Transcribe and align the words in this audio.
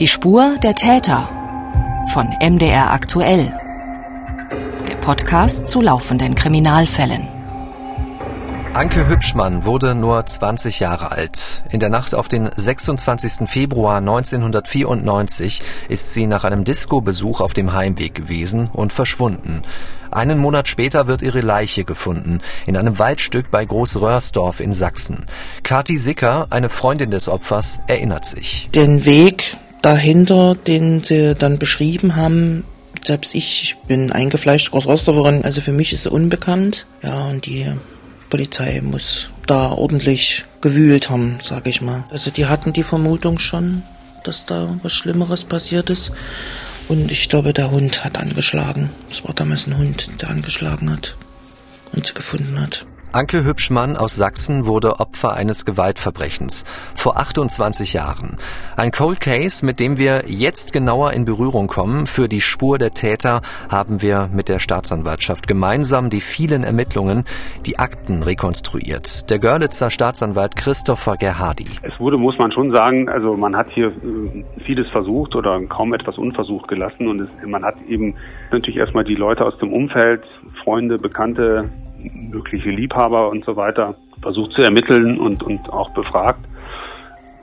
Die 0.00 0.06
Spur 0.06 0.56
der 0.62 0.74
Täter 0.74 1.28
von 2.14 2.26
MDR 2.40 2.90
aktuell. 2.90 3.54
Der 4.88 4.94
Podcast 4.94 5.66
zu 5.66 5.82
laufenden 5.82 6.34
Kriminalfällen. 6.34 7.28
Anke 8.72 9.06
Hübschmann 9.06 9.66
wurde 9.66 9.94
nur 9.94 10.24
20 10.24 10.80
Jahre 10.80 11.12
alt. 11.12 11.64
In 11.70 11.80
der 11.80 11.90
Nacht 11.90 12.14
auf 12.14 12.28
den 12.28 12.48
26. 12.56 13.46
Februar 13.46 13.98
1994 13.98 15.60
ist 15.90 16.14
sie 16.14 16.26
nach 16.26 16.44
einem 16.44 16.64
Disco-Besuch 16.64 17.42
auf 17.42 17.52
dem 17.52 17.74
Heimweg 17.74 18.14
gewesen 18.14 18.70
und 18.72 18.94
verschwunden. 18.94 19.64
Einen 20.10 20.38
Monat 20.38 20.66
später 20.66 21.08
wird 21.08 21.20
ihre 21.20 21.42
Leiche 21.42 21.84
gefunden, 21.84 22.40
in 22.66 22.78
einem 22.78 22.98
Waldstück 22.98 23.50
bei 23.50 23.66
Großröhrsdorf 23.66 24.60
in 24.60 24.72
Sachsen. 24.72 25.26
Kati 25.62 25.98
Sicker, 25.98 26.46
eine 26.48 26.70
Freundin 26.70 27.10
des 27.10 27.28
Opfers, 27.28 27.82
erinnert 27.86 28.24
sich. 28.24 28.70
Den 28.72 29.04
Weg 29.04 29.58
dahinter, 29.82 30.54
den 30.54 31.02
sie 31.02 31.34
dann 31.34 31.58
beschrieben 31.58 32.16
haben, 32.16 32.64
selbst 33.04 33.34
ich 33.34 33.76
bin 33.86 34.12
eingefleischt 34.12 34.70
Großröhrsdorferin, 34.70 35.44
also 35.44 35.60
für 35.60 35.72
mich 35.72 35.92
ist 35.92 36.02
sie 36.02 36.10
unbekannt. 36.10 36.86
Ja, 37.02 37.24
und 37.28 37.46
die 37.46 37.66
Polizei 38.28 38.80
muss 38.82 39.30
da 39.46 39.70
ordentlich 39.70 40.44
gewühlt 40.60 41.10
haben, 41.10 41.38
sag 41.42 41.66
ich 41.66 41.80
mal. 41.80 42.04
Also 42.10 42.30
die 42.30 42.46
hatten 42.46 42.72
die 42.72 42.82
Vermutung 42.82 43.38
schon, 43.38 43.82
dass 44.24 44.46
da 44.46 44.78
was 44.82 44.92
Schlimmeres 44.92 45.44
passiert 45.44 45.90
ist. 45.90 46.12
Und 46.88 47.10
ich 47.10 47.28
glaube, 47.28 47.52
der 47.52 47.70
Hund 47.70 48.04
hat 48.04 48.18
angeschlagen. 48.18 48.90
Es 49.10 49.24
war 49.24 49.34
damals 49.34 49.66
ein 49.66 49.78
Hund, 49.78 50.10
der 50.20 50.30
angeschlagen 50.30 50.90
hat 50.90 51.16
und 51.92 52.06
sie 52.06 52.14
gefunden 52.14 52.60
hat. 52.60 52.84
Anke 53.12 53.44
Hübschmann 53.44 53.96
aus 53.96 54.14
Sachsen 54.14 54.68
wurde 54.68 55.00
Opfer 55.00 55.34
eines 55.34 55.66
Gewaltverbrechens 55.66 56.62
vor 56.94 57.16
28 57.16 57.92
Jahren. 57.92 58.36
Ein 58.76 58.92
Cold 58.92 59.20
Case, 59.20 59.66
mit 59.66 59.80
dem 59.80 59.98
wir 59.98 60.22
jetzt 60.28 60.72
genauer 60.72 61.12
in 61.12 61.24
Berührung 61.24 61.66
kommen. 61.66 62.06
Für 62.06 62.28
die 62.28 62.40
Spur 62.40 62.78
der 62.78 62.92
Täter 62.92 63.40
haben 63.68 64.00
wir 64.00 64.30
mit 64.32 64.48
der 64.48 64.60
Staatsanwaltschaft 64.60 65.48
gemeinsam 65.48 66.08
die 66.08 66.20
vielen 66.20 66.62
Ermittlungen, 66.62 67.24
die 67.66 67.80
Akten 67.80 68.22
rekonstruiert. 68.22 69.28
Der 69.28 69.40
Görlitzer 69.40 69.90
Staatsanwalt 69.90 70.54
Christopher 70.54 71.16
Gerhardi. 71.16 71.66
Es 71.82 71.98
wurde, 71.98 72.16
muss 72.16 72.38
man 72.38 72.52
schon 72.52 72.70
sagen, 72.70 73.08
also 73.08 73.36
man 73.36 73.56
hat 73.56 73.66
hier 73.74 73.88
äh, 73.88 74.44
vieles 74.64 74.88
versucht 74.90 75.34
oder 75.34 75.60
kaum 75.66 75.94
etwas 75.94 76.16
unversucht 76.16 76.68
gelassen 76.68 77.08
und 77.08 77.22
es, 77.22 77.28
man 77.44 77.64
hat 77.64 77.74
eben 77.88 78.14
natürlich 78.52 78.76
erstmal 78.76 79.02
die 79.02 79.16
Leute 79.16 79.44
aus 79.44 79.58
dem 79.58 79.72
Umfeld, 79.72 80.22
Freunde, 80.62 80.96
Bekannte, 80.96 81.70
mögliche 82.14 82.70
Liebhaber 82.70 83.28
und 83.30 83.44
so 83.44 83.56
weiter 83.56 83.94
versucht 84.22 84.52
zu 84.52 84.62
ermitteln 84.62 85.18
und, 85.18 85.42
und 85.42 85.68
auch 85.70 85.90
befragt. 85.90 86.44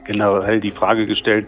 Generell 0.06 0.62
die 0.62 0.72
Frage 0.72 1.06
gestellt, 1.06 1.48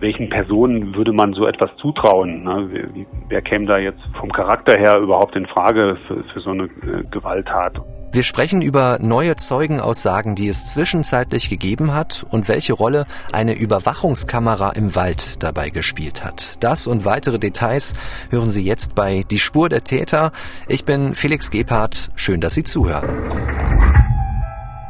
welchen 0.00 0.28
Personen 0.28 0.94
würde 0.94 1.12
man 1.12 1.32
so 1.32 1.46
etwas 1.46 1.70
zutrauen? 1.76 2.42
Ne? 2.42 2.68
Wer, 2.70 2.88
wer, 3.28 3.42
käme 3.42 3.66
da 3.66 3.78
jetzt 3.78 4.00
vom 4.18 4.32
Charakter 4.32 4.76
her 4.76 4.98
überhaupt 4.98 5.36
in 5.36 5.46
Frage 5.46 5.96
für, 6.06 6.24
für 6.24 6.40
so 6.40 6.50
eine 6.50 6.64
äh, 6.64 7.04
Gewalttat? 7.10 7.80
Wir 8.14 8.24
sprechen 8.24 8.60
über 8.60 8.98
neue 9.00 9.36
Zeugenaussagen, 9.36 10.34
die 10.34 10.46
es 10.46 10.66
zwischenzeitlich 10.66 11.48
gegeben 11.48 11.94
hat 11.94 12.26
und 12.28 12.46
welche 12.46 12.74
Rolle 12.74 13.06
eine 13.32 13.54
Überwachungskamera 13.54 14.72
im 14.72 14.94
Wald 14.94 15.42
dabei 15.42 15.70
gespielt 15.70 16.22
hat. 16.22 16.62
Das 16.62 16.86
und 16.86 17.06
weitere 17.06 17.38
Details 17.38 17.94
hören 18.28 18.50
Sie 18.50 18.64
jetzt 18.64 18.94
bei 18.94 19.24
Die 19.30 19.38
Spur 19.38 19.70
der 19.70 19.84
Täter. 19.84 20.32
Ich 20.68 20.84
bin 20.84 21.14
Felix 21.14 21.50
Gebhardt. 21.50 22.10
Schön, 22.14 22.42
dass 22.42 22.52
Sie 22.52 22.64
zuhören. 22.64 23.08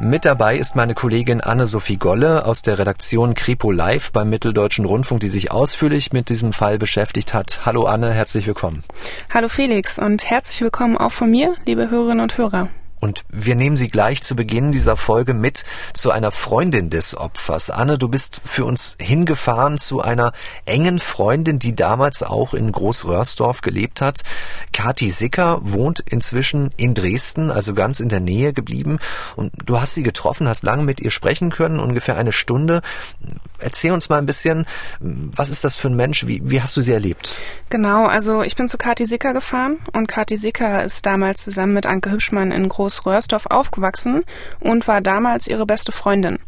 Mit 0.01 0.25
dabei 0.25 0.57
ist 0.57 0.75
meine 0.75 0.93
Kollegin 0.93 1.39
Anne-Sophie 1.39 1.95
Golle 1.95 2.45
aus 2.45 2.61
der 2.61 2.77
Redaktion 2.77 3.35
Kripo 3.35 3.71
Live 3.71 4.11
beim 4.11 4.29
Mitteldeutschen 4.29 4.83
Rundfunk, 4.83 5.21
die 5.21 5.29
sich 5.29 5.49
ausführlich 5.49 6.11
mit 6.11 6.27
diesem 6.27 6.51
Fall 6.51 6.77
beschäftigt 6.77 7.33
hat. 7.33 7.61
Hallo 7.65 7.85
Anne, 7.85 8.11
herzlich 8.11 8.47
willkommen. 8.47 8.83
Hallo 9.33 9.47
Felix 9.47 9.97
und 9.97 10.29
herzlich 10.29 10.59
willkommen 10.59 10.97
auch 10.97 11.13
von 11.13 11.31
mir, 11.31 11.55
liebe 11.65 11.89
Hörerinnen 11.89 12.19
und 12.19 12.37
Hörer. 12.37 12.67
Und 13.03 13.25
wir 13.27 13.55
nehmen 13.55 13.75
Sie 13.75 13.89
gleich 13.89 14.23
zu 14.23 14.33
Beginn 14.33 14.71
dieser 14.71 14.95
Folge 14.95 15.33
mit 15.33 15.65
zu 15.93 16.11
einer 16.11 16.31
Freundin 16.31 16.89
des 16.89 17.17
Opfers. 17.17 17.69
Anne, 17.69 17.97
du 17.97 18.07
bist 18.07 18.39
für 18.45 18.63
uns 18.63 18.95
hingefahren 18.97 19.77
zu 19.77 19.99
einer 19.99 20.31
engen 20.65 20.99
Freundin, 20.99 21.59
die 21.59 21.75
damals 21.75 22.23
auch 22.23 22.53
in 22.53 22.71
Großröhrsdorf 22.71 23.59
gelebt 23.59 23.99
hat. 23.99 24.21
Kati 24.71 25.09
Sicker 25.09 25.59
wohnt 25.63 25.99
inzwischen 25.99 26.71
in 26.77 26.93
Dresden, 26.93 27.51
also 27.51 27.73
ganz 27.73 27.99
in 27.99 28.07
der 28.07 28.21
Nähe 28.21 28.53
geblieben. 28.53 28.99
Und 29.35 29.51
du 29.65 29.81
hast 29.81 29.95
sie 29.95 30.03
getroffen, 30.03 30.47
hast 30.47 30.63
lange 30.63 30.83
mit 30.83 31.01
ihr 31.01 31.11
sprechen 31.11 31.49
können, 31.49 31.81
ungefähr 31.81 32.15
eine 32.15 32.31
Stunde. 32.31 32.81
Erzähl 33.63 33.91
uns 33.91 34.09
mal 34.09 34.17
ein 34.17 34.25
bisschen, 34.25 34.65
was 34.99 35.49
ist 35.49 35.63
das 35.63 35.75
für 35.75 35.87
ein 35.87 35.95
Mensch? 35.95 36.27
Wie, 36.27 36.41
wie 36.43 36.61
hast 36.61 36.75
du 36.77 36.81
sie 36.81 36.93
erlebt? 36.93 37.37
Genau, 37.69 38.05
also 38.05 38.43
ich 38.43 38.55
bin 38.55 38.67
zu 38.67 38.77
Kati 38.77 39.05
Sicker 39.05 39.33
gefahren 39.33 39.77
und 39.93 40.07
Kati 40.07 40.37
Sicker 40.37 40.83
ist 40.83 41.05
damals 41.05 41.43
zusammen 41.43 41.73
mit 41.73 41.85
Anke 41.85 42.11
Hübschmann 42.11 42.51
in 42.51 42.69
Groß-Röhrsdorf 42.69 43.47
aufgewachsen 43.47 44.23
und 44.59 44.87
war 44.87 45.01
damals 45.01 45.47
ihre 45.47 45.65
beste 45.65 45.91
Freundin. 45.91 46.39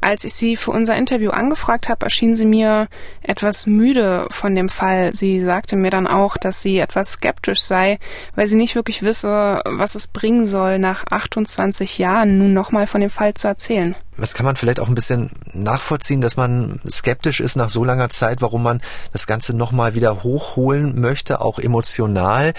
Als 0.00 0.24
ich 0.24 0.34
sie 0.34 0.56
für 0.56 0.72
unser 0.72 0.96
Interview 0.96 1.30
angefragt 1.30 1.88
habe, 1.88 2.04
erschien 2.04 2.34
sie 2.34 2.44
mir 2.44 2.88
etwas 3.22 3.66
müde 3.66 4.26
von 4.30 4.54
dem 4.54 4.68
Fall. 4.68 5.14
Sie 5.14 5.40
sagte 5.40 5.76
mir 5.76 5.90
dann 5.90 6.06
auch, 6.06 6.36
dass 6.36 6.60
sie 6.60 6.78
etwas 6.78 7.12
skeptisch 7.12 7.62
sei, 7.62 7.98
weil 8.34 8.46
sie 8.46 8.56
nicht 8.56 8.74
wirklich 8.74 9.02
wisse, 9.02 9.62
was 9.64 9.94
es 9.94 10.06
bringen 10.06 10.44
soll, 10.44 10.78
nach 10.78 11.04
28 11.10 11.98
Jahren 11.98 12.38
nun 12.38 12.52
nochmal 12.52 12.86
von 12.86 13.00
dem 13.00 13.10
Fall 13.10 13.34
zu 13.34 13.48
erzählen. 13.48 13.96
Das 14.18 14.34
kann 14.34 14.46
man 14.46 14.56
vielleicht 14.56 14.80
auch 14.80 14.88
ein 14.88 14.94
bisschen 14.94 15.30
nachvollziehen, 15.52 16.20
dass 16.20 16.36
man 16.36 16.80
skeptisch 16.88 17.40
ist 17.40 17.56
nach 17.56 17.68
so 17.68 17.84
langer 17.84 18.08
Zeit, 18.08 18.40
warum 18.40 18.62
man 18.62 18.80
das 19.12 19.26
Ganze 19.26 19.54
nochmal 19.54 19.94
wieder 19.94 20.22
hochholen 20.22 21.00
möchte, 21.00 21.40
auch 21.40 21.58
emotional. 21.58 22.54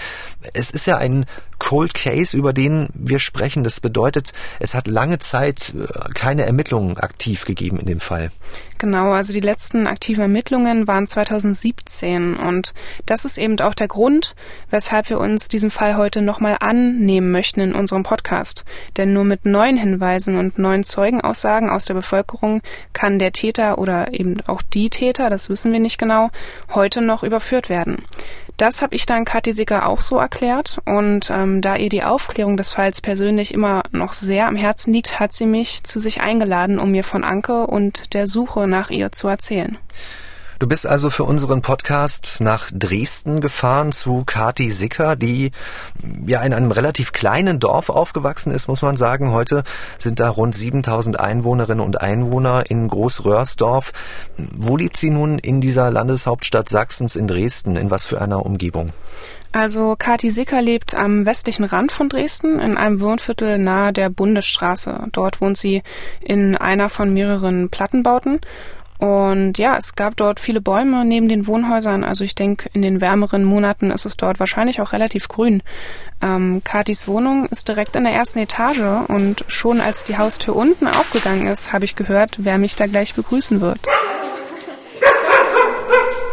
Es 0.52 0.70
ist 0.70 0.86
ja 0.86 0.98
ein 0.98 1.26
Cold 1.58 1.94
Case, 1.94 2.36
über 2.36 2.52
den 2.52 2.88
wir 2.94 3.18
sprechen. 3.18 3.64
Das 3.64 3.80
bedeutet, 3.80 4.32
es 4.60 4.74
hat 4.74 4.86
lange 4.86 5.18
Zeit 5.18 5.74
äh, 5.74 6.12
keine 6.14 6.46
Ermittlungen 6.46 6.96
aktiv 6.98 7.44
gegeben 7.44 7.80
in 7.80 7.86
dem 7.86 8.00
Fall. 8.00 8.30
Genau, 8.78 9.10
also 9.10 9.32
die 9.32 9.40
letzten 9.40 9.88
aktiven 9.88 10.22
Ermittlungen 10.22 10.86
waren 10.86 11.08
2017 11.08 12.36
und 12.36 12.74
das 13.06 13.24
ist 13.24 13.36
eben 13.36 13.58
auch 13.60 13.74
der 13.74 13.88
Grund, 13.88 14.36
weshalb 14.70 15.10
wir 15.10 15.18
uns 15.18 15.48
diesen 15.48 15.70
Fall 15.70 15.96
heute 15.96 16.22
nochmal 16.22 16.56
annehmen 16.60 17.32
möchten 17.32 17.60
in 17.60 17.74
unserem 17.74 18.04
Podcast. 18.04 18.64
Denn 18.96 19.12
nur 19.12 19.24
mit 19.24 19.44
neuen 19.44 19.76
Hinweisen 19.76 20.38
und 20.38 20.60
neuen 20.60 20.84
Zeugenaussagen 20.84 21.70
aus 21.70 21.86
der 21.86 21.94
Bevölkerung 21.94 22.62
kann 22.92 23.18
der 23.18 23.32
Täter 23.32 23.78
oder 23.78 24.14
eben 24.14 24.36
auch 24.46 24.62
die 24.62 24.90
Täter, 24.90 25.28
das 25.28 25.50
wissen 25.50 25.72
wir 25.72 25.80
nicht 25.80 25.98
genau, 25.98 26.30
heute 26.72 27.00
noch 27.00 27.24
überführt 27.24 27.68
werden. 27.68 28.04
Das 28.58 28.82
habe 28.82 28.96
ich 28.96 29.06
dann 29.06 29.24
Kathi 29.24 29.52
Sicker 29.52 29.86
auch 29.86 30.00
so 30.00 30.18
erklärt 30.18 30.80
und 30.84 31.30
ähm, 31.30 31.60
da 31.60 31.76
ihr 31.76 31.88
die 31.88 32.02
Aufklärung 32.02 32.56
des 32.56 32.70
Falls 32.70 33.00
persönlich 33.00 33.54
immer 33.54 33.84
noch 33.92 34.12
sehr 34.12 34.48
am 34.48 34.56
Herzen 34.56 34.92
liegt, 34.92 35.20
hat 35.20 35.32
sie 35.32 35.46
mich 35.46 35.84
zu 35.84 36.00
sich 36.00 36.22
eingeladen, 36.22 36.80
um 36.80 36.90
mir 36.90 37.04
von 37.04 37.22
Anke 37.22 37.68
und 37.68 38.14
der 38.14 38.26
Suche 38.26 38.66
nach 38.68 38.90
ihr 38.90 39.12
zu 39.12 39.28
erzählen. 39.28 39.78
Du 40.58 40.66
bist 40.66 40.88
also 40.88 41.08
für 41.08 41.22
unseren 41.22 41.62
Podcast 41.62 42.38
nach 42.40 42.68
Dresden 42.72 43.40
gefahren 43.40 43.92
zu 43.92 44.24
Kati 44.26 44.72
Sicker, 44.72 45.14
die 45.14 45.52
ja 46.26 46.42
in 46.42 46.52
einem 46.52 46.72
relativ 46.72 47.12
kleinen 47.12 47.60
Dorf 47.60 47.90
aufgewachsen 47.90 48.50
ist, 48.50 48.66
muss 48.66 48.82
man 48.82 48.96
sagen. 48.96 49.30
Heute 49.30 49.62
sind 49.98 50.18
da 50.18 50.28
rund 50.28 50.56
7000 50.56 51.20
Einwohnerinnen 51.20 51.84
und 51.84 52.00
Einwohner 52.00 52.64
in 52.68 52.88
Großröhrsdorf. 52.88 53.92
Wo 54.36 54.76
lebt 54.76 54.96
sie 54.96 55.10
nun 55.10 55.38
in 55.38 55.60
dieser 55.60 55.92
Landeshauptstadt 55.92 56.68
Sachsens 56.68 57.14
in 57.14 57.28
Dresden? 57.28 57.76
In 57.76 57.92
was 57.92 58.04
für 58.04 58.20
einer 58.20 58.44
Umgebung? 58.44 58.92
Also 59.52 59.96
Kati 59.98 60.30
Sicker 60.30 60.60
lebt 60.60 60.94
am 60.94 61.24
westlichen 61.26 61.64
Rand 61.64 61.90
von 61.90 62.08
Dresden 62.08 62.60
in 62.60 62.76
einem 62.76 63.00
Wohnviertel 63.00 63.58
nahe 63.58 63.92
der 63.92 64.10
Bundesstraße. 64.10 65.06
Dort 65.12 65.40
wohnt 65.40 65.56
sie 65.56 65.82
in 66.20 66.56
einer 66.56 66.88
von 66.88 67.12
mehreren 67.12 67.70
Plattenbauten 67.70 68.40
und 68.98 69.58
ja, 69.58 69.76
es 69.76 69.94
gab 69.94 70.16
dort 70.16 70.40
viele 70.40 70.60
Bäume 70.60 71.04
neben 71.04 71.28
den 71.28 71.46
Wohnhäusern. 71.46 72.02
Also 72.02 72.24
ich 72.24 72.34
denke, 72.34 72.68
in 72.72 72.82
den 72.82 73.00
wärmeren 73.00 73.44
Monaten 73.44 73.92
ist 73.92 74.04
es 74.04 74.16
dort 74.16 74.40
wahrscheinlich 74.40 74.80
auch 74.80 74.92
relativ 74.92 75.28
grün. 75.28 75.62
Ähm, 76.20 76.62
Katis 76.64 77.06
Wohnung 77.06 77.46
ist 77.46 77.68
direkt 77.68 77.94
in 77.94 78.02
der 78.02 78.12
ersten 78.12 78.40
Etage 78.40 79.06
und 79.06 79.44
schon 79.46 79.80
als 79.80 80.02
die 80.02 80.18
Haustür 80.18 80.56
unten 80.56 80.88
aufgegangen 80.88 81.46
ist, 81.46 81.72
habe 81.72 81.84
ich 81.84 81.94
gehört, 81.94 82.38
wer 82.38 82.58
mich 82.58 82.74
da 82.74 82.86
gleich 82.86 83.14
begrüßen 83.14 83.60
wird. 83.60 83.80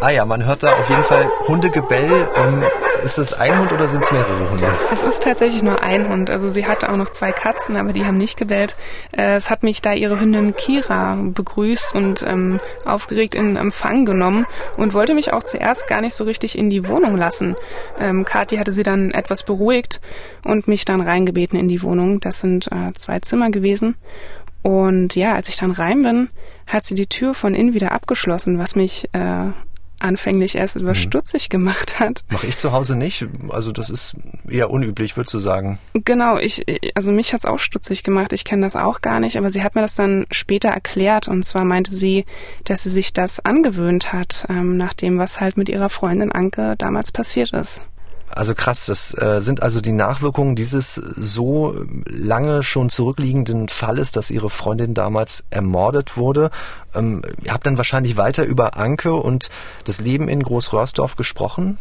Ah 0.00 0.10
ja, 0.10 0.24
man 0.24 0.44
hört 0.44 0.64
da 0.64 0.72
auf 0.72 0.90
jeden 0.90 1.04
Fall 1.04 1.30
Hundegebell. 1.46 2.28
Ähm, 2.36 2.62
ist 3.04 3.18
das 3.18 3.32
ein 3.32 3.58
Hund 3.58 3.72
oder 3.72 3.88
sind 3.88 4.04
es 4.04 4.12
mehrere 4.12 4.50
Hunde? 4.50 4.66
Es 4.92 5.02
ist 5.02 5.22
tatsächlich 5.22 5.62
nur 5.62 5.82
ein 5.82 6.08
Hund. 6.08 6.30
Also 6.30 6.50
sie 6.50 6.66
hatte 6.66 6.90
auch 6.90 6.96
noch 6.96 7.10
zwei 7.10 7.32
Katzen, 7.32 7.76
aber 7.76 7.92
die 7.92 8.04
haben 8.04 8.16
nicht 8.16 8.36
gebellt. 8.36 8.76
Äh, 9.12 9.36
es 9.36 9.50
hat 9.50 9.62
mich 9.62 9.82
da 9.82 9.92
ihre 9.92 10.20
Hündin 10.20 10.54
Kira 10.54 11.16
begrüßt 11.20 11.94
und 11.94 12.22
ähm, 12.26 12.60
aufgeregt 12.84 13.34
in 13.34 13.56
Empfang 13.56 14.04
genommen 14.04 14.46
und 14.76 14.94
wollte 14.94 15.14
mich 15.14 15.32
auch 15.32 15.42
zuerst 15.42 15.88
gar 15.88 16.00
nicht 16.00 16.14
so 16.14 16.24
richtig 16.24 16.58
in 16.58 16.70
die 16.70 16.86
Wohnung 16.88 17.16
lassen. 17.16 17.56
Ähm, 18.00 18.24
Kathi 18.24 18.56
hatte 18.56 18.72
sie 18.72 18.82
dann 18.82 19.10
etwas 19.10 19.42
beruhigt 19.42 20.00
und 20.44 20.68
mich 20.68 20.84
dann 20.84 21.00
reingebeten 21.00 21.58
in 21.58 21.68
die 21.68 21.82
Wohnung. 21.82 22.20
Das 22.20 22.40
sind 22.40 22.70
äh, 22.72 22.92
zwei 22.94 23.20
Zimmer 23.20 23.50
gewesen. 23.50 23.96
Und 24.62 25.14
ja, 25.14 25.34
als 25.34 25.48
ich 25.48 25.56
dann 25.56 25.70
rein 25.70 26.02
bin, 26.02 26.28
hat 26.66 26.84
sie 26.84 26.96
die 26.96 27.06
Tür 27.06 27.34
von 27.34 27.54
innen 27.54 27.74
wieder 27.74 27.92
abgeschlossen, 27.92 28.58
was 28.58 28.74
mich 28.74 29.08
äh, 29.12 29.50
anfänglich 29.98 30.56
erst 30.56 30.76
etwas 30.76 30.98
mhm. 30.98 31.02
stutzig 31.02 31.48
gemacht 31.48 31.98
hat. 32.00 32.24
Mache 32.28 32.46
ich 32.46 32.56
zu 32.56 32.72
Hause 32.72 32.96
nicht. 32.96 33.26
Also 33.48 33.72
das 33.72 33.90
ist 33.90 34.16
eher 34.48 34.70
unüblich, 34.70 35.16
würdest 35.16 35.34
du 35.34 35.38
sagen. 35.38 35.78
Genau, 35.94 36.38
ich, 36.38 36.64
also 36.94 37.12
mich 37.12 37.32
hat's 37.32 37.44
auch 37.44 37.58
stutzig 37.58 38.02
gemacht. 38.02 38.32
Ich 38.32 38.44
kenne 38.44 38.62
das 38.62 38.76
auch 38.76 39.00
gar 39.00 39.20
nicht, 39.20 39.36
aber 39.36 39.50
sie 39.50 39.62
hat 39.62 39.74
mir 39.74 39.80
das 39.80 39.94
dann 39.94 40.26
später 40.30 40.68
erklärt. 40.68 41.28
Und 41.28 41.44
zwar 41.44 41.64
meinte 41.64 41.90
sie, 41.90 42.24
dass 42.64 42.82
sie 42.82 42.90
sich 42.90 43.12
das 43.12 43.44
angewöhnt 43.44 44.12
hat, 44.12 44.46
ähm, 44.48 44.76
nach 44.76 44.94
dem, 44.94 45.18
was 45.18 45.40
halt 45.40 45.56
mit 45.56 45.68
ihrer 45.68 45.88
Freundin 45.88 46.32
Anke 46.32 46.74
damals 46.76 47.12
passiert 47.12 47.52
ist. 47.52 47.82
Also 48.30 48.54
krass, 48.54 48.86
das 48.86 49.14
äh, 49.14 49.40
sind 49.40 49.62
also 49.62 49.80
die 49.80 49.92
Nachwirkungen 49.92 50.56
dieses 50.56 50.94
so 50.94 51.74
lange 52.06 52.62
schon 52.62 52.90
zurückliegenden 52.90 53.68
Falles, 53.68 54.12
dass 54.12 54.30
ihre 54.30 54.50
Freundin 54.50 54.94
damals 54.94 55.44
ermordet 55.50 56.16
wurde. 56.16 56.50
Ähm, 56.94 57.22
ihr 57.44 57.52
habt 57.52 57.66
dann 57.66 57.78
wahrscheinlich 57.78 58.16
weiter 58.16 58.44
über 58.44 58.76
Anke 58.76 59.14
und 59.14 59.48
das 59.84 60.00
Leben 60.00 60.28
in 60.28 60.42
Großröhrsdorf 60.42 61.16
gesprochen? 61.16 61.78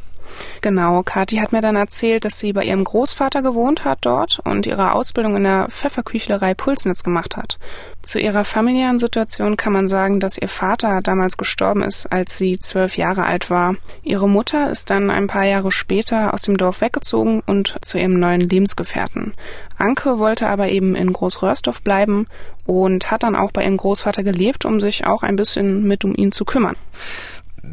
Genau, 0.62 1.04
Kathi 1.04 1.38
hat 1.38 1.52
mir 1.52 1.62
dann 1.62 1.76
erzählt, 1.76 2.26
dass 2.26 2.40
sie 2.40 2.54
bei 2.54 2.64
ihrem 2.64 2.84
Großvater 2.84 3.42
gewohnt 3.42 3.86
hat 3.86 4.00
dort 4.02 4.40
und 4.44 4.66
ihre 4.66 4.94
Ausbildung 4.94 5.38
in 5.38 5.44
der 5.44 5.68
Pfefferküchlerei 5.70 6.54
Pulsnitz 6.54 7.04
gemacht 7.04 7.38
hat. 7.38 7.58
Zu 8.06 8.20
ihrer 8.20 8.46
familiären 8.46 9.00
Situation 9.00 9.58
kann 9.58 9.74
man 9.74 9.88
sagen, 9.88 10.20
dass 10.20 10.38
ihr 10.38 10.48
Vater 10.48 11.02
damals 11.02 11.38
gestorben 11.38 11.82
ist, 11.82 12.06
als 12.12 12.38
sie 12.38 12.60
zwölf 12.60 12.98
Jahre 12.98 13.24
alt 13.24 13.50
war. 13.50 13.78
Ihre 14.04 14.30
Mutter 14.30 14.70
ist 14.70 14.92
dann 14.92 15.10
ein 15.10 15.26
paar 15.26 15.46
Jahre 15.46 15.72
später 15.72 16.32
aus 16.32 16.44
dem 16.44 16.56
Dorf 16.56 16.82
weggezogen 16.82 17.42
und 17.48 17.78
zu 17.82 17.98
ihrem 17.98 18.20
neuen 18.20 18.42
Lebensgefährten. 18.42 19.34
Anke 19.80 20.20
wollte 20.20 20.48
aber 20.48 20.70
eben 20.70 20.94
in 20.94 21.12
Großröhrsdorf 21.14 21.82
bleiben 21.82 22.28
und 22.68 23.10
hat 23.10 23.24
dann 23.24 23.36
auch 23.36 23.52
bei 23.52 23.64
ihrem 23.64 23.78
Großvater 23.78 24.22
gelebt, 24.22 24.66
um 24.66 24.80
sich 24.80 25.08
auch 25.08 25.24
ein 25.24 25.36
bisschen 25.36 25.88
mit 25.88 26.06
um 26.06 26.14
ihn 26.14 26.32
zu 26.32 26.46
kümmern. 26.46 26.76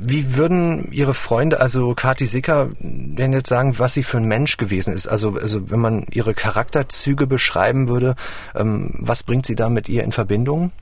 Wie 0.04 0.36
würden 0.36 0.90
Ihre 0.90 1.14
Freunde, 1.14 1.60
also 1.60 1.94
Kati 1.94 2.26
Sicker, 2.26 2.70
denn 2.80 3.32
jetzt 3.32 3.48
sagen, 3.48 3.78
was 3.78 3.94
sie 3.94 4.02
für 4.02 4.16
ein 4.16 4.24
Mensch 4.24 4.56
gewesen 4.56 4.92
ist? 4.92 5.06
Also, 5.06 5.34
also 5.34 5.70
wenn 5.70 5.78
man 5.78 6.06
ihre 6.10 6.34
Charakterzüge 6.34 7.26
beschreiben 7.26 7.88
würde, 7.88 8.16
ähm, 8.54 8.90
was 8.98 9.22
bringt 9.22 9.46
sie 9.46 9.54
da 9.54 9.68
mit 9.68 9.88
ihr 9.88 10.02
in 10.02 10.12
Verbindung? 10.12 10.72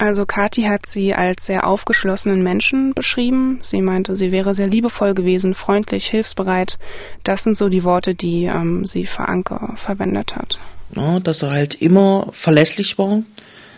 Also 0.00 0.26
Kathi 0.26 0.62
hat 0.62 0.86
sie 0.86 1.12
als 1.12 1.46
sehr 1.46 1.66
aufgeschlossenen 1.66 2.44
Menschen 2.44 2.94
beschrieben. 2.94 3.58
Sie 3.60 3.82
meinte, 3.82 4.14
sie 4.14 4.30
wäre 4.30 4.54
sehr 4.54 4.68
liebevoll 4.68 5.12
gewesen, 5.12 5.54
freundlich, 5.54 6.06
hilfsbereit. 6.06 6.78
Das 7.24 7.42
sind 7.42 7.56
so 7.56 7.68
die 7.68 7.82
Worte, 7.82 8.14
die 8.14 8.44
ähm, 8.44 8.86
sie 8.86 9.06
für 9.06 9.28
Anke 9.28 9.58
verwendet 9.74 10.36
hat. 10.36 10.60
Ja, 10.94 11.18
dass 11.18 11.42
er 11.42 11.50
halt 11.50 11.74
immer 11.82 12.28
verlässlich 12.32 12.96
war, 12.96 13.22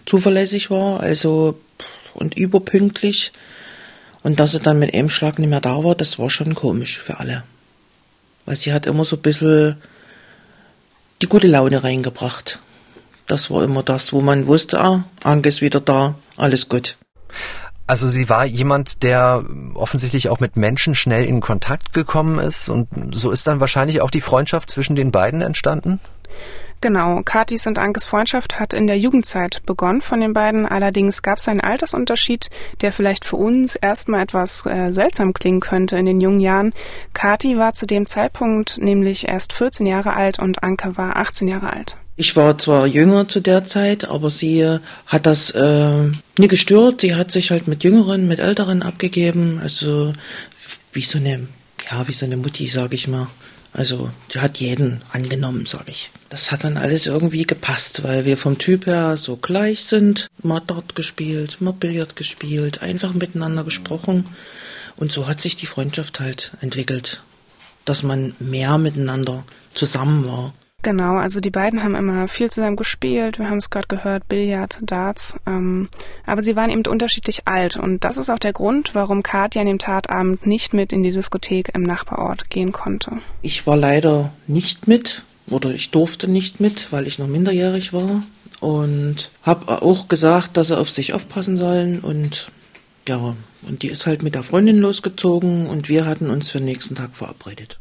zuverlässig 0.04 0.70
war, 0.70 1.00
also 1.00 1.58
und 2.12 2.36
überpünktlich. 2.36 3.32
Und 4.22 4.38
dass 4.38 4.52
sie 4.52 4.60
dann 4.60 4.78
mit 4.78 4.94
einem 4.94 5.08
Schlag 5.08 5.38
nicht 5.38 5.48
mehr 5.48 5.60
da 5.60 5.82
war, 5.82 5.94
das 5.94 6.18
war 6.18 6.30
schon 6.30 6.54
komisch 6.54 7.00
für 7.00 7.18
alle. 7.18 7.42
Weil 8.44 8.56
sie 8.56 8.72
hat 8.72 8.86
immer 8.86 9.04
so 9.04 9.16
ein 9.16 9.22
bisschen 9.22 9.76
die 11.22 11.28
gute 11.28 11.46
Laune 11.46 11.82
reingebracht. 11.82 12.58
Das 13.26 13.50
war 13.50 13.62
immer 13.62 13.82
das, 13.82 14.12
wo 14.12 14.20
man 14.20 14.46
wusste, 14.46 14.80
ah, 14.80 15.04
Anke 15.22 15.48
ist 15.48 15.60
wieder 15.60 15.80
da, 15.80 16.16
alles 16.36 16.68
gut. 16.68 16.96
Also 17.86 18.08
sie 18.08 18.28
war 18.28 18.44
jemand, 18.44 19.02
der 19.02 19.44
offensichtlich 19.74 20.28
auch 20.28 20.40
mit 20.40 20.56
Menschen 20.56 20.94
schnell 20.94 21.24
in 21.24 21.40
Kontakt 21.40 21.92
gekommen 21.92 22.38
ist 22.38 22.68
und 22.68 22.88
so 23.12 23.30
ist 23.30 23.46
dann 23.46 23.60
wahrscheinlich 23.60 24.00
auch 24.00 24.10
die 24.10 24.20
Freundschaft 24.20 24.70
zwischen 24.70 24.94
den 24.94 25.10
beiden 25.10 25.42
entstanden? 25.42 25.98
Genau, 26.82 27.20
Katis 27.22 27.66
und 27.66 27.78
Ankes 27.78 28.06
Freundschaft 28.06 28.58
hat 28.58 28.72
in 28.72 28.86
der 28.86 28.98
Jugendzeit 28.98 29.60
begonnen 29.66 30.00
von 30.00 30.20
den 30.20 30.32
beiden. 30.32 30.64
Allerdings 30.64 31.20
gab 31.20 31.36
es 31.36 31.46
einen 31.46 31.60
Altersunterschied, 31.60 32.48
der 32.80 32.90
vielleicht 32.92 33.26
für 33.26 33.36
uns 33.36 33.76
erstmal 33.76 34.22
etwas 34.22 34.64
äh, 34.64 34.90
seltsam 34.90 35.34
klingen 35.34 35.60
könnte 35.60 35.98
in 35.98 36.06
den 36.06 36.22
jungen 36.22 36.40
Jahren. 36.40 36.72
Kati 37.12 37.58
war 37.58 37.74
zu 37.74 37.86
dem 37.86 38.06
Zeitpunkt 38.06 38.78
nämlich 38.78 39.28
erst 39.28 39.52
14 39.52 39.86
Jahre 39.86 40.14
alt 40.14 40.38
und 40.38 40.62
Anke 40.62 40.96
war 40.96 41.16
18 41.16 41.48
Jahre 41.48 41.70
alt. 41.70 41.98
Ich 42.16 42.34
war 42.34 42.56
zwar 42.56 42.86
jünger 42.86 43.28
zu 43.28 43.40
der 43.40 43.64
Zeit, 43.64 44.08
aber 44.08 44.30
sie 44.30 44.78
hat 45.06 45.26
das 45.26 45.50
äh, 45.50 46.04
nie 46.38 46.48
gestört. 46.48 47.02
Sie 47.02 47.14
hat 47.14 47.30
sich 47.30 47.50
halt 47.50 47.68
mit 47.68 47.84
Jüngeren, 47.84 48.26
mit 48.26 48.38
Älteren 48.40 48.82
abgegeben. 48.82 49.60
Also 49.62 50.14
wie 50.92 51.02
so 51.02 51.18
eine, 51.18 51.46
ja, 51.90 52.08
wie 52.08 52.12
so 52.12 52.24
eine 52.24 52.38
Mutti, 52.38 52.66
sag 52.66 52.94
ich 52.94 53.06
mal. 53.06 53.28
Also 53.72 54.10
die 54.34 54.40
hat 54.40 54.58
jeden 54.58 55.02
angenommen, 55.12 55.64
sag 55.64 55.88
ich. 55.88 56.10
Das 56.28 56.50
hat 56.50 56.64
dann 56.64 56.76
alles 56.76 57.06
irgendwie 57.06 57.44
gepasst, 57.44 58.02
weil 58.02 58.24
wir 58.24 58.36
vom 58.36 58.58
Typ 58.58 58.86
her 58.86 59.16
so 59.16 59.36
gleich 59.36 59.84
sind. 59.84 60.26
Mal 60.42 60.60
dort 60.66 60.94
gespielt, 60.94 61.60
mal 61.60 61.72
Billard 61.72 62.16
gespielt, 62.16 62.82
einfach 62.82 63.12
miteinander 63.12 63.64
gesprochen. 63.64 64.24
Und 64.96 65.12
so 65.12 65.26
hat 65.26 65.40
sich 65.40 65.56
die 65.56 65.66
Freundschaft 65.66 66.20
halt 66.20 66.52
entwickelt, 66.60 67.22
dass 67.84 68.02
man 68.02 68.34
mehr 68.38 68.76
miteinander 68.78 69.44
zusammen 69.72 70.26
war. 70.26 70.52
Genau, 70.82 71.16
also 71.16 71.40
die 71.40 71.50
beiden 71.50 71.82
haben 71.82 71.94
immer 71.94 72.26
viel 72.26 72.50
zusammen 72.50 72.76
gespielt. 72.76 73.38
Wir 73.38 73.50
haben 73.50 73.58
es 73.58 73.68
gerade 73.68 73.88
gehört, 73.88 74.28
Billard, 74.28 74.78
Darts. 74.82 75.36
Ähm, 75.46 75.88
aber 76.24 76.42
sie 76.42 76.56
waren 76.56 76.70
eben 76.70 76.86
unterschiedlich 76.86 77.46
alt. 77.46 77.76
Und 77.76 78.04
das 78.04 78.16
ist 78.16 78.30
auch 78.30 78.38
der 78.38 78.54
Grund, 78.54 78.94
warum 78.94 79.22
Katja 79.22 79.60
an 79.60 79.66
dem 79.66 79.78
Tatabend 79.78 80.46
nicht 80.46 80.72
mit 80.72 80.92
in 80.92 81.02
die 81.02 81.10
Diskothek 81.10 81.74
im 81.74 81.82
Nachbarort 81.82 82.48
gehen 82.48 82.72
konnte. 82.72 83.12
Ich 83.42 83.66
war 83.66 83.76
leider 83.76 84.32
nicht 84.46 84.88
mit 84.88 85.22
oder 85.50 85.70
ich 85.70 85.90
durfte 85.90 86.28
nicht 86.28 86.60
mit, 86.60 86.92
weil 86.92 87.06
ich 87.06 87.18
noch 87.18 87.26
minderjährig 87.26 87.92
war. 87.92 88.22
Und 88.60 89.30
habe 89.42 89.82
auch 89.82 90.08
gesagt, 90.08 90.56
dass 90.56 90.68
sie 90.68 90.78
auf 90.78 90.90
sich 90.90 91.12
aufpassen 91.12 91.56
sollen. 91.56 92.00
Und 92.00 92.50
ja, 93.06 93.36
und 93.62 93.82
die 93.82 93.88
ist 93.88 94.06
halt 94.06 94.22
mit 94.22 94.34
der 94.34 94.42
Freundin 94.42 94.78
losgezogen 94.78 95.66
und 95.66 95.88
wir 95.88 96.06
hatten 96.06 96.30
uns 96.30 96.50
für 96.50 96.58
den 96.58 96.66
nächsten 96.66 96.94
Tag 96.94 97.14
verabredet. 97.14 97.78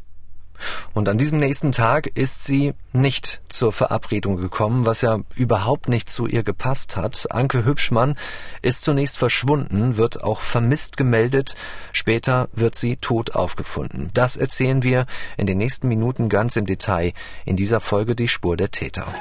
Und 0.93 1.09
an 1.09 1.17
diesem 1.17 1.39
nächsten 1.39 1.71
Tag 1.71 2.07
ist 2.15 2.45
sie 2.45 2.73
nicht 2.93 3.41
zur 3.49 3.71
Verabredung 3.71 4.37
gekommen, 4.37 4.85
was 4.85 5.01
ja 5.01 5.19
überhaupt 5.35 5.89
nicht 5.89 6.09
zu 6.09 6.27
ihr 6.27 6.43
gepasst 6.43 6.97
hat. 6.97 7.27
Anke 7.31 7.65
Hübschmann 7.65 8.15
ist 8.61 8.83
zunächst 8.83 9.17
verschwunden, 9.17 9.97
wird 9.97 10.23
auch 10.23 10.41
vermisst 10.41 10.97
gemeldet. 10.97 11.55
Später 11.93 12.49
wird 12.53 12.75
sie 12.75 12.97
tot 12.97 13.35
aufgefunden. 13.35 14.11
Das 14.13 14.37
erzählen 14.37 14.83
wir 14.83 15.05
in 15.37 15.47
den 15.47 15.57
nächsten 15.57 15.87
Minuten 15.87 16.29
ganz 16.29 16.55
im 16.55 16.65
Detail 16.65 17.13
in 17.45 17.55
dieser 17.55 17.79
Folge 17.79 18.15
Die 18.15 18.27
Spur 18.27 18.57
der 18.57 18.71
Täter. 18.71 19.13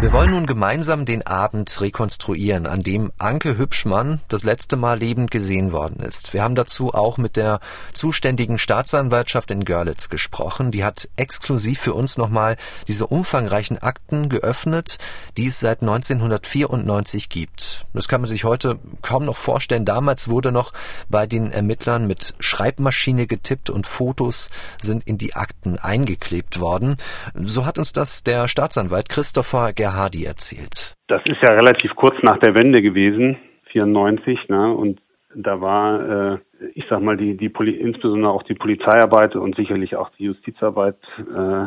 Wir 0.00 0.12
wollen 0.12 0.30
nun 0.30 0.46
gemeinsam 0.46 1.06
den 1.06 1.26
Abend 1.26 1.80
rekonstruieren, 1.80 2.66
an 2.66 2.84
dem 2.84 3.10
Anke 3.18 3.58
Hübschmann 3.58 4.20
das 4.28 4.44
letzte 4.44 4.76
Mal 4.76 4.96
lebend 4.96 5.32
gesehen 5.32 5.72
worden 5.72 5.98
ist. 5.98 6.32
Wir 6.32 6.44
haben 6.44 6.54
dazu 6.54 6.94
auch 6.94 7.18
mit 7.18 7.34
der 7.34 7.58
zuständigen 7.94 8.58
Staatsanwaltschaft 8.58 9.50
in 9.50 9.64
Görlitz 9.64 10.08
gesprochen. 10.08 10.70
Die 10.70 10.84
hat 10.84 11.08
exklusiv 11.16 11.80
für 11.80 11.94
uns 11.94 12.16
nochmal 12.16 12.56
diese 12.86 13.08
umfangreichen 13.08 13.78
Akten 13.78 14.28
geöffnet, 14.28 14.98
die 15.36 15.48
es 15.48 15.58
seit 15.58 15.80
1994 15.80 17.28
gibt. 17.28 17.84
Das 17.92 18.06
kann 18.06 18.20
man 18.20 18.30
sich 18.30 18.44
heute 18.44 18.78
kaum 19.02 19.24
noch 19.24 19.36
vorstellen. 19.36 19.84
Damals 19.84 20.28
wurde 20.28 20.52
noch 20.52 20.72
bei 21.08 21.26
den 21.26 21.50
Ermittlern 21.50 22.06
mit 22.06 22.34
Schreibmaschine 22.38 23.26
getippt 23.26 23.68
und 23.68 23.84
Fotos 23.84 24.50
sind 24.80 25.08
in 25.08 25.18
die 25.18 25.34
Akten 25.34 25.76
eingeklebt 25.76 26.60
worden. 26.60 26.98
So 27.34 27.66
hat 27.66 27.78
uns 27.78 27.92
das 27.92 28.22
der 28.22 28.46
Staatsanwalt 28.46 29.08
Christopher 29.08 29.72
Ger 29.88 29.94
Hardy 29.94 30.24
erzählt. 30.24 30.94
Das 31.08 31.22
ist 31.24 31.42
ja 31.42 31.54
relativ 31.54 31.94
kurz 31.96 32.16
nach 32.22 32.38
der 32.38 32.54
Wende 32.54 32.82
gewesen, 32.82 33.38
94, 33.72 34.48
ne? 34.48 34.72
Und 34.72 35.00
da 35.34 35.60
war, 35.60 36.34
äh, 36.34 36.38
ich 36.74 36.84
sag 36.90 37.00
mal, 37.00 37.16
die, 37.16 37.36
die 37.36 37.48
Poli 37.48 37.72
insbesondere 37.72 38.32
auch 38.32 38.42
die 38.42 38.54
Polizeiarbeit 38.54 39.36
und 39.36 39.56
sicherlich 39.56 39.96
auch 39.96 40.10
die 40.18 40.24
Justizarbeit 40.24 40.98
äh, 41.18 41.66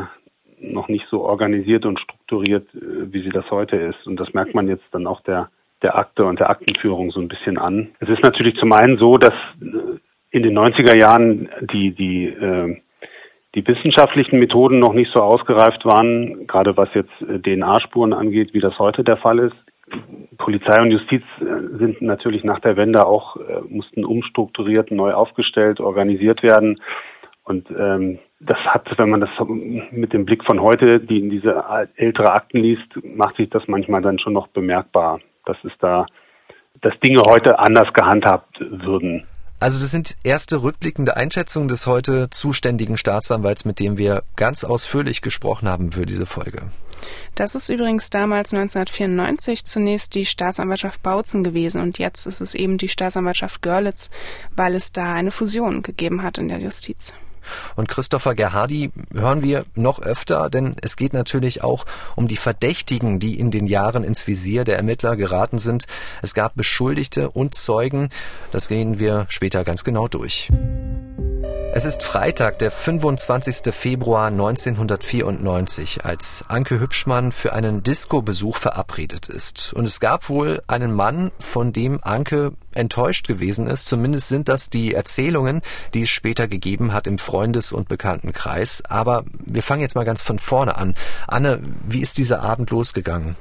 noch 0.60 0.88
nicht 0.88 1.06
so 1.10 1.22
organisiert 1.22 1.86
und 1.86 2.00
strukturiert, 2.00 2.68
äh, 2.76 3.12
wie 3.12 3.24
sie 3.24 3.30
das 3.30 3.50
heute 3.50 3.78
ist. 3.78 4.06
Und 4.06 4.20
das 4.20 4.34
merkt 4.34 4.54
man 4.54 4.68
jetzt 4.68 4.86
dann 4.92 5.08
auch 5.08 5.22
der, 5.22 5.50
der 5.82 5.98
Akte 5.98 6.26
und 6.26 6.40
der 6.40 6.50
Aktenführung 6.50 7.12
so 7.12 7.20
ein 7.20 7.28
bisschen 7.28 7.58
an. 7.58 7.90
Es 8.00 8.10
ist 8.10 8.24
natürlich 8.24 8.56
zum 8.58 8.72
einen 8.74 8.98
so, 8.98 9.18
dass 9.18 9.34
äh, 9.62 9.98
in 10.30 10.44
den 10.44 10.58
90er 10.58 10.98
Jahren 10.98 11.50
die, 11.72 11.92
die 11.92 12.26
äh, 12.28 12.78
die 13.56 13.68
wissenschaftlichen 13.68 14.40
Methoden 14.40 14.80
noch 14.80 14.94
nicht 14.94 15.12
so 15.14 15.22
ausgereift 15.22 15.86
waren, 15.86 16.48
gerade 16.48 16.78
was 16.78 16.90
jetzt 16.94 17.12
äh, 17.22 17.40
DNA-Spuren 17.40 18.14
angeht, 18.14 18.54
wie 18.54 18.62
das 18.62 18.78
heute 18.80 19.04
der 19.04 19.18
Fall 19.18 19.40
ist. 19.40 19.56
Polizei 20.38 20.82
und 20.82 20.92
Justiz 20.92 21.24
äh, 21.40 21.78
sind 21.78 22.02
natürlich 22.02 22.44
nach 22.44 22.60
der 22.60 22.78
Wende 22.78 23.06
auch, 23.06 23.36
äh, 23.36 23.62
mussten 23.68 24.06
umstrukturiert, 24.06 24.92
neu 24.92 25.14
aufgestellt, 25.14 25.82
organisiert 25.82 26.44
werden. 26.44 26.80
Und 27.44 27.70
ähm, 27.78 28.20
das 28.40 28.58
hat, 28.60 28.88
wenn 28.98 29.10
man 29.10 29.20
das 29.20 29.30
mit 29.92 30.14
dem 30.14 30.26
Blick 30.26 30.46
von 30.46 30.62
heute, 30.62 31.00
die 31.00 31.20
in 31.20 31.30
diese 31.30 31.64
ältere 31.96 32.32
Akten 32.32 32.60
liest, 32.60 32.88
macht 33.04 33.36
sich 33.36 33.50
das 33.50 33.68
manchmal 33.68 34.02
dann 34.02 34.20
schon 34.20 34.34
noch 34.34 34.48
bemerkbar, 34.48 35.20
dass 35.46 35.58
es 35.64 35.72
da, 35.80 36.06
dass 36.82 36.98
Dinge 37.00 37.22
heute 37.28 37.60
anders 37.60 37.92
gehandhabt 37.94 38.60
würden. 38.60 39.26
Also 39.62 39.80
das 39.80 39.92
sind 39.92 40.18
erste 40.24 40.64
rückblickende 40.64 41.16
Einschätzungen 41.16 41.68
des 41.68 41.86
heute 41.86 42.32
zuständigen 42.32 42.98
Staatsanwalts, 42.98 43.64
mit 43.64 43.80
dem 43.80 43.96
wir 43.96 44.24
ganz 44.36 44.64
ausführlich 44.64 45.22
gesprochen 45.22 45.68
haben 45.68 45.92
für 45.92 46.08
diese 46.08 46.26
Folge. 46.26 46.64
Das 47.36 47.54
ist 47.54 47.70
übrigens 47.70 48.10
damals 48.10 48.56
1994 48.56 49.64
zunächst 49.64 50.16
die 50.16 50.26
Staatsanwaltschaft 50.26 51.04
Bautzen 51.04 51.44
gewesen 51.44 51.80
und 51.80 52.00
jetzt 52.00 52.26
ist 52.26 52.42
es 52.42 52.56
eben 52.56 52.80
die 52.80 52.88
Staatsanwaltschaft 52.88 53.62
Görlitz, 53.62 54.10
weil 54.56 54.74
es 54.74 54.94
da 54.94 55.14
eine 55.14 55.32
Fusion 55.32 55.84
gegeben 55.84 56.24
hat 56.24 56.40
in 56.40 56.48
der 56.48 56.58
Justiz. 56.58 57.14
Und 57.76 57.88
Christopher 57.88 58.36
Gerhardi 58.36 58.92
hören 59.14 59.42
wir 59.42 59.66
noch 59.76 60.02
öfter, 60.02 60.50
denn 60.50 60.76
es 60.82 60.96
geht 60.96 61.14
natürlich 61.14 61.64
auch 61.64 61.86
um 62.16 62.28
die 62.28 62.38
Verdächtigen, 62.38 63.20
die 63.20 63.40
in 63.40 63.52
den 63.52 63.68
Jahren 63.68 64.04
ins 64.04 64.28
Visier 64.28 64.64
der 64.64 64.78
Ermittler 64.78 65.16
geraten 65.16 65.60
sind. 65.60 65.86
Es 66.22 66.34
gab 66.34 66.56
Beschuldigte 66.56 67.30
und 67.30 67.56
Zeugen. 67.56 68.10
Das 68.52 68.68
gehen 68.68 69.00
wir 69.00 69.26
später 69.30 69.64
ganz 69.64 69.84
genau 69.84 70.08
durch. 70.08 70.50
Es 71.74 71.86
ist 71.86 72.04
Freitag, 72.04 72.60
der 72.60 72.70
25. 72.70 73.74
Februar 73.74 74.28
1994, 74.28 76.04
als 76.04 76.44
Anke 76.50 76.82
Hübschmann 76.82 77.32
für 77.32 77.54
einen 77.54 77.82
Disco-Besuch 77.82 78.58
verabredet 78.58 79.30
ist. 79.30 79.72
Und 79.74 79.86
es 79.86 80.02
gab 80.02 80.28
wohl 80.28 80.62
einen 80.68 80.94
Mann, 80.94 81.32
von 81.40 81.72
dem 81.72 82.04
Anke 82.04 82.52
enttäuscht 82.76 83.26
gewesen 83.26 83.68
ist. 83.68 83.86
Zumindest 83.86 84.28
sind 84.28 84.50
das 84.50 84.70
die 84.70 84.94
Erzählungen, 84.94 85.62
die 85.94 86.02
es 86.02 86.10
später 86.10 86.50
gegeben 86.50 86.94
hat 86.94 87.08
im 87.08 87.18
Freundes- 87.18 87.72
und 87.72 87.88
Bekanntenkreis. 87.88 88.84
Aber 88.90 89.24
wir 89.32 89.64
fangen 89.64 89.82
jetzt 89.82 89.96
mal 89.96 90.04
ganz 90.04 90.22
von 90.22 90.40
vorne 90.40 90.76
an. 90.76 90.94
Anne, 91.28 91.60
wie 91.88 92.02
ist 92.02 92.18
dieser 92.18 92.44
Abend 92.44 92.70
losgegangen? 92.70 93.38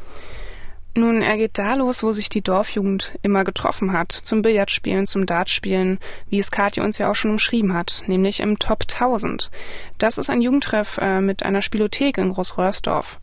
Nun, 0.94 1.22
er 1.22 1.36
geht 1.36 1.56
da 1.56 1.74
los, 1.74 2.02
wo 2.02 2.10
sich 2.10 2.28
die 2.28 2.42
Dorfjugend 2.42 3.16
immer 3.22 3.44
getroffen 3.44 3.92
hat, 3.92 4.10
zum 4.10 4.42
Billardspielen, 4.42 5.06
zum 5.06 5.24
Dartspielen, 5.24 6.00
wie 6.28 6.40
es 6.40 6.50
Katja 6.50 6.82
uns 6.82 6.98
ja 6.98 7.10
auch 7.10 7.14
schon 7.14 7.30
umschrieben 7.30 7.74
hat, 7.74 8.02
nämlich 8.06 8.40
im 8.40 8.58
Top 8.58 8.82
1000. 8.90 9.50
Das 9.98 10.18
ist 10.18 10.30
ein 10.30 10.40
Jugendtreff 10.40 10.98
äh, 10.98 11.20
mit 11.20 11.44
einer 11.44 11.62
Spielothek 11.62 12.18
in 12.18 12.30
Großröhrsdorf. 12.30 13.20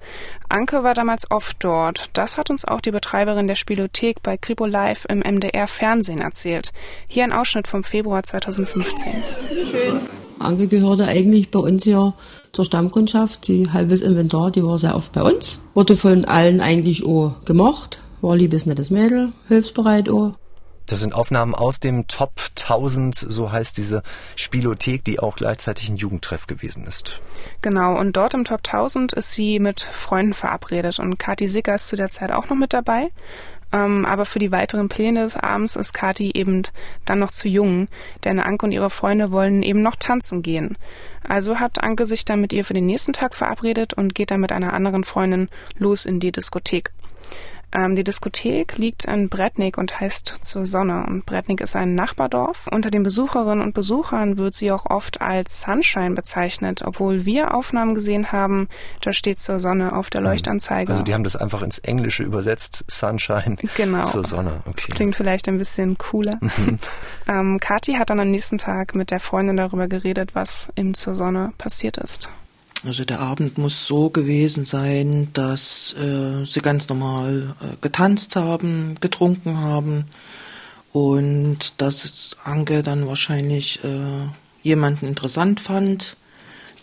Anke 0.47 0.83
war 0.83 0.93
damals 0.93 1.29
oft 1.29 1.57
dort. 1.59 2.09
Das 2.13 2.37
hat 2.37 2.49
uns 2.49 2.63
auch 2.63 2.79
die 2.79 2.91
Betreiberin 2.91 3.47
der 3.47 3.55
Spielothek 3.55 4.23
bei 4.23 4.37
Kripo 4.37 4.65
Live 4.65 5.05
im 5.09 5.19
MDR 5.19 5.67
Fernsehen 5.67 6.21
erzählt. 6.21 6.71
Hier 7.07 7.25
ein 7.25 7.33
Ausschnitt 7.33 7.67
vom 7.67 7.83
Februar 7.83 8.23
2015. 8.23 9.23
Schön. 9.69 9.99
Anke 10.39 10.67
gehörte 10.67 11.07
eigentlich 11.07 11.51
bei 11.51 11.59
uns 11.59 11.85
ja 11.85 12.13
zur 12.51 12.65
Stammkundschaft. 12.65 13.47
Die 13.47 13.71
halbes 13.71 14.01
Inventar, 14.01 14.51
die 14.51 14.63
war 14.63 14.77
sehr 14.77 14.95
oft 14.95 15.11
bei 15.11 15.21
uns. 15.21 15.59
Wurde 15.73 15.95
von 15.95 16.25
allen 16.25 16.61
eigentlich 16.61 17.05
auch 17.05 17.43
gemocht. 17.45 17.99
War 18.21 18.35
liebes, 18.35 18.65
nettes 18.65 18.89
Mädel, 18.89 19.31
hilfsbereit 19.47 20.09
auch. 20.09 20.33
Das 20.87 21.01
sind 21.01 21.13
Aufnahmen 21.13 21.53
aus 21.53 21.81
dem 21.81 22.07
Top 22.07 22.31
1000, 22.55 23.13
so 23.13 23.51
heißt 23.51 23.75
diese 23.75 24.03
Spielothek, 24.37 25.03
die 25.03 25.19
auch 25.19 25.35
gleichzeitig 25.35 25.89
ein 25.89 25.97
Jugendtreff 25.97 26.47
gewesen 26.47 26.85
ist. 26.85 27.19
Genau, 27.61 27.99
und 27.99 28.15
dort 28.15 28.33
im 28.33 28.45
Top 28.45 28.61
1000 28.65 29.11
ist 29.11 29.33
sie 29.33 29.59
mit 29.59 29.81
Freunden 29.81 30.33
verabredet 30.33 30.99
und 30.99 31.19
Kathi 31.19 31.49
Sicker 31.49 31.75
ist 31.75 31.89
zu 31.89 31.97
der 31.97 32.09
Zeit 32.09 32.31
auch 32.31 32.47
noch 32.49 32.55
mit 32.55 32.73
dabei. 32.73 33.09
Ähm, 33.73 34.05
aber 34.05 34.25
für 34.25 34.39
die 34.39 34.51
weiteren 34.51 34.89
Pläne 34.89 35.21
des 35.21 35.35
Abends 35.35 35.75
ist 35.75 35.93
Kati 35.93 36.31
eben 36.33 36.63
dann 37.05 37.19
noch 37.19 37.31
zu 37.31 37.47
jung, 37.47 37.87
denn 38.23 38.39
Anke 38.39 38.65
und 38.65 38.71
ihre 38.71 38.89
Freunde 38.89 39.31
wollen 39.31 39.61
eben 39.61 39.81
noch 39.81 39.95
tanzen 39.95 40.41
gehen. 40.41 40.77
Also 41.27 41.59
hat 41.59 41.83
Anke 41.83 42.05
sich 42.05 42.23
dann 42.23 42.39
mit 42.39 42.53
ihr 42.53 42.63
für 42.63 42.73
den 42.73 42.85
nächsten 42.85 43.13
Tag 43.13 43.35
verabredet 43.35 43.93
und 43.93 44.15
geht 44.15 44.31
dann 44.31 44.39
mit 44.39 44.51
einer 44.51 44.73
anderen 44.73 45.03
Freundin 45.03 45.49
los 45.77 46.05
in 46.05 46.19
die 46.19 46.31
Diskothek. 46.31 46.91
Ähm, 47.73 47.95
die 47.95 48.03
Diskothek 48.03 48.77
liegt 48.77 49.05
in 49.05 49.27
Bretnik 49.29 49.77
und 49.77 49.99
heißt 49.99 50.27
zur 50.41 50.65
Sonne. 50.65 51.05
Und 51.07 51.25
Bretnik 51.25 51.59
ist 51.59 51.75
ein 51.75 51.95
Nachbardorf. 51.95 52.67
Unter 52.71 52.91
den 52.91 53.03
Besucherinnen 53.03 53.61
und 53.61 53.73
Besuchern 53.73 54.37
wird 54.37 54.53
sie 54.53 54.71
auch 54.71 54.85
oft 54.85 55.21
als 55.21 55.61
Sunshine 55.61 56.11
bezeichnet, 56.11 56.83
obwohl 56.85 57.25
wir 57.25 57.53
Aufnahmen 57.53 57.93
gesehen 57.93 58.31
haben, 58.31 58.69
da 59.01 59.11
steht 59.11 59.39
zur 59.39 59.59
Sonne 59.59 59.93
auf 59.93 60.09
der 60.09 60.21
Leuchtanzeige. 60.21 60.91
Also 60.91 61.03
die 61.03 61.13
haben 61.13 61.25
das 61.25 61.35
einfach 61.35 61.61
ins 61.61 61.79
Englische 61.79 62.23
übersetzt, 62.23 62.85
Sunshine 62.87 63.57
genau. 63.75 64.03
zur 64.03 64.23
Sonne. 64.23 64.61
Okay. 64.65 64.83
Das 64.87 64.95
klingt 64.95 65.15
vielleicht 65.15 65.47
ein 65.49 65.57
bisschen 65.57 65.97
cooler. 65.97 66.37
Mhm. 66.39 66.79
ähm, 67.27 67.59
Kathi 67.59 67.93
hat 67.93 68.09
dann 68.09 68.19
am 68.19 68.31
nächsten 68.31 68.57
Tag 68.57 68.95
mit 68.95 69.11
der 69.11 69.19
Freundin 69.19 69.57
darüber 69.57 69.87
geredet, 69.87 70.35
was 70.35 70.71
im 70.75 70.93
zur 70.93 71.15
Sonne 71.15 71.51
passiert 71.57 71.97
ist. 71.97 72.29
Also 72.85 73.05
der 73.05 73.19
Abend 73.19 73.57
muss 73.57 73.87
so 73.87 74.09
gewesen 74.09 74.63
sein, 74.63 75.29
dass 75.33 75.95
äh, 75.99 76.45
sie 76.45 76.61
ganz 76.61 76.87
normal 76.89 77.55
äh, 77.59 77.75
getanzt 77.81 78.35
haben, 78.35 78.95
getrunken 79.01 79.57
haben 79.57 80.05
und 80.93 81.81
dass 81.81 82.35
Anke 82.43 82.83
dann 82.83 83.07
wahrscheinlich 83.07 83.83
äh, 83.83 84.27
jemanden 84.61 85.07
interessant 85.07 85.59
fand. 85.59 86.17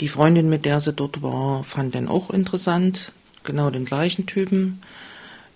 Die 0.01 0.09
Freundin, 0.09 0.49
mit 0.49 0.65
der 0.65 0.81
sie 0.81 0.93
dort 0.93 1.23
war, 1.23 1.63
fand 1.63 1.95
den 1.95 2.09
auch 2.09 2.31
interessant, 2.31 3.13
genau 3.45 3.71
den 3.71 3.85
gleichen 3.85 4.27
Typen. 4.27 4.81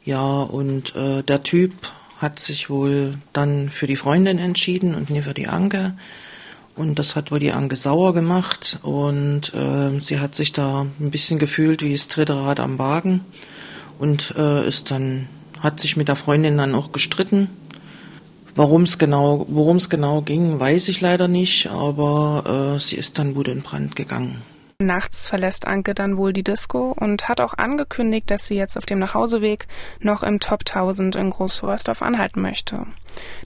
Ja, 0.05 0.43
und 0.43 0.95
äh, 0.95 1.23
der 1.23 1.43
Typ 1.43 1.73
hat 2.19 2.39
sich 2.39 2.71
wohl 2.71 3.15
dann 3.33 3.69
für 3.69 3.87
die 3.87 3.97
Freundin 3.97 4.39
entschieden 4.39 4.95
und 4.95 5.11
nie 5.11 5.23
für 5.23 5.35
die 5.35 5.49
Anke. 5.49 5.95
Und 6.79 7.01
das 7.01 7.17
hat 7.17 7.33
wohl 7.33 7.41
die 7.41 7.51
Anke 7.51 7.75
sauer 7.75 8.15
gemacht 8.15 8.79
und 8.83 9.53
äh, 9.53 9.99
sie 9.99 10.21
hat 10.21 10.37
sich 10.37 10.53
da 10.53 10.87
ein 11.01 11.11
bisschen 11.11 11.41
gefühlt 11.41 11.83
wie 11.83 11.93
das 11.93 12.07
dritte 12.07 12.37
Rad 12.37 12.61
am 12.61 12.79
Wagen 12.79 13.23
und 13.99 14.33
äh, 14.39 14.65
ist 14.67 14.93
dann, 14.93 15.29
hat 15.59 15.81
sich 15.81 15.97
mit 15.97 16.07
der 16.07 16.15
Freundin 16.15 16.57
dann 16.57 16.77
auch 16.77 16.93
gestritten. 16.93 17.49
Warum 18.55 18.85
es 18.85 18.97
genau, 18.97 19.45
worum 19.49 19.79
es 19.79 19.91
genau 19.91 20.23
ging, 20.23 20.61
weiß 20.61 20.87
ich 20.87 21.01
leider 21.01 21.27
nicht, 21.27 21.67
aber 21.69 22.77
äh, 22.77 22.79
sie 22.79 22.95
ist 22.95 23.19
dann 23.19 23.35
wohl 23.35 23.49
in 23.49 23.63
Brand 23.63 23.97
gegangen. 23.97 24.43
Nachts 24.81 25.27
verlässt 25.27 25.67
Anke 25.67 25.93
dann 25.93 26.17
wohl 26.17 26.33
die 26.33 26.45
Disco 26.45 26.95
und 26.97 27.29
hat 27.29 27.41
auch 27.41 27.55
angekündigt, 27.55 28.31
dass 28.31 28.47
sie 28.47 28.55
jetzt 28.55 28.79
auf 28.79 28.87
dem 28.87 29.01
Nachhauseweg 29.01 29.67
noch 29.99 30.23
im 30.23 30.39
Top 30.39 30.61
1000 30.61 31.17
in 31.17 31.31
Großröhrsdorf 31.31 32.01
anhalten 32.01 32.41
möchte. 32.41 32.87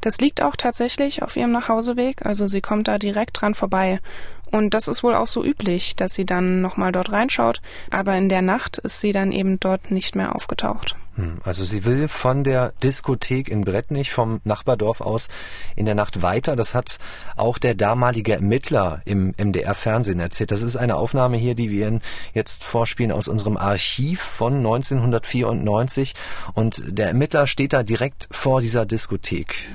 Das 0.03 0.19
liegt 0.19 0.43
auch 0.43 0.57
tatsächlich 0.57 1.23
auf 1.23 1.35
ihrem 1.35 1.53
Nachhauseweg, 1.53 2.27
also 2.27 2.49
sie 2.49 2.61
kommt 2.61 2.87
da 2.87 2.99
direkt 2.99 3.41
dran 3.41 3.55
vorbei. 3.55 4.01
Und 4.51 4.75
das 4.75 4.89
ist 4.89 5.03
wohl 5.03 5.15
auch 5.15 5.27
so 5.27 5.43
üblich, 5.43 5.97
dass 5.97 6.13
sie 6.13 6.27
dann 6.27 6.61
nochmal 6.61 6.93
dort 6.93 7.13
reinschaut, 7.13 7.63
aber 7.89 8.15
in 8.15 8.29
der 8.29 8.43
Nacht 8.43 8.77
ist 8.77 9.01
sie 9.01 9.13
dann 9.13 9.33
eben 9.33 9.59
dort 9.59 9.91
nicht 9.91 10.15
mehr 10.15 10.35
aufgetaucht. 10.35 10.97
Hm, 11.17 11.39
also 11.45 11.63
sie 11.63 11.85
will 11.85 12.09
von 12.09 12.43
der 12.43 12.73
Diskothek 12.83 13.49
in 13.49 13.63
Brettnich 13.63 14.11
vom 14.11 14.41
Nachbardorf 14.45 15.03
aus 15.03 15.29
in 15.77 15.85
der 15.85 15.95
Nacht 15.95 16.23
weiter. 16.23 16.57
Das 16.57 16.75
hat 16.75 16.99
auch 17.37 17.59
der 17.59 17.75
damalige 17.75 18.33
Ermittler 18.33 19.03
im 19.05 19.35
MDR-Fernsehen 19.37 20.21
erzählt. 20.21 20.51
Das 20.51 20.63
ist 20.63 20.77
eine 20.77 20.97
Aufnahme 20.97 21.37
hier, 21.37 21.55
die 21.55 21.71
wir 21.71 21.89
Ihnen 21.89 22.03
jetzt 22.33 22.65
vorspielen 22.65 23.13
aus 23.13 23.29
unserem 23.29 23.59
Archiv 23.59 24.23
von 24.23 24.57
1994. 24.57 26.15
Und 26.55 26.83
der 26.87 27.09
Ermittler 27.09 27.47
steht 27.47 27.75
da 27.75 27.83
direkt 27.83 28.29
vor 28.31 28.63
dieser 28.63 28.87
Diskothek. 28.87 29.67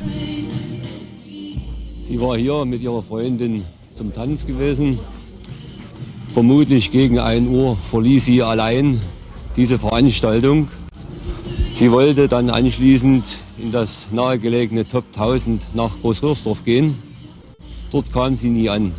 Sie 2.08 2.22
war 2.22 2.38
hier 2.38 2.66
mit 2.66 2.82
ihrer 2.82 3.04
Freundin 3.04 3.64
zum 3.94 4.14
Tanz 4.14 4.46
gewesen. 4.46 4.98
Vermutlich 6.34 6.92
gegen 6.92 7.20
1 7.20 7.48
Uhr 7.50 7.76
verließ 7.76 8.26
sie 8.26 8.42
allein 8.42 9.02
diese 9.56 9.78
Veranstaltung. 9.78 10.70
Sie 11.78 11.92
wollte 11.92 12.28
dann 12.28 12.50
anschließend 12.50 13.24
in 13.60 13.72
das 13.72 14.08
nahegelegene 14.10 14.84
Top 14.90 15.04
1000 15.14 15.76
nach 15.76 15.92
Großröhrsdorf 16.02 16.66
gehen. 16.66 17.00
Dort 17.92 18.12
kam 18.12 18.36
sie 18.36 18.50
nie 18.50 18.68
an. 18.68 18.92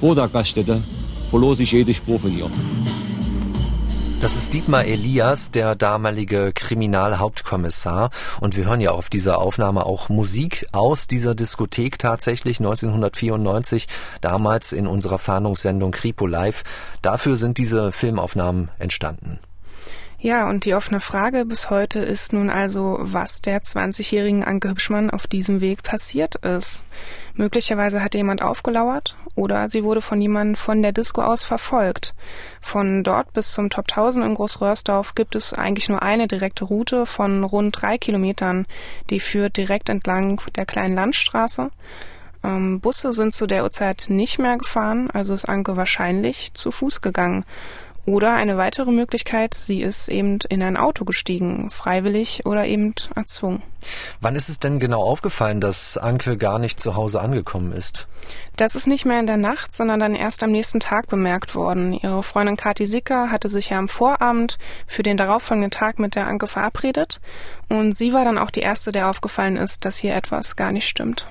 Vor 0.00 0.16
der 0.16 0.26
Gaststätte 0.26 0.82
verlor 1.30 1.54
sich 1.54 1.70
jede 1.70 1.94
Spur 1.94 2.18
von 2.18 2.36
ihr. 2.36 2.50
Das 4.20 4.34
ist 4.34 4.52
Dietmar 4.52 4.84
Elias, 4.84 5.52
der 5.52 5.76
damalige 5.76 6.50
Kriminalhauptkommissar. 6.52 8.10
Und 8.40 8.56
wir 8.56 8.64
hören 8.64 8.80
ja 8.80 8.90
auf 8.90 9.08
dieser 9.08 9.38
Aufnahme 9.38 9.86
auch 9.86 10.08
Musik 10.08 10.66
aus 10.72 11.06
dieser 11.06 11.36
Diskothek 11.36 12.00
tatsächlich 12.00 12.58
1994, 12.58 13.86
damals 14.20 14.72
in 14.72 14.88
unserer 14.88 15.18
Fahndungssendung 15.18 15.92
Kripo 15.92 16.26
Live. 16.26 16.64
Dafür 17.00 17.36
sind 17.36 17.58
diese 17.58 17.92
Filmaufnahmen 17.92 18.70
entstanden. 18.80 19.38
Ja, 20.24 20.48
und 20.48 20.66
die 20.66 20.74
offene 20.76 21.00
Frage 21.00 21.44
bis 21.44 21.68
heute 21.68 21.98
ist 21.98 22.32
nun 22.32 22.48
also, 22.48 22.96
was 23.00 23.42
der 23.42 23.60
20-jährigen 23.60 24.44
Anke 24.44 24.68
Hübschmann 24.68 25.10
auf 25.10 25.26
diesem 25.26 25.60
Weg 25.60 25.82
passiert 25.82 26.36
ist. 26.36 26.84
Möglicherweise 27.34 28.04
hat 28.04 28.14
jemand 28.14 28.40
aufgelauert 28.40 29.16
oder 29.34 29.68
sie 29.68 29.82
wurde 29.82 30.00
von 30.00 30.20
jemandem 30.20 30.54
von 30.54 30.80
der 30.80 30.92
Disco 30.92 31.22
aus 31.22 31.42
verfolgt. 31.42 32.14
Von 32.60 33.02
dort 33.02 33.32
bis 33.32 33.50
zum 33.50 33.68
Top 33.68 33.86
1000 33.90 34.24
in 34.24 34.34
Großröhrsdorf 34.34 35.16
gibt 35.16 35.34
es 35.34 35.54
eigentlich 35.54 35.88
nur 35.88 36.02
eine 36.02 36.28
direkte 36.28 36.66
Route 36.66 37.04
von 37.04 37.42
rund 37.42 37.82
drei 37.82 37.98
Kilometern, 37.98 38.66
die 39.10 39.18
führt 39.18 39.56
direkt 39.56 39.88
entlang 39.88 40.40
der 40.54 40.66
kleinen 40.66 40.94
Landstraße. 40.94 41.72
Ähm, 42.44 42.78
Busse 42.78 43.12
sind 43.12 43.32
zu 43.32 43.48
der 43.48 43.64
Uhrzeit 43.64 44.06
nicht 44.08 44.38
mehr 44.38 44.56
gefahren, 44.56 45.10
also 45.10 45.34
ist 45.34 45.48
Anke 45.48 45.76
wahrscheinlich 45.76 46.54
zu 46.54 46.70
Fuß 46.70 47.00
gegangen. 47.00 47.44
Oder 48.04 48.34
eine 48.34 48.56
weitere 48.56 48.90
Möglichkeit, 48.90 49.54
sie 49.54 49.80
ist 49.80 50.08
eben 50.08 50.40
in 50.48 50.60
ein 50.60 50.76
Auto 50.76 51.04
gestiegen, 51.04 51.70
freiwillig 51.70 52.44
oder 52.44 52.66
eben 52.66 52.94
erzwungen. 53.14 53.62
Wann 54.20 54.34
ist 54.34 54.48
es 54.48 54.58
denn 54.58 54.80
genau 54.80 55.02
aufgefallen, 55.02 55.60
dass 55.60 55.98
Anke 55.98 56.36
gar 56.36 56.58
nicht 56.58 56.80
zu 56.80 56.96
Hause 56.96 57.20
angekommen 57.20 57.72
ist? 57.72 58.08
Das 58.56 58.74
ist 58.74 58.88
nicht 58.88 59.04
mehr 59.04 59.20
in 59.20 59.28
der 59.28 59.36
Nacht, 59.36 59.72
sondern 59.72 60.00
dann 60.00 60.16
erst 60.16 60.42
am 60.42 60.50
nächsten 60.50 60.80
Tag 60.80 61.06
bemerkt 61.06 61.54
worden. 61.54 61.92
Ihre 61.92 62.24
Freundin 62.24 62.56
Kathi 62.56 62.86
Sicker 62.86 63.30
hatte 63.30 63.48
sich 63.48 63.70
ja 63.70 63.78
am 63.78 63.88
Vorabend 63.88 64.58
für 64.88 65.04
den 65.04 65.16
darauffolgenden 65.16 65.70
Tag 65.70 66.00
mit 66.00 66.16
der 66.16 66.26
Anke 66.26 66.48
verabredet 66.48 67.20
und 67.68 67.96
sie 67.96 68.12
war 68.12 68.24
dann 68.24 68.38
auch 68.38 68.50
die 68.50 68.60
erste, 68.60 68.90
der 68.90 69.08
aufgefallen 69.08 69.56
ist, 69.56 69.84
dass 69.84 69.98
hier 69.98 70.14
etwas 70.14 70.56
gar 70.56 70.72
nicht 70.72 70.88
stimmt. 70.88 71.28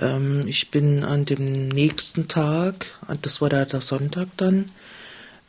Ähm, 0.00 0.44
ich 0.46 0.70
bin 0.70 1.04
an 1.04 1.24
dem 1.24 1.68
nächsten 1.68 2.26
Tag, 2.26 2.86
das 3.22 3.40
war 3.40 3.48
der, 3.48 3.66
der 3.66 3.80
Sonntag 3.80 4.28
dann, 4.36 4.70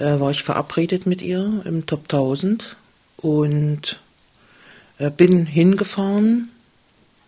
äh, 0.04 0.20
war 0.20 0.32
ich 0.32 0.44
verabredet 0.44 1.06
mit 1.06 1.22
ihr 1.22 1.62
im 1.66 1.86
Top 1.86 2.04
1000 2.04 2.76
und 3.18 4.00
äh, 4.98 5.10
bin 5.10 5.46
hingefahren 5.46 6.50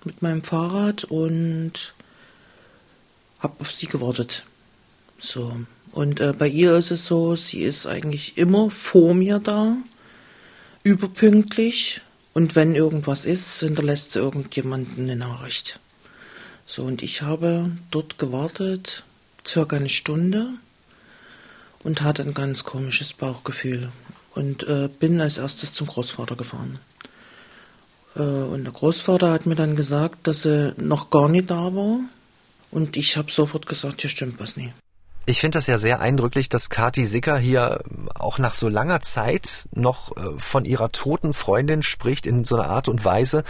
mit 0.04 0.22
meinem 0.22 0.44
Fahrrad 0.44 1.06
und 1.06 1.94
habe 3.40 3.56
auf 3.60 3.72
sie 3.72 3.88
gewartet. 3.88 4.44
So. 5.20 5.56
Und 5.92 6.20
äh, 6.20 6.34
bei 6.38 6.48
ihr 6.48 6.76
ist 6.76 6.92
es 6.92 7.06
so, 7.06 7.36
sie 7.36 7.62
ist 7.62 7.88
eigentlich 7.88 8.38
immer 8.38 8.70
vor 8.70 9.14
mir 9.14 9.40
da, 9.40 9.78
überpünktlich. 10.84 12.02
Und 12.34 12.56
wenn 12.58 12.76
irgendwas 12.76 13.24
ist, 13.24 13.62
hinterlässt 13.62 14.12
sie 14.12 14.20
irgendjemanden 14.20 15.06
eine 15.06 15.16
Nachricht. 15.16 15.80
So, 16.66 16.84
und 16.84 17.02
ich 17.02 17.22
habe 17.22 17.72
dort 17.92 18.20
gewartet, 18.20 19.06
circa 19.46 19.78
eine 19.78 19.88
Stunde 19.88 20.50
und 21.86 22.02
hatte 22.02 22.24
ein 22.24 22.34
ganz 22.34 22.64
komisches 22.64 23.14
Bauchgefühl 23.14 23.92
und 24.34 24.68
äh, 24.68 24.90
bin 24.90 25.22
als 25.22 25.38
erstes 25.38 25.72
zum 25.72 25.88
Großvater 25.88 26.36
gefahren. 26.36 26.80
Äh, 28.16 28.22
und 28.22 28.64
der 28.64 28.74
Großvater 28.74 29.32
hat 29.32 29.46
mir 29.46 29.56
dann 29.56 29.76
gesagt, 29.76 30.28
dass 30.28 30.46
er 30.46 30.74
noch 30.78 31.12
gar 31.12 31.30
nicht 31.30 31.50
da 31.50 31.76
war 31.76 32.00
und 32.72 32.98
ich 32.98 33.16
habe 33.18 33.32
sofort 33.32 33.68
gesagt, 33.68 34.02
hier 34.02 34.10
stimmt 34.10 34.40
was 34.40 34.58
nie. 34.58 34.74
Ich 35.28 35.40
finde 35.40 35.58
das 35.58 35.68
ja 35.68 35.78
sehr 35.78 36.02
eindrücklich, 36.02 36.50
dass 36.50 36.70
Kati 36.70 37.06
Sicker 37.06 37.38
hier 37.38 37.84
auch 38.14 38.38
nach 38.38 38.54
so 38.54 38.68
langer 38.68 39.02
Zeit 39.02 39.70
noch 39.72 40.18
äh, 40.18 40.40
von 40.40 40.66
ihrer 40.66 40.92
toten 40.92 41.34
Freundin 41.34 41.84
spricht 41.84 42.26
in 42.26 42.44
so 42.46 42.56
einer 42.56 42.70
Art 42.70 42.90
und 42.90 43.06
Weise, 43.06 43.44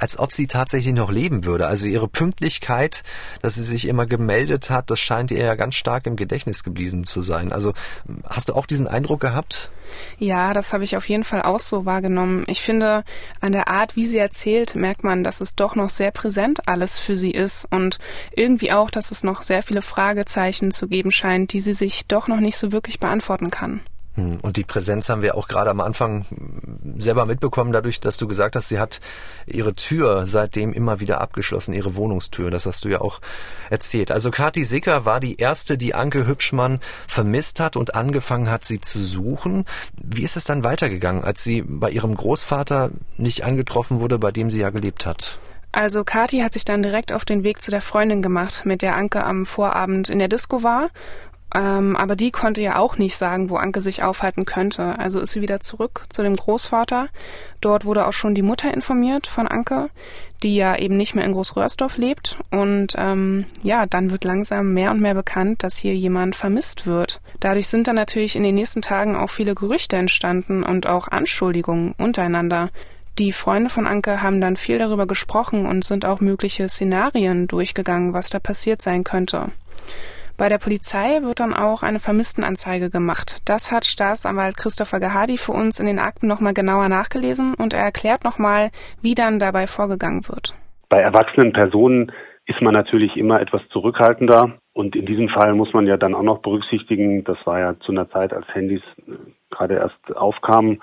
als 0.00 0.18
ob 0.18 0.32
sie 0.32 0.46
tatsächlich 0.46 0.94
noch 0.94 1.10
leben 1.10 1.44
würde. 1.44 1.66
Also 1.66 1.86
ihre 1.86 2.08
Pünktlichkeit, 2.08 3.02
dass 3.42 3.54
sie 3.54 3.62
sich 3.62 3.86
immer 3.86 4.06
gemeldet 4.06 4.70
hat, 4.70 4.90
das 4.90 4.98
scheint 4.98 5.30
ihr 5.30 5.44
ja 5.44 5.54
ganz 5.54 5.74
stark 5.74 6.06
im 6.06 6.16
Gedächtnis 6.16 6.64
geblieben 6.64 7.04
zu 7.04 7.22
sein. 7.22 7.52
Also 7.52 7.74
hast 8.24 8.48
du 8.48 8.54
auch 8.54 8.66
diesen 8.66 8.88
Eindruck 8.88 9.20
gehabt? 9.20 9.70
Ja, 10.18 10.52
das 10.52 10.72
habe 10.72 10.84
ich 10.84 10.96
auf 10.96 11.08
jeden 11.08 11.24
Fall 11.24 11.42
auch 11.42 11.60
so 11.60 11.84
wahrgenommen. 11.84 12.44
Ich 12.46 12.62
finde, 12.62 13.04
an 13.40 13.52
der 13.52 13.68
Art, 13.68 13.96
wie 13.96 14.06
sie 14.06 14.18
erzählt, 14.18 14.74
merkt 14.74 15.04
man, 15.04 15.24
dass 15.24 15.40
es 15.40 15.56
doch 15.56 15.74
noch 15.74 15.90
sehr 15.90 16.12
präsent 16.12 16.68
alles 16.68 16.98
für 16.98 17.16
sie 17.16 17.32
ist 17.32 17.66
und 17.70 17.98
irgendwie 18.34 18.72
auch, 18.72 18.90
dass 18.90 19.10
es 19.10 19.24
noch 19.24 19.42
sehr 19.42 19.62
viele 19.62 19.82
Fragezeichen 19.82 20.70
zu 20.70 20.88
geben 20.88 21.10
scheint, 21.10 21.52
die 21.52 21.60
sie 21.60 21.74
sich 21.74 22.06
doch 22.06 22.28
noch 22.28 22.40
nicht 22.40 22.56
so 22.56 22.72
wirklich 22.72 23.00
beantworten 23.00 23.50
kann. 23.50 23.82
Hm, 24.14 24.38
und 24.42 24.56
die 24.56 24.64
Präsenz 24.64 25.08
haben 25.08 25.22
wir 25.22 25.36
auch 25.36 25.46
gerade 25.46 25.70
am 25.70 25.80
Anfang 25.80 26.26
selber 26.98 27.26
mitbekommen, 27.26 27.72
dadurch, 27.72 28.00
dass 28.00 28.16
du 28.16 28.26
gesagt 28.26 28.56
hast, 28.56 28.68
sie 28.68 28.80
hat 28.80 29.00
ihre 29.46 29.74
Tür 29.74 30.26
seitdem 30.26 30.72
immer 30.72 31.00
wieder 31.00 31.20
abgeschlossen, 31.20 31.74
ihre 31.74 31.94
Wohnungstür. 31.94 32.50
Das 32.50 32.66
hast 32.66 32.84
du 32.84 32.88
ja 32.88 33.00
auch 33.00 33.20
erzählt. 33.70 34.10
Also 34.10 34.30
Kathi 34.30 34.64
Sicker 34.64 35.04
war 35.04 35.20
die 35.20 35.36
erste, 35.36 35.78
die 35.78 35.94
Anke 35.94 36.26
Hübschmann 36.26 36.80
vermisst 37.06 37.60
hat 37.60 37.76
und 37.76 37.94
angefangen 37.94 38.50
hat, 38.50 38.64
sie 38.64 38.80
zu 38.80 39.00
suchen. 39.00 39.64
Wie 40.02 40.22
ist 40.22 40.36
es 40.36 40.44
dann 40.44 40.64
weitergegangen, 40.64 41.22
als 41.22 41.44
sie 41.44 41.62
bei 41.62 41.90
ihrem 41.90 42.14
Großvater 42.14 42.90
nicht 43.16 43.44
angetroffen 43.44 44.00
wurde, 44.00 44.18
bei 44.18 44.32
dem 44.32 44.50
sie 44.50 44.60
ja 44.60 44.70
gelebt 44.70 45.06
hat? 45.06 45.38
Also 45.72 46.02
Kathi 46.02 46.40
hat 46.40 46.52
sich 46.52 46.64
dann 46.64 46.82
direkt 46.82 47.12
auf 47.12 47.24
den 47.24 47.44
Weg 47.44 47.62
zu 47.62 47.70
der 47.70 47.80
Freundin 47.80 48.22
gemacht, 48.22 48.66
mit 48.66 48.82
der 48.82 48.96
Anke 48.96 49.22
am 49.24 49.46
Vorabend 49.46 50.10
in 50.10 50.18
der 50.18 50.26
Disco 50.26 50.64
war 50.64 50.90
ähm, 51.54 51.96
aber 51.96 52.14
die 52.14 52.30
konnte 52.30 52.62
ja 52.62 52.76
auch 52.76 52.96
nicht 52.96 53.16
sagen, 53.16 53.50
wo 53.50 53.56
Anke 53.56 53.80
sich 53.80 54.02
aufhalten 54.02 54.44
könnte. 54.44 54.98
Also 54.98 55.20
ist 55.20 55.32
sie 55.32 55.40
wieder 55.40 55.60
zurück 55.60 56.04
zu 56.08 56.22
dem 56.22 56.36
Großvater. 56.36 57.08
Dort 57.60 57.84
wurde 57.84 58.06
auch 58.06 58.12
schon 58.12 58.34
die 58.34 58.42
Mutter 58.42 58.72
informiert 58.72 59.26
von 59.26 59.48
Anke, 59.48 59.90
die 60.42 60.54
ja 60.54 60.76
eben 60.76 60.96
nicht 60.96 61.14
mehr 61.14 61.24
in 61.24 61.32
Großröhrsdorf 61.32 61.96
lebt. 61.96 62.38
Und 62.50 62.94
ähm, 62.96 63.46
ja, 63.62 63.86
dann 63.86 64.10
wird 64.10 64.24
langsam 64.24 64.72
mehr 64.72 64.92
und 64.92 65.00
mehr 65.00 65.14
bekannt, 65.14 65.64
dass 65.64 65.76
hier 65.76 65.94
jemand 65.94 66.36
vermisst 66.36 66.86
wird. 66.86 67.20
Dadurch 67.40 67.68
sind 67.68 67.88
dann 67.88 67.96
natürlich 67.96 68.36
in 68.36 68.44
den 68.44 68.54
nächsten 68.54 68.82
Tagen 68.82 69.16
auch 69.16 69.30
viele 69.30 69.54
Gerüchte 69.54 69.96
entstanden 69.96 70.62
und 70.62 70.86
auch 70.86 71.08
Anschuldigungen 71.08 71.94
untereinander. 71.98 72.70
Die 73.18 73.32
Freunde 73.32 73.70
von 73.70 73.86
Anke 73.86 74.22
haben 74.22 74.40
dann 74.40 74.56
viel 74.56 74.78
darüber 74.78 75.06
gesprochen 75.06 75.66
und 75.66 75.84
sind 75.84 76.04
auch 76.04 76.20
mögliche 76.20 76.68
Szenarien 76.68 77.48
durchgegangen, 77.48 78.14
was 78.14 78.30
da 78.30 78.38
passiert 78.38 78.80
sein 78.80 79.02
könnte. 79.04 79.50
Bei 80.40 80.48
der 80.48 80.56
Polizei 80.56 81.20
wird 81.20 81.38
dann 81.38 81.52
auch 81.52 81.82
eine 81.82 81.98
Vermisstenanzeige 81.98 82.88
gemacht. 82.88 83.46
Das 83.46 83.70
hat 83.70 83.84
Staatsanwalt 83.84 84.56
Christopher 84.56 84.98
Gehadi 84.98 85.36
für 85.36 85.52
uns 85.52 85.78
in 85.78 85.84
den 85.84 85.98
Akten 85.98 86.28
nochmal 86.28 86.54
genauer 86.54 86.88
nachgelesen 86.88 87.52
und 87.52 87.74
er 87.74 87.82
erklärt 87.82 88.24
nochmal, 88.24 88.70
wie 89.02 89.14
dann 89.14 89.38
dabei 89.38 89.66
vorgegangen 89.66 90.26
wird. 90.28 90.54
Bei 90.88 90.98
erwachsenen 91.02 91.52
Personen 91.52 92.10
ist 92.46 92.62
man 92.62 92.72
natürlich 92.72 93.18
immer 93.18 93.38
etwas 93.42 93.60
zurückhaltender. 93.68 94.56
Und 94.72 94.96
in 94.96 95.04
diesem 95.04 95.28
Fall 95.28 95.52
muss 95.52 95.74
man 95.74 95.86
ja 95.86 95.98
dann 95.98 96.14
auch 96.14 96.22
noch 96.22 96.38
berücksichtigen, 96.38 97.22
das 97.24 97.36
war 97.44 97.60
ja 97.60 97.78
zu 97.80 97.92
einer 97.92 98.08
Zeit, 98.08 98.32
als 98.32 98.48
Handys 98.54 98.80
äh, 98.96 99.12
gerade 99.50 99.74
erst 99.74 100.16
aufkamen, 100.16 100.80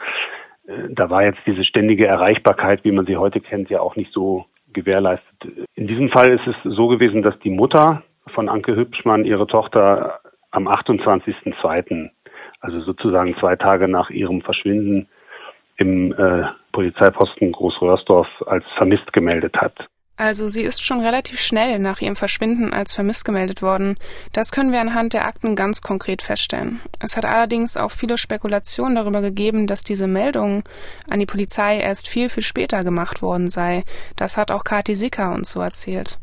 äh, 0.67 0.89
da 0.89 1.09
war 1.09 1.23
jetzt 1.23 1.39
diese 1.47 1.63
ständige 1.63 2.05
Erreichbarkeit, 2.05 2.83
wie 2.83 2.91
man 2.91 3.07
sie 3.07 3.17
heute 3.17 3.39
kennt, 3.39 3.71
ja 3.71 3.79
auch 3.79 3.95
nicht 3.95 4.13
so 4.13 4.45
gewährleistet. 4.71 5.67
In 5.73 5.87
diesem 5.87 6.09
Fall 6.09 6.29
ist 6.29 6.45
es 6.45 6.55
so 6.63 6.87
gewesen, 6.89 7.23
dass 7.23 7.39
die 7.39 7.49
Mutter 7.49 8.03
von 8.33 8.49
Anke 8.49 8.75
Hübschmann 8.75 9.25
ihre 9.25 9.47
Tochter 9.47 10.19
am 10.51 10.67
28.02., 10.67 12.09
also 12.59 12.81
sozusagen 12.81 13.35
zwei 13.39 13.55
Tage 13.55 13.87
nach 13.87 14.09
ihrem 14.09 14.41
Verschwinden 14.41 15.07
im 15.77 16.11
äh, 16.13 16.45
Polizeiposten 16.71 17.51
Großröhrsdorf 17.51 18.27
als 18.45 18.65
vermisst 18.77 19.13
gemeldet 19.13 19.55
hat. 19.57 19.87
Also 20.19 20.49
sie 20.49 20.63
ist 20.63 20.83
schon 20.83 20.99
relativ 20.99 21.39
schnell 21.39 21.77
nach 21.77 22.01
ihrem 22.01 22.15
Verschwinden 22.15 22.73
als 22.73 22.91
vermisst 22.91 23.23
gemeldet 23.23 23.61
worden. 23.61 23.97
Das 24.33 24.51
können 24.51 24.71
wir 24.71 24.81
anhand 24.81 25.13
der 25.13 25.27
Akten 25.27 25.55
ganz 25.55 25.81
konkret 25.81 26.23
feststellen. 26.23 26.81
Es 26.99 27.15
hat 27.15 27.23
allerdings 27.23 27.77
auch 27.77 27.91
viele 27.91 28.17
Spekulationen 28.17 28.95
darüber 28.95 29.21
gegeben, 29.21 29.67
dass 29.67 29.83
diese 29.83 30.07
Meldung 30.07 30.63
an 31.07 31.19
die 31.19 31.27
Polizei 31.27 31.77
erst 31.77 32.07
viel, 32.07 32.29
viel 32.29 32.41
später 32.41 32.79
gemacht 32.79 33.21
worden 33.21 33.47
sei. 33.47 33.83
Das 34.15 34.37
hat 34.37 34.49
auch 34.49 34.63
Kati 34.63 34.95
Sicker 34.95 35.31
uns 35.31 35.51
so 35.51 35.61
erzählt. 35.61 36.17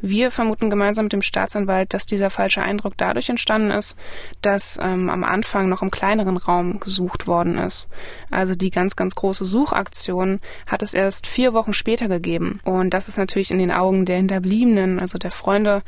Wir 0.00 0.30
vermuten 0.30 0.70
gemeinsam 0.70 1.06
mit 1.06 1.12
dem 1.12 1.20
Staatsanwalt, 1.20 1.92
dass 1.92 2.06
dieser 2.06 2.30
falsche 2.30 2.62
Eindruck 2.62 2.94
dadurch 2.96 3.30
entstanden 3.30 3.72
ist, 3.72 3.98
dass 4.42 4.78
ähm, 4.80 5.10
am 5.10 5.24
Anfang 5.24 5.68
noch 5.68 5.82
im 5.82 5.90
kleineren 5.90 6.36
Raum 6.36 6.78
gesucht 6.78 7.26
worden 7.26 7.58
ist. 7.58 7.88
Also 8.30 8.54
die 8.54 8.70
ganz, 8.70 8.94
ganz 8.94 9.16
große 9.16 9.44
Suchaktion 9.44 10.38
hat 10.68 10.84
es 10.84 10.94
erst 10.94 11.26
vier 11.26 11.52
Wochen 11.52 11.72
später 11.72 12.06
gegeben. 12.06 12.60
Und 12.62 12.94
das 12.94 13.08
ist 13.08 13.18
natürlich 13.18 13.39
natürlich 13.40 13.50
in 13.50 13.58
den 13.58 13.70
Augen 13.70 14.04
der 14.04 14.16
Hinterbliebenen, 14.16 15.00
also 15.00 15.18
der 15.18 15.30
Freunde, 15.30 15.82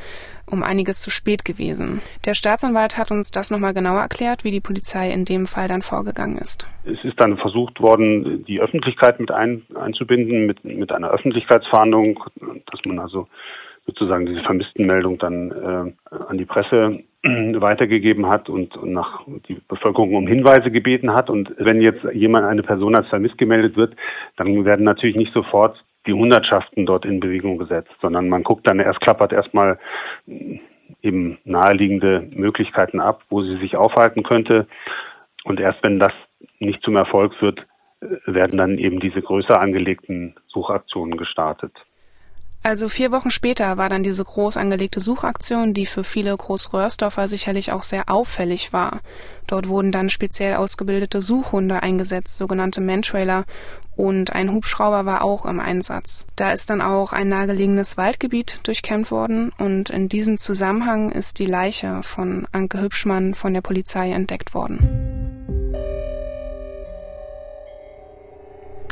um 0.50 0.62
einiges 0.62 1.02
zu 1.02 1.10
spät 1.10 1.44
gewesen. 1.44 2.00
Der 2.24 2.34
Staatsanwalt 2.34 2.96
hat 2.96 3.10
uns 3.10 3.30
das 3.30 3.50
nochmal 3.50 3.74
genauer 3.74 4.00
erklärt, 4.00 4.44
wie 4.44 4.50
die 4.50 4.60
Polizei 4.60 5.10
in 5.10 5.24
dem 5.24 5.46
Fall 5.46 5.68
dann 5.68 5.82
vorgegangen 5.82 6.38
ist. 6.38 6.66
Es 6.84 7.04
ist 7.04 7.20
dann 7.20 7.36
versucht 7.36 7.80
worden, 7.80 8.44
die 8.46 8.60
Öffentlichkeit 8.60 9.20
mit 9.20 9.30
ein, 9.30 9.62
einzubinden, 9.74 10.46
mit, 10.46 10.64
mit 10.64 10.92
einer 10.92 11.10
Öffentlichkeitsfahndung, 11.10 12.20
dass 12.70 12.80
man 12.86 12.98
also 12.98 13.28
sozusagen 13.86 14.26
diese 14.26 14.42
Vermisstenmeldung 14.42 15.18
dann 15.18 15.50
äh, 15.50 16.14
an 16.28 16.38
die 16.38 16.46
Presse 16.46 17.02
weitergegeben 17.22 18.28
hat 18.28 18.48
und, 18.48 18.76
und 18.76 18.92
nach 18.92 19.22
die 19.48 19.60
Bevölkerung 19.68 20.14
um 20.14 20.26
Hinweise 20.26 20.70
gebeten 20.70 21.12
hat. 21.12 21.28
Und 21.28 21.52
wenn 21.58 21.82
jetzt 21.82 22.02
jemand, 22.14 22.46
eine 22.46 22.62
Person 22.62 22.96
als 22.96 23.08
vermisst 23.08 23.38
gemeldet 23.38 23.76
wird, 23.76 23.94
dann 24.36 24.64
werden 24.64 24.84
natürlich 24.84 25.16
nicht 25.16 25.32
sofort 25.34 25.76
die 26.06 26.12
Hundertschaften 26.12 26.86
dort 26.86 27.04
in 27.04 27.20
Bewegung 27.20 27.58
gesetzt, 27.58 27.92
sondern 28.00 28.28
man 28.28 28.42
guckt 28.42 28.66
dann 28.66 28.80
erst, 28.80 29.00
klappert 29.00 29.32
erstmal 29.32 29.78
eben 31.02 31.38
naheliegende 31.44 32.28
Möglichkeiten 32.32 33.00
ab, 33.00 33.22
wo 33.28 33.42
sie 33.42 33.56
sich 33.58 33.76
aufhalten 33.76 34.22
könnte. 34.22 34.66
Und 35.44 35.60
erst 35.60 35.78
wenn 35.82 35.98
das 35.98 36.12
nicht 36.58 36.82
zum 36.82 36.96
Erfolg 36.96 37.40
wird, 37.40 37.66
werden 38.26 38.58
dann 38.58 38.78
eben 38.78 39.00
diese 39.00 39.22
größer 39.22 39.60
angelegten 39.60 40.34
Suchaktionen 40.48 41.16
gestartet. 41.16 41.72
Also 42.64 42.88
vier 42.88 43.10
Wochen 43.10 43.32
später 43.32 43.76
war 43.76 43.88
dann 43.88 44.04
diese 44.04 44.22
groß 44.22 44.56
angelegte 44.56 45.00
Suchaktion, 45.00 45.74
die 45.74 45.86
für 45.86 46.04
viele 46.04 46.36
Großröhrsdorfer 46.36 47.26
sicherlich 47.26 47.72
auch 47.72 47.82
sehr 47.82 48.08
auffällig 48.08 48.72
war. 48.72 49.00
Dort 49.48 49.66
wurden 49.66 49.90
dann 49.90 50.10
speziell 50.10 50.54
ausgebildete 50.54 51.20
Suchhunde 51.20 51.82
eingesetzt, 51.82 52.36
sogenannte 52.36 52.80
Mantrailer, 52.80 53.44
und 53.94 54.32
ein 54.32 54.52
Hubschrauber 54.52 55.04
war 55.04 55.22
auch 55.22 55.44
im 55.44 55.60
Einsatz. 55.60 56.26
Da 56.36 56.52
ist 56.52 56.70
dann 56.70 56.80
auch 56.80 57.12
ein 57.12 57.28
nahegelegenes 57.28 57.96
Waldgebiet 57.98 58.60
durchkämmt 58.62 59.10
worden 59.10 59.52
und 59.58 59.90
in 59.90 60.08
diesem 60.08 60.38
Zusammenhang 60.38 61.10
ist 61.10 61.38
die 61.38 61.46
Leiche 61.46 62.02
von 62.02 62.46
Anke 62.52 62.80
Hübschmann 62.80 63.34
von 63.34 63.52
der 63.52 63.60
Polizei 63.60 64.12
entdeckt 64.12 64.54
worden. 64.54 65.21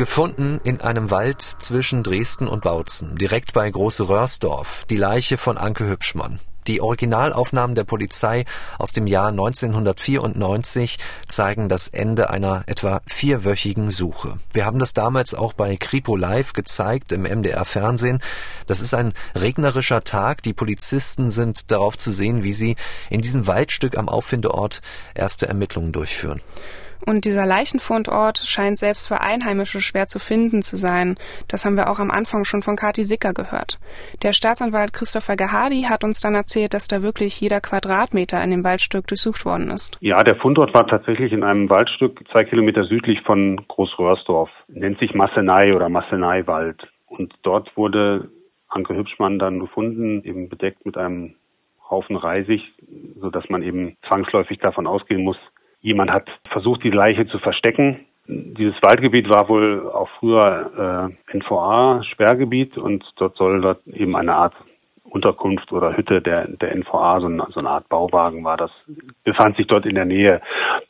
Gefunden 0.01 0.63
in 0.65 0.81
einem 0.81 1.11
Wald 1.11 1.43
zwischen 1.43 2.03
Dresden 2.03 2.49
und 2.49 2.63
Bautzen, 2.63 3.17
direkt 3.17 3.53
bei 3.53 3.71
Große 3.71 4.09
Röhrsdorf, 4.09 4.87
die 4.89 4.97
Leiche 4.97 5.37
von 5.37 5.59
Anke 5.59 5.87
Hübschmann. 5.87 6.41
Die 6.69 6.81
Originalaufnahmen 6.81 7.77
der 7.77 7.85
Polizei 7.85 8.47
aus 8.79 8.93
dem 8.93 9.07
Jahr 9.07 9.29
1994 9.29 10.97
zeigen 11.29 11.69
das 11.69 11.89
Ende 11.89 12.31
einer 12.31 12.63
etwa 12.65 13.03
vierwöchigen 13.07 13.91
Suche. 13.91 14.39
Wir 14.55 14.65
haben 14.65 14.79
das 14.79 14.95
damals 14.95 15.35
auch 15.35 15.53
bei 15.53 15.77
Kripo 15.77 16.17
Live 16.17 16.55
gezeigt 16.55 17.13
im 17.13 17.25
MDR 17.25 17.67
Fernsehen. 17.67 18.23
Das 18.67 18.81
ist 18.81 18.95
ein 18.95 19.13
regnerischer 19.35 20.03
Tag. 20.03 20.43
Die 20.43 20.55
Polizisten 20.55 21.29
sind 21.29 21.71
darauf 21.71 21.99
zu 21.99 22.11
sehen, 22.11 22.43
wie 22.43 22.55
sie 22.55 22.77
in 23.11 23.21
diesem 23.21 23.47
Waldstück 23.47 23.99
am 23.99 24.09
Auffindeort 24.09 24.81
erste 25.15 25.47
Ermittlungen 25.47 25.93
durchführen. 25.93 26.41
Und 27.07 27.25
dieser 27.25 27.47
Leichenfundort 27.47 28.39
scheint 28.39 28.79
selbst 28.79 29.09
für 29.09 29.21
Einheimische 29.21 29.81
schwer 29.81 30.07
zu 30.07 30.19
finden 30.19 30.63
zu 30.63 30.77
sein. 30.77 31.17
Das 31.49 31.65
haben 31.65 31.77
wir 31.77 31.91
auch 31.91 31.99
am 31.99 32.11
Anfang 32.11 32.45
schon 32.45 32.63
von 32.63 32.77
Kati 32.77 33.05
Sicker 33.05 33.33
gehört. 33.33 33.79
Der 34.23 34.33
Staatsanwalt 34.33 34.93
Christopher 34.93 35.37
Gehadi 35.37 35.83
hat 35.89 36.05
uns 36.05 36.21
dann 36.21 36.35
erzählt, 36.35 36.75
dass 36.75 36.89
da 36.89 37.03
wirklich 37.03 37.41
jeder 37.41 37.61
Quadratmeter 37.61 38.43
in 38.43 38.51
dem 38.51 38.65
Waldstück 38.65 39.07
durchsucht 39.07 39.45
worden 39.45 39.71
ist. 39.71 39.97
Ja, 40.01 40.23
der 40.23 40.37
Fundort 40.37 40.75
war 40.75 40.87
tatsächlich 40.87 41.33
in 41.33 41.43
einem 41.43 41.69
Waldstück 41.71 42.21
zwei 42.31 42.45
Kilometer 42.45 42.85
südlich 42.85 43.21
von 43.23 43.61
Großröhrsdorf. 43.69 44.51
Nennt 44.69 44.99
sich 44.99 45.15
Massenei 45.15 45.75
oder 45.75 45.89
Massenei-Wald. 45.89 46.87
Und 47.07 47.35
dort 47.43 47.77
wurde 47.77 48.31
Anke 48.69 48.95
Hübschmann 48.95 49.39
dann 49.39 49.59
gefunden, 49.59 50.23
eben 50.25 50.49
bedeckt 50.49 50.87
mit 50.87 50.97
einem 50.97 51.35
Haufen 51.91 52.17
Reisig, 52.17 52.63
so 53.21 53.31
dass 53.31 53.49
man 53.49 53.63
eben 53.63 53.97
zwangsläufig 54.07 54.61
davon 54.61 54.87
ausgehen 54.87 55.25
muss, 55.25 55.39
Jemand 55.81 56.11
hat 56.11 56.29
versucht, 56.51 56.85
die 56.85 56.91
Leiche 56.91 57.27
zu 57.27 57.39
verstecken. 57.39 58.07
Dieses 58.27 58.77
Waldgebiet 58.83 59.29
war 59.29 59.49
wohl 59.49 59.91
auch 59.91 60.09
früher 60.19 61.11
äh, 61.33 61.37
NVA-Sperrgebiet 61.37 62.79
und 62.79 63.05
dort 63.17 63.37
soll 63.37 63.61
dort 63.61 63.87
eben 63.87 64.15
eine 64.15 64.35
Art 64.35 64.55
Unterkunft 65.11 65.73
oder 65.73 65.97
Hütte 65.97 66.23
der, 66.23 66.47
der 66.47 66.75
NVA, 66.75 67.21
so 67.21 67.27
eine, 67.27 67.47
so 67.51 67.61
eine 67.61 67.71
Art 67.71 67.89
Bauwagen 67.89 68.45
war 68.45 68.57
das, 68.57 68.71
befand 69.25 69.57
sich 69.57 69.67
dort 69.67 69.85
in 69.85 69.97
der 69.97 70.05
Nähe. 70.05 70.41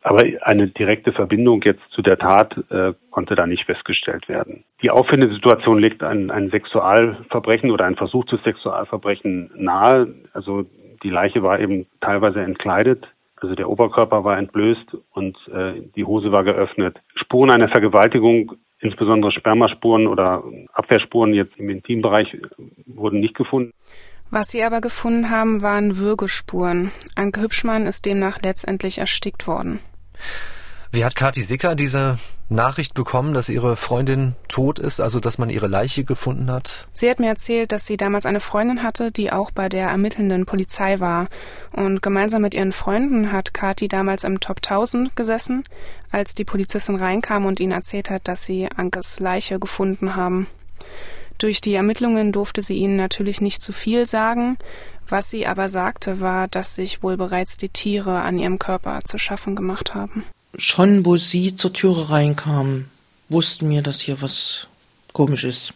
Aber 0.02 0.22
eine 0.42 0.68
direkte 0.68 1.12
Verbindung 1.12 1.62
jetzt 1.62 1.82
zu 1.90 2.02
der 2.02 2.18
Tat 2.18 2.54
äh, 2.70 2.92
konnte 3.10 3.34
da 3.34 3.46
nicht 3.46 3.64
festgestellt 3.64 4.28
werden. 4.28 4.64
Die 4.82 4.90
Auffindesituation 4.90 5.78
legt 5.78 6.02
ein, 6.02 6.30
ein 6.30 6.50
Sexualverbrechen 6.50 7.70
oder 7.70 7.86
ein 7.86 7.96
Versuch 7.96 8.26
zu 8.26 8.36
Sexualverbrechen 8.38 9.50
nahe. 9.54 10.08
Also 10.34 10.66
die 11.02 11.10
Leiche 11.10 11.42
war 11.42 11.58
eben 11.58 11.86
teilweise 12.00 12.42
entkleidet 12.42 13.08
also 13.42 13.54
der 13.54 13.68
Oberkörper 13.68 14.24
war 14.24 14.38
entblößt 14.38 14.96
und 15.12 15.36
äh, 15.48 15.82
die 15.96 16.04
Hose 16.04 16.32
war 16.32 16.44
geöffnet. 16.44 16.98
Spuren 17.14 17.50
einer 17.50 17.68
Vergewaltigung, 17.68 18.52
insbesondere 18.80 19.32
Spermaspuren 19.32 20.06
oder 20.06 20.42
Abwehrspuren 20.72 21.34
jetzt 21.34 21.56
im 21.56 21.70
Intimbereich 21.70 22.36
wurden 22.86 23.20
nicht 23.20 23.34
gefunden. 23.34 23.72
Was 24.30 24.50
sie 24.50 24.62
aber 24.62 24.80
gefunden 24.80 25.30
haben, 25.30 25.60
waren 25.60 25.96
Würgespuren. 25.96 26.92
Anke 27.16 27.42
Hübschmann 27.42 27.86
ist 27.86 28.06
demnach 28.06 28.40
letztendlich 28.42 28.98
erstickt 28.98 29.46
worden. 29.48 29.80
Wie 30.92 31.04
hat 31.04 31.16
Kathi 31.16 31.42
Sicker 31.42 31.74
diese 31.74 32.18
Nachricht 32.50 32.94
bekommen, 32.94 33.32
dass 33.32 33.48
ihre 33.48 33.76
Freundin 33.76 34.34
tot 34.48 34.80
ist, 34.80 35.00
also 35.00 35.20
dass 35.20 35.38
man 35.38 35.50
ihre 35.50 35.68
Leiche 35.68 36.02
gefunden 36.02 36.50
hat? 36.50 36.88
Sie 36.92 37.08
hat 37.08 37.20
mir 37.20 37.28
erzählt, 37.28 37.70
dass 37.70 37.86
sie 37.86 37.96
damals 37.96 38.26
eine 38.26 38.40
Freundin 38.40 38.82
hatte, 38.82 39.12
die 39.12 39.32
auch 39.32 39.52
bei 39.52 39.68
der 39.68 39.88
ermittelnden 39.88 40.46
Polizei 40.46 40.98
war. 40.98 41.28
Und 41.72 42.02
gemeinsam 42.02 42.42
mit 42.42 42.54
ihren 42.54 42.72
Freunden 42.72 43.30
hat 43.30 43.54
Kathi 43.54 43.86
damals 43.86 44.24
im 44.24 44.40
Top 44.40 44.56
1000 44.56 45.14
gesessen, 45.14 45.62
als 46.10 46.34
die 46.34 46.44
Polizistin 46.44 46.96
reinkam 46.96 47.46
und 47.46 47.60
ihnen 47.60 47.72
erzählt 47.72 48.10
hat, 48.10 48.26
dass 48.26 48.44
sie 48.44 48.68
Ankes 48.68 49.20
Leiche 49.20 49.60
gefunden 49.60 50.16
haben. 50.16 50.48
Durch 51.38 51.60
die 51.60 51.74
Ermittlungen 51.74 52.32
durfte 52.32 52.62
sie 52.62 52.76
ihnen 52.76 52.96
natürlich 52.96 53.40
nicht 53.40 53.62
zu 53.62 53.72
viel 53.72 54.06
sagen. 54.06 54.58
Was 55.08 55.30
sie 55.30 55.46
aber 55.46 55.68
sagte, 55.68 56.20
war, 56.20 56.48
dass 56.48 56.74
sich 56.74 57.02
wohl 57.04 57.16
bereits 57.16 57.58
die 57.58 57.68
Tiere 57.68 58.20
an 58.20 58.38
ihrem 58.40 58.58
Körper 58.58 59.00
zu 59.04 59.18
schaffen 59.18 59.54
gemacht 59.54 59.94
haben 59.94 60.24
schon, 60.56 61.04
wo 61.06 61.16
sie 61.16 61.56
zur 61.56 61.72
Türe 61.72 62.10
reinkam, 62.10 62.86
wussten 63.28 63.70
wir, 63.70 63.82
dass 63.82 64.00
hier 64.00 64.20
was 64.22 64.66
komisch 65.12 65.44
ist. 65.44 65.72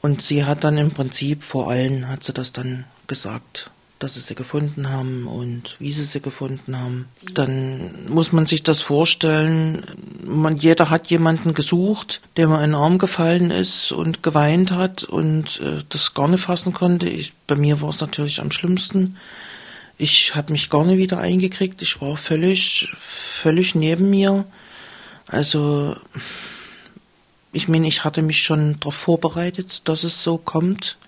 Und 0.00 0.22
sie 0.22 0.44
hat 0.44 0.64
dann 0.64 0.78
im 0.78 0.90
Prinzip 0.90 1.44
vor 1.44 1.70
allen, 1.70 2.08
hat 2.08 2.24
sie 2.24 2.32
das 2.32 2.52
dann 2.52 2.84
gesagt, 3.06 3.70
dass 4.00 4.14
sie 4.14 4.20
sie 4.20 4.34
gefunden 4.34 4.90
haben 4.90 5.28
und 5.28 5.76
wie 5.78 5.92
sie 5.92 6.04
sie 6.04 6.20
gefunden 6.20 6.76
haben. 6.76 7.06
Dann 7.34 8.08
muss 8.08 8.32
man 8.32 8.46
sich 8.46 8.64
das 8.64 8.80
vorstellen, 8.80 9.84
man, 10.24 10.56
jeder 10.56 10.90
hat 10.90 11.06
jemanden 11.06 11.54
gesucht, 11.54 12.20
der 12.36 12.48
mal 12.48 12.64
in 12.64 12.70
den 12.70 12.74
Arm 12.74 12.98
gefallen 12.98 13.52
ist 13.52 13.92
und 13.92 14.24
geweint 14.24 14.72
hat 14.72 15.04
und 15.04 15.60
äh, 15.60 15.84
das 15.88 16.14
gar 16.14 16.26
nicht 16.26 16.42
fassen 16.42 16.72
konnte. 16.72 17.08
Ich, 17.08 17.32
bei 17.46 17.54
mir 17.54 17.80
war 17.80 17.90
es 17.90 18.00
natürlich 18.00 18.40
am 18.40 18.50
schlimmsten. 18.50 19.16
Ich 20.02 20.34
habe 20.34 20.50
mich 20.50 20.68
gar 20.68 20.84
nicht 20.84 20.96
wieder 20.96 21.18
eingekriegt. 21.18 21.80
Ich 21.80 22.00
war 22.00 22.16
völlig, 22.16 22.92
völlig 22.98 23.76
neben 23.76 24.10
mir. 24.10 24.44
Also, 25.28 25.94
ich 27.52 27.68
meine, 27.68 27.86
ich 27.86 28.02
hatte 28.02 28.20
mich 28.20 28.42
schon 28.42 28.80
darauf 28.80 28.96
vorbereitet, 28.96 29.86
dass 29.88 30.02
es 30.02 30.24
so 30.24 30.38
kommt. 30.38 30.98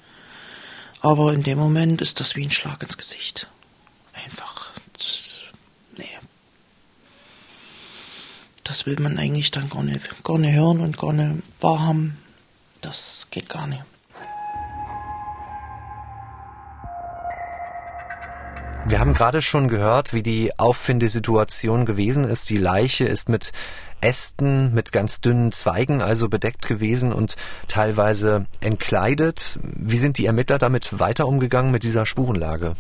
Aber 1.00 1.32
in 1.32 1.42
dem 1.42 1.58
Moment 1.58 2.02
ist 2.02 2.20
das 2.20 2.36
wie 2.36 2.44
ein 2.44 2.52
Schlag 2.52 2.84
ins 2.84 2.96
Gesicht. 2.96 3.48
Einfach. 4.12 4.70
Das, 4.92 5.40
nee. 5.96 6.16
Das 8.62 8.86
will 8.86 9.00
man 9.00 9.18
eigentlich 9.18 9.50
dann 9.50 9.70
gar 9.70 9.82
nicht, 9.82 10.22
gar 10.22 10.38
nicht 10.38 10.54
hören 10.54 10.80
und 10.80 10.98
gar 10.98 11.12
nicht 11.12 11.42
wahrhaben. 11.60 12.16
Das 12.80 13.26
geht 13.32 13.48
gar 13.48 13.66
nicht. 13.66 13.82
Wir 18.94 19.00
haben 19.00 19.12
gerade 19.12 19.42
schon 19.42 19.66
gehört, 19.66 20.14
wie 20.14 20.22
die 20.22 20.56
Auffindesituation 20.56 21.84
gewesen 21.84 22.22
ist. 22.22 22.48
Die 22.48 22.58
Leiche 22.58 23.04
ist 23.04 23.28
mit 23.28 23.50
Ästen, 24.00 24.72
mit 24.72 24.92
ganz 24.92 25.20
dünnen 25.20 25.50
Zweigen 25.50 26.00
also 26.00 26.28
bedeckt 26.28 26.68
gewesen 26.68 27.12
und 27.12 27.34
teilweise 27.66 28.46
entkleidet. 28.60 29.58
Wie 29.62 29.96
sind 29.96 30.16
die 30.18 30.26
Ermittler 30.26 30.58
damit 30.58 31.00
weiter 31.00 31.26
umgegangen 31.26 31.72
mit 31.72 31.82
dieser 31.82 32.06
Spurenlage? 32.06 32.76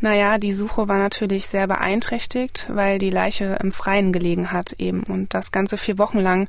Naja, 0.00 0.36
die 0.36 0.52
Suche 0.52 0.88
war 0.88 0.98
natürlich 0.98 1.46
sehr 1.46 1.66
beeinträchtigt, 1.66 2.68
weil 2.70 2.98
die 2.98 3.08
Leiche 3.08 3.56
im 3.62 3.72
Freien 3.72 4.12
gelegen 4.12 4.52
hat 4.52 4.74
eben 4.76 5.04
und 5.04 5.32
das 5.32 5.52
ganze 5.52 5.78
vier 5.78 5.96
Wochen 5.96 6.18
lang. 6.18 6.48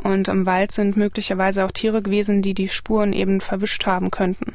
Und 0.00 0.28
im 0.28 0.46
Wald 0.46 0.70
sind 0.70 0.96
möglicherweise 0.96 1.64
auch 1.64 1.72
Tiere 1.72 2.02
gewesen, 2.02 2.40
die 2.40 2.54
die 2.54 2.68
Spuren 2.68 3.12
eben 3.12 3.40
verwischt 3.40 3.84
haben 3.86 4.12
könnten. 4.12 4.54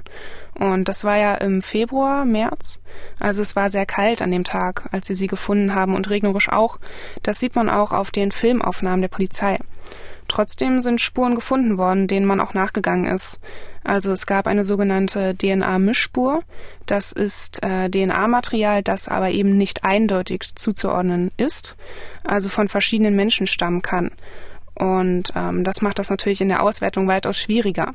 Und 0.60 0.90
das 0.90 1.06
war 1.06 1.16
ja 1.18 1.36
im 1.36 1.62
Februar, 1.62 2.26
März. 2.26 2.82
Also 3.18 3.42
es 3.42 3.56
war 3.56 3.70
sehr 3.70 3.86
kalt 3.86 4.22
an 4.22 4.32
dem 4.32 4.44
Tag, 4.44 4.90
als 4.92 5.08
sie 5.08 5.16
sie 5.16 5.28
gefunden 5.28 5.74
haben 5.74 5.96
und 5.96 6.10
regnerisch 6.10 6.50
auch. 6.50 6.80
Das 7.24 7.40
sieht 7.40 7.56
man 7.56 7.70
auch 7.70 7.94
auf 7.94 8.12
den 8.12 8.34
Filmaufnahmen 8.34 9.02
der 9.02 9.08
Polizei. 9.08 9.58
Trotzdem 10.28 10.82
sind 10.82 11.02
Spuren 11.02 11.34
gefunden 11.34 11.78
worden, 11.78 12.08
denen 12.08 12.26
man 12.26 12.42
auch 12.42 12.54
nachgegangen 12.54 13.06
ist. 13.06 13.40
Also 13.86 14.12
es 14.12 14.26
gab 14.26 14.48
eine 14.48 14.66
sogenannte 14.66 15.34
DNA-Mischspur. 15.34 16.44
Das 16.86 17.14
ist 17.14 17.64
äh, 17.64 17.90
DNA-Material, 17.90 18.84
das 18.84 19.08
aber 19.08 19.32
eben 19.32 19.58
nicht 19.58 19.86
eindeutig 19.86 20.56
zuzuordnen 20.56 21.32
ist, 21.38 21.78
also 22.24 22.50
von 22.50 22.68
verschiedenen 22.68 23.16
Menschen 23.16 23.48
stammen 23.48 23.82
kann. 23.82 24.12
Und 24.80 25.34
ähm, 25.36 25.64
das 25.64 25.82
macht 25.82 26.00
das 26.00 26.10
natürlich 26.10 26.42
in 26.42 26.48
der 26.48 26.64
Auswertung 26.64 27.08
weitaus 27.08 27.38
schwieriger. 27.38 27.94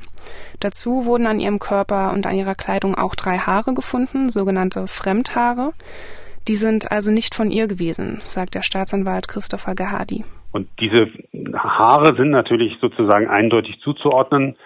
Dazu 0.60 1.06
wurden 1.06 1.26
an 1.26 1.40
ihrem 1.40 1.58
Körper 1.58 2.12
und 2.12 2.26
an 2.26 2.36
ihrer 2.36 2.54
Kleidung 2.54 2.94
auch 2.94 3.14
drei 3.14 3.38
Haare 3.38 3.72
gefunden, 3.72 4.28
sogenannte 4.28 4.86
Fremdhaare. 4.86 5.72
Die 6.46 6.56
sind 6.56 6.92
also 6.92 7.10
nicht 7.10 7.34
von 7.34 7.50
ihr 7.50 7.66
gewesen, 7.66 8.18
sagt 8.22 8.54
der 8.54 8.62
Staatsanwalt 8.62 9.28
Christopher 9.28 9.74
Gehadi. 9.74 10.24
Und 10.52 10.68
diese 10.78 11.08
Haare 11.54 12.14
sind 12.16 12.30
natürlich 12.30 12.76
sozusagen 12.80 13.28
eindeutig 13.28 13.80
zuzuordnen. 13.80 14.56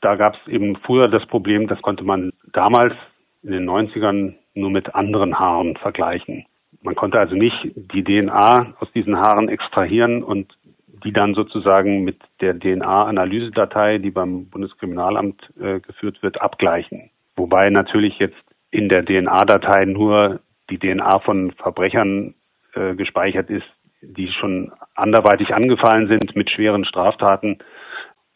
Da 0.00 0.14
gab 0.14 0.34
es 0.34 0.52
eben 0.52 0.76
früher 0.76 1.08
das 1.08 1.26
Problem, 1.26 1.66
das 1.66 1.82
konnte 1.82 2.04
man 2.04 2.32
damals 2.52 2.94
in 3.42 3.50
den 3.50 3.68
90ern 3.68 4.34
nur 4.54 4.70
mit 4.70 4.94
anderen 4.94 5.38
Haaren 5.38 5.76
vergleichen. 5.76 6.46
Man 6.82 6.94
konnte 6.94 7.18
also 7.18 7.34
nicht 7.34 7.56
die 7.74 8.04
DNA 8.04 8.74
aus 8.78 8.92
diesen 8.92 9.16
Haaren 9.16 9.48
extrahieren 9.48 10.22
und 10.22 10.54
die 11.04 11.12
dann 11.12 11.34
sozusagen 11.34 12.02
mit 12.02 12.16
der 12.40 12.58
DNA-Analysedatei, 12.58 13.98
die 13.98 14.10
beim 14.10 14.46
Bundeskriminalamt 14.48 15.52
äh, 15.60 15.80
geführt 15.80 16.22
wird, 16.22 16.40
abgleichen. 16.40 17.10
Wobei 17.36 17.68
natürlich 17.70 18.18
jetzt 18.18 18.42
in 18.70 18.88
der 18.88 19.04
DNA-Datei 19.04 19.84
nur 19.84 20.40
die 20.70 20.78
DNA 20.78 21.18
von 21.20 21.52
Verbrechern 21.52 22.34
äh, 22.74 22.94
gespeichert 22.94 23.50
ist, 23.50 23.66
die 24.00 24.28
schon 24.28 24.72
anderweitig 24.94 25.54
angefallen 25.54 26.08
sind 26.08 26.34
mit 26.36 26.50
schweren 26.50 26.84
Straftaten. 26.84 27.58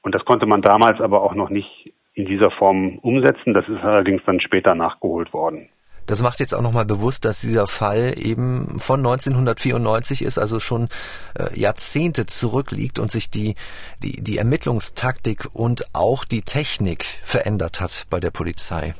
Und 0.03 0.15
das 0.15 0.25
konnte 0.25 0.47
man 0.47 0.63
damals 0.63 1.01
aber 1.01 1.23
auch 1.23 1.35
noch 1.35 1.51
nicht 1.51 1.93
in 2.15 2.27
dieser 2.27 2.51
Form 2.51 2.99
umsetzen. 2.99 3.55
Das 3.55 3.69
ist 3.69 3.83
allerdings 3.83 4.23
dann 4.27 4.41
später 4.41 4.75
nachgeholt 4.75 5.33
worden. 5.33 5.69
Das 6.09 6.23
macht 6.23 6.41
jetzt 6.41 6.55
auch 6.55 6.63
nochmal 6.63 6.87
bewusst, 6.87 7.27
dass 7.27 7.43
dieser 7.43 7.67
Fall 7.67 8.15
eben 8.17 8.81
von 8.81 9.01
1994 9.01 10.23
ist, 10.23 10.39
also 10.39 10.59
schon 10.59 10.89
äh, 11.35 11.59
Jahrzehnte 11.59 12.25
zurückliegt 12.25 12.99
und 12.99 13.13
sich 13.13 13.29
die, 13.29 13.57
die, 14.03 14.23
die 14.23 14.39
Ermittlungstaktik 14.39 15.51
und 15.53 15.95
auch 15.95 16.25
die 16.25 16.41
Technik 16.41 17.05
verändert 17.25 17.81
hat 17.81 18.07
bei 18.09 18.21
der 18.21 18.31
Polizei. 18.31 18.95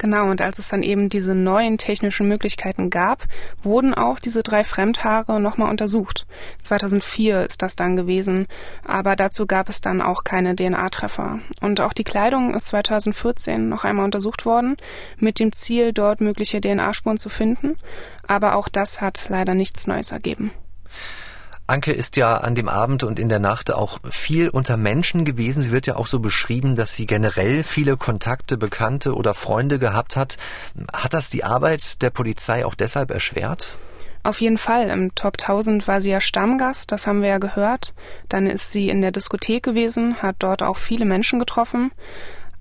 Genau, 0.00 0.30
und 0.30 0.40
als 0.40 0.58
es 0.58 0.70
dann 0.70 0.82
eben 0.82 1.10
diese 1.10 1.34
neuen 1.34 1.76
technischen 1.76 2.26
Möglichkeiten 2.26 2.88
gab, 2.88 3.26
wurden 3.62 3.92
auch 3.92 4.18
diese 4.18 4.42
drei 4.42 4.64
Fremdhaare 4.64 5.38
nochmal 5.40 5.68
untersucht. 5.68 6.26
2004 6.62 7.44
ist 7.44 7.60
das 7.60 7.76
dann 7.76 7.96
gewesen, 7.96 8.46
aber 8.82 9.14
dazu 9.14 9.46
gab 9.46 9.68
es 9.68 9.82
dann 9.82 10.00
auch 10.00 10.24
keine 10.24 10.56
DNA-Treffer. 10.56 11.40
Und 11.60 11.82
auch 11.82 11.92
die 11.92 12.04
Kleidung 12.04 12.54
ist 12.54 12.68
2014 12.68 13.68
noch 13.68 13.84
einmal 13.84 14.06
untersucht 14.06 14.46
worden, 14.46 14.78
mit 15.18 15.38
dem 15.38 15.52
Ziel, 15.52 15.92
dort 15.92 16.22
mögliche 16.22 16.62
DNA-Spuren 16.62 17.18
zu 17.18 17.28
finden, 17.28 17.76
aber 18.26 18.54
auch 18.54 18.70
das 18.70 19.02
hat 19.02 19.26
leider 19.28 19.52
nichts 19.52 19.86
Neues 19.86 20.12
ergeben. 20.12 20.50
Anke 21.70 21.92
ist 21.92 22.16
ja 22.16 22.36
an 22.36 22.56
dem 22.56 22.68
Abend 22.68 23.04
und 23.04 23.20
in 23.20 23.28
der 23.28 23.38
Nacht 23.38 23.72
auch 23.72 24.00
viel 24.10 24.48
unter 24.48 24.76
Menschen 24.76 25.24
gewesen. 25.24 25.62
Sie 25.62 25.70
wird 25.70 25.86
ja 25.86 25.94
auch 25.94 26.06
so 26.06 26.18
beschrieben, 26.18 26.74
dass 26.74 26.96
sie 26.96 27.06
generell 27.06 27.62
viele 27.62 27.96
Kontakte, 27.96 28.58
Bekannte 28.58 29.14
oder 29.14 29.34
Freunde 29.34 29.78
gehabt 29.78 30.16
hat. 30.16 30.36
Hat 30.92 31.14
das 31.14 31.30
die 31.30 31.44
Arbeit 31.44 32.02
der 32.02 32.10
Polizei 32.10 32.66
auch 32.66 32.74
deshalb 32.74 33.12
erschwert? 33.12 33.78
Auf 34.24 34.40
jeden 34.40 34.58
Fall. 34.58 34.90
Im 34.90 35.14
Top 35.14 35.34
1000 35.40 35.86
war 35.86 36.00
sie 36.00 36.10
ja 36.10 36.20
Stammgast, 36.20 36.90
das 36.90 37.06
haben 37.06 37.22
wir 37.22 37.28
ja 37.28 37.38
gehört. 37.38 37.94
Dann 38.28 38.48
ist 38.48 38.72
sie 38.72 38.88
in 38.88 39.00
der 39.00 39.12
Diskothek 39.12 39.62
gewesen, 39.62 40.20
hat 40.20 40.36
dort 40.40 40.62
auch 40.62 40.76
viele 40.76 41.04
Menschen 41.04 41.38
getroffen. 41.38 41.92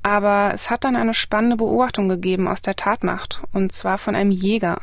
Aber 0.04 0.52
es 0.54 0.70
hat 0.70 0.86
dann 0.86 0.96
eine 0.96 1.14
spannende 1.14 1.58
Beobachtung 1.58 2.08
gegeben 2.08 2.48
aus 2.48 2.62
der 2.62 2.76
Tatnacht, 2.76 3.42
und 3.52 3.72
zwar 3.74 3.98
von 3.98 4.16
einem 4.16 4.32
Jäger. 4.32 4.80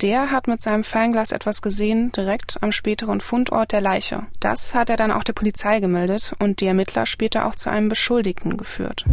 Der 0.00 0.32
hat 0.32 0.48
mit 0.48 0.60
seinem 0.60 0.82
Fernglas 0.82 1.30
etwas 1.30 1.62
gesehen, 1.62 2.10
direkt 2.12 2.58
am 2.62 2.72
späteren 2.72 3.20
Fundort 3.20 3.72
der 3.72 3.80
Leiche. 3.80 4.26
Das 4.40 4.74
hat 4.74 4.90
er 4.90 4.96
dann 4.96 5.12
auch 5.12 5.22
der 5.22 5.34
Polizei 5.34 5.78
gemeldet 5.78 6.34
und 6.40 6.60
die 6.60 6.66
Ermittler 6.66 7.06
später 7.06 7.46
auch 7.46 7.54
zu 7.54 7.70
einem 7.70 7.88
Beschuldigten 7.88 8.56
geführt. 8.56 9.04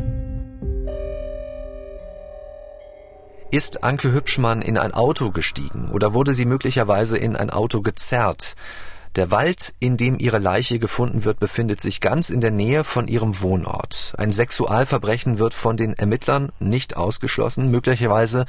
Ist 3.52 3.84
Anke 3.84 4.14
Hübschmann 4.14 4.62
in 4.62 4.78
ein 4.78 4.94
Auto 4.94 5.30
gestiegen 5.32 5.90
oder 5.92 6.14
wurde 6.14 6.34
sie 6.34 6.46
möglicherweise 6.46 7.18
in 7.18 7.36
ein 7.36 7.50
Auto 7.50 7.82
gezerrt? 7.82 8.56
Der 9.18 9.30
Wald, 9.30 9.74
in 9.80 9.98
dem 9.98 10.18
ihre 10.20 10.40
Leiche 10.40 10.80
gefunden 10.80 11.26
wird, 11.26 11.38
befindet 11.38 11.82
sich 11.82 12.00
ganz 12.00 12.30
in 12.30 12.40
der 12.40 12.52
Nähe 12.52 12.86
von 12.86 13.10
ihrem 13.10 13.42
Wohnort. 13.42 14.14
Ein 14.18 14.32
Sexualverbrechen 14.32 15.38
wird 15.38 15.54
von 15.54 15.76
den 15.76 15.94
Ermittlern 15.94 16.54
nicht 16.60 16.96
ausgeschlossen. 16.96 17.70
Möglicherweise 17.70 18.46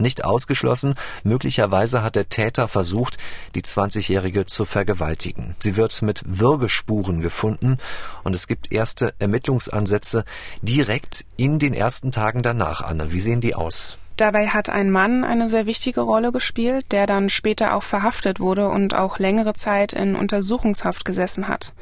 nicht 0.00 0.24
ausgeschlossen, 0.24 0.94
möglicherweise 1.22 2.02
hat 2.02 2.16
der 2.16 2.28
Täter 2.28 2.68
versucht, 2.68 3.18
die 3.54 3.62
20-Jährige 3.62 4.46
zu 4.46 4.64
vergewaltigen. 4.64 5.54
Sie 5.60 5.76
wird 5.76 6.02
mit 6.02 6.22
Würgespuren 6.26 7.20
gefunden 7.20 7.78
und 8.24 8.34
es 8.34 8.46
gibt 8.46 8.72
erste 8.72 9.14
Ermittlungsansätze 9.18 10.24
direkt 10.62 11.24
in 11.36 11.58
den 11.58 11.74
ersten 11.74 12.12
Tagen 12.12 12.42
danach, 12.42 12.80
Anne. 12.80 13.12
Wie 13.12 13.20
sehen 13.20 13.40
die 13.40 13.54
aus? 13.54 13.98
Dabei 14.20 14.48
hat 14.48 14.68
ein 14.68 14.90
Mann 14.90 15.24
eine 15.24 15.48
sehr 15.48 15.64
wichtige 15.64 16.02
Rolle 16.02 16.30
gespielt, 16.30 16.92
der 16.92 17.06
dann 17.06 17.30
später 17.30 17.74
auch 17.74 17.82
verhaftet 17.82 18.38
wurde 18.38 18.68
und 18.68 18.92
auch 18.92 19.18
längere 19.18 19.54
Zeit 19.54 19.94
in 19.94 20.14
Untersuchungshaft 20.14 21.06
gesessen 21.06 21.48
hat. 21.48 21.72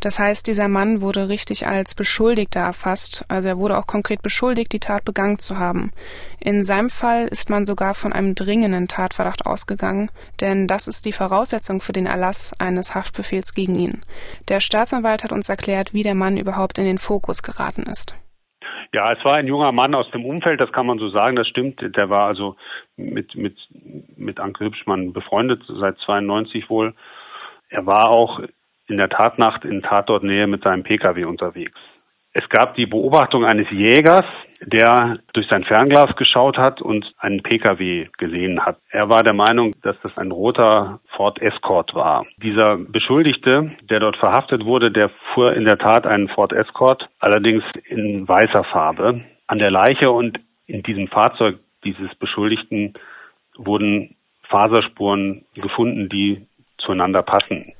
Das 0.00 0.18
heißt, 0.18 0.46
dieser 0.46 0.68
Mann 0.68 1.00
wurde 1.00 1.30
richtig 1.30 1.66
als 1.66 1.94
Beschuldigter 1.94 2.60
erfasst, 2.60 3.24
also 3.28 3.48
er 3.48 3.56
wurde 3.56 3.78
auch 3.78 3.86
konkret 3.86 4.20
beschuldigt, 4.20 4.74
die 4.74 4.80
Tat 4.80 5.06
begangen 5.06 5.38
zu 5.38 5.58
haben. 5.58 5.90
In 6.40 6.62
seinem 6.62 6.90
Fall 6.90 7.26
ist 7.26 7.48
man 7.48 7.64
sogar 7.64 7.94
von 7.94 8.12
einem 8.12 8.34
dringenden 8.34 8.86
Tatverdacht 8.86 9.46
ausgegangen, 9.46 10.10
denn 10.40 10.66
das 10.66 10.88
ist 10.88 11.06
die 11.06 11.12
Voraussetzung 11.12 11.80
für 11.80 11.94
den 11.94 12.04
Erlass 12.04 12.52
eines 12.58 12.94
Haftbefehls 12.94 13.54
gegen 13.54 13.76
ihn. 13.76 14.02
Der 14.48 14.60
Staatsanwalt 14.60 15.24
hat 15.24 15.32
uns 15.32 15.48
erklärt, 15.48 15.94
wie 15.94 16.02
der 16.02 16.14
Mann 16.14 16.36
überhaupt 16.36 16.76
in 16.76 16.84
den 16.84 16.98
Fokus 16.98 17.42
geraten 17.42 17.84
ist. 17.84 18.14
Ja, 18.92 19.12
es 19.12 19.24
war 19.24 19.34
ein 19.34 19.46
junger 19.46 19.72
Mann 19.72 19.94
aus 19.94 20.10
dem 20.10 20.24
Umfeld, 20.24 20.60
das 20.60 20.72
kann 20.72 20.86
man 20.86 20.98
so 20.98 21.08
sagen, 21.08 21.36
das 21.36 21.48
stimmt. 21.48 21.80
Der 21.96 22.08
war 22.08 22.26
also 22.26 22.56
mit, 22.96 23.34
mit, 23.34 23.56
mit 24.16 24.40
Anke 24.40 24.64
Hübschmann 24.64 25.12
befreundet, 25.12 25.62
seit 25.66 25.98
92 25.98 26.70
wohl. 26.70 26.94
Er 27.68 27.86
war 27.86 28.10
auch 28.10 28.40
in 28.86 28.96
der 28.96 29.10
Tatnacht 29.10 29.64
in 29.64 29.82
Tatortnähe 29.82 30.46
mit 30.46 30.62
seinem 30.62 30.82
Pkw 30.82 31.24
unterwegs. 31.24 31.78
Es 32.32 32.48
gab 32.48 32.74
die 32.74 32.86
Beobachtung 32.86 33.44
eines 33.44 33.70
Jägers, 33.70 34.24
der 34.60 35.18
durch 35.32 35.46
sein 35.48 35.64
Fernglas 35.64 36.14
geschaut 36.16 36.58
hat 36.58 36.82
und 36.82 37.12
einen 37.18 37.42
Pkw 37.42 38.08
gesehen 38.18 38.64
hat. 38.64 38.78
Er 38.90 39.08
war 39.08 39.22
der 39.22 39.34
Meinung, 39.34 39.72
dass 39.82 39.96
das 40.02 40.16
ein 40.18 40.30
roter 40.30 41.00
Ford 41.16 41.40
Escort 41.40 41.94
war. 41.94 42.26
Dieser 42.38 42.76
Beschuldigte, 42.76 43.72
der 43.88 44.00
dort 44.00 44.16
verhaftet 44.16 44.64
wurde, 44.64 44.90
der 44.90 45.10
fuhr 45.34 45.52
in 45.54 45.64
der 45.64 45.78
Tat 45.78 46.06
einen 46.06 46.28
Ford 46.28 46.52
Escort, 46.52 47.08
allerdings 47.20 47.64
in 47.88 48.26
weißer 48.26 48.64
Farbe. 48.64 49.22
An 49.46 49.58
der 49.58 49.70
Leiche 49.70 50.10
und 50.10 50.40
in 50.66 50.82
diesem 50.82 51.08
Fahrzeug 51.08 51.58
dieses 51.84 52.14
Beschuldigten 52.16 52.94
wurden 53.56 54.16
Faserspuren 54.48 55.44
gefunden, 55.54 56.08
die 56.08 56.46
zueinander 56.78 57.22
passen. 57.22 57.72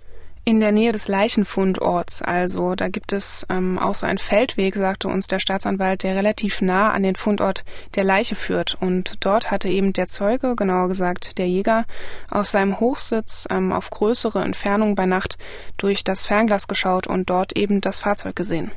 In 0.48 0.61
der 0.61 0.72
Nähe 0.72 0.92
des 0.92 1.08
Leichenfundorts, 1.08 2.22
also 2.22 2.74
da 2.74 2.88
gibt 2.88 3.12
es 3.12 3.44
ähm, 3.50 3.78
auch 3.78 3.92
so 3.92 4.06
einen 4.06 4.16
Feldweg, 4.16 4.76
sagte 4.76 5.08
uns 5.08 5.26
der 5.26 5.40
Staatsanwalt, 5.40 6.02
der 6.04 6.16
relativ 6.16 6.62
nah 6.62 6.90
an 6.90 7.02
den 7.02 7.16
Fundort 7.16 7.66
der 7.96 8.04
Leiche 8.04 8.34
führt. 8.34 8.74
Und 8.80 9.26
dort 9.26 9.50
hatte 9.50 9.68
eben 9.68 9.92
der 9.92 10.06
Zeuge, 10.06 10.56
genauer 10.56 10.88
gesagt 10.88 11.37
der 11.37 11.46
Jäger, 11.46 11.84
auf 12.30 12.46
seinem 12.46 12.80
Hochsitz 12.80 13.46
ähm, 13.50 13.72
auf 13.72 13.90
größere 13.90 14.42
Entfernung 14.42 14.94
bei 14.94 15.04
Nacht 15.04 15.37
durch 15.76 16.02
das 16.02 16.24
Fernglas 16.24 16.66
geschaut 16.66 17.06
und 17.06 17.28
dort 17.28 17.54
eben 17.54 17.82
das 17.82 17.98
Fahrzeug 17.98 18.34
gesehen. 18.34 18.72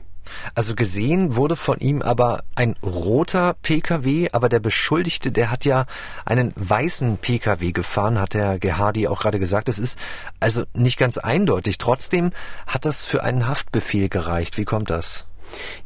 Also 0.55 0.75
gesehen 0.75 1.35
wurde 1.35 1.55
von 1.55 1.79
ihm 1.79 2.01
aber 2.01 2.43
ein 2.55 2.75
roter 2.83 3.55
Pkw, 3.61 4.29
aber 4.31 4.49
der 4.49 4.59
Beschuldigte, 4.59 5.31
der 5.31 5.51
hat 5.51 5.65
ja 5.65 5.85
einen 6.25 6.53
weißen 6.55 7.17
Pkw 7.17 7.71
gefahren, 7.71 8.19
hat 8.19 8.33
der 8.33 8.59
Gehadi 8.59 9.07
auch 9.07 9.19
gerade 9.21 9.39
gesagt. 9.39 9.67
Das 9.67 9.79
ist 9.79 9.97
also 10.39 10.63
nicht 10.73 10.97
ganz 10.97 11.17
eindeutig. 11.17 11.77
Trotzdem 11.77 12.31
hat 12.67 12.85
das 12.85 13.05
für 13.05 13.23
einen 13.23 13.47
Haftbefehl 13.47 14.09
gereicht. 14.09 14.57
Wie 14.57 14.65
kommt 14.65 14.89
das? 14.89 15.25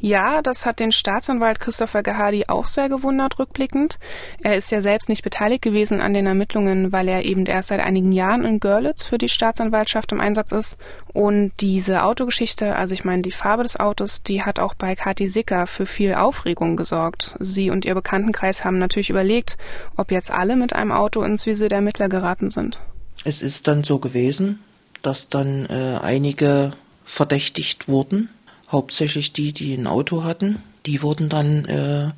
Ja, 0.00 0.42
das 0.42 0.66
hat 0.66 0.80
den 0.80 0.92
Staatsanwalt 0.92 1.60
Christopher 1.60 2.02
Gehadi 2.02 2.44
auch 2.48 2.66
sehr 2.66 2.88
gewundert 2.88 3.38
rückblickend. 3.38 3.98
Er 4.40 4.56
ist 4.56 4.70
ja 4.70 4.80
selbst 4.80 5.08
nicht 5.08 5.22
beteiligt 5.22 5.62
gewesen 5.62 6.00
an 6.00 6.14
den 6.14 6.26
Ermittlungen, 6.26 6.92
weil 6.92 7.08
er 7.08 7.24
eben 7.24 7.46
erst 7.46 7.68
seit 7.68 7.80
einigen 7.80 8.12
Jahren 8.12 8.44
in 8.44 8.60
Görlitz 8.60 9.04
für 9.04 9.18
die 9.18 9.28
Staatsanwaltschaft 9.28 10.12
im 10.12 10.20
Einsatz 10.20 10.52
ist. 10.52 10.78
Und 11.12 11.52
diese 11.60 12.02
Autogeschichte, 12.02 12.76
also 12.76 12.94
ich 12.94 13.04
meine 13.04 13.22
die 13.22 13.32
Farbe 13.32 13.62
des 13.62 13.78
Autos, 13.78 14.22
die 14.22 14.42
hat 14.42 14.58
auch 14.58 14.74
bei 14.74 14.94
Kati 14.94 15.28
Sicker 15.28 15.66
für 15.66 15.86
viel 15.86 16.14
Aufregung 16.14 16.76
gesorgt. 16.76 17.36
Sie 17.40 17.70
und 17.70 17.84
ihr 17.84 17.94
Bekanntenkreis 17.94 18.64
haben 18.64 18.78
natürlich 18.78 19.10
überlegt, 19.10 19.56
ob 19.96 20.10
jetzt 20.10 20.30
alle 20.30 20.56
mit 20.56 20.74
einem 20.74 20.92
Auto 20.92 21.22
ins 21.22 21.46
Visier 21.46 21.68
der 21.68 21.76
Ermittler 21.76 22.08
geraten 22.08 22.50
sind. 22.50 22.80
Es 23.24 23.42
ist 23.42 23.66
dann 23.66 23.82
so 23.82 23.98
gewesen, 23.98 24.60
dass 25.02 25.28
dann 25.28 25.66
äh, 25.66 25.98
einige 26.02 26.72
verdächtigt 27.04 27.88
wurden 27.88 28.28
hauptsächlich 28.68 29.32
die, 29.32 29.52
die 29.52 29.74
ein 29.74 29.86
Auto 29.86 30.24
hatten. 30.24 30.62
Die 30.86 31.02
wurden 31.02 31.28
dann 31.28 31.64
äh, 31.66 32.10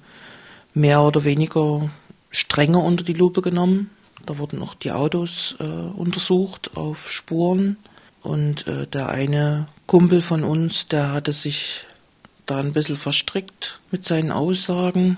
mehr 0.74 1.02
oder 1.02 1.24
weniger 1.24 1.90
strenger 2.30 2.82
unter 2.82 3.04
die 3.04 3.14
Lupe 3.14 3.42
genommen. 3.42 3.90
Da 4.26 4.38
wurden 4.38 4.62
auch 4.62 4.74
die 4.74 4.92
Autos 4.92 5.56
äh, 5.60 5.64
untersucht 5.64 6.76
auf 6.76 7.10
Spuren. 7.10 7.76
Und 8.22 8.66
äh, 8.66 8.86
der 8.86 9.08
eine 9.08 9.66
Kumpel 9.86 10.22
von 10.22 10.44
uns, 10.44 10.88
der 10.88 11.12
hatte 11.12 11.32
sich 11.32 11.86
da 12.46 12.58
ein 12.58 12.72
bisschen 12.72 12.96
verstrickt 12.96 13.80
mit 13.90 14.04
seinen 14.04 14.32
Aussagen. 14.32 15.16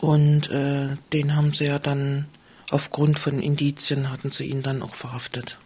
Und 0.00 0.50
äh, 0.50 0.96
den 1.12 1.36
haben 1.36 1.52
sie 1.52 1.66
ja 1.66 1.78
dann 1.78 2.26
aufgrund 2.70 3.18
von 3.18 3.40
Indizien 3.40 4.10
hatten 4.10 4.30
sie 4.30 4.46
ihn 4.46 4.62
dann 4.62 4.82
auch 4.82 4.94
verhaftet. 4.94 5.58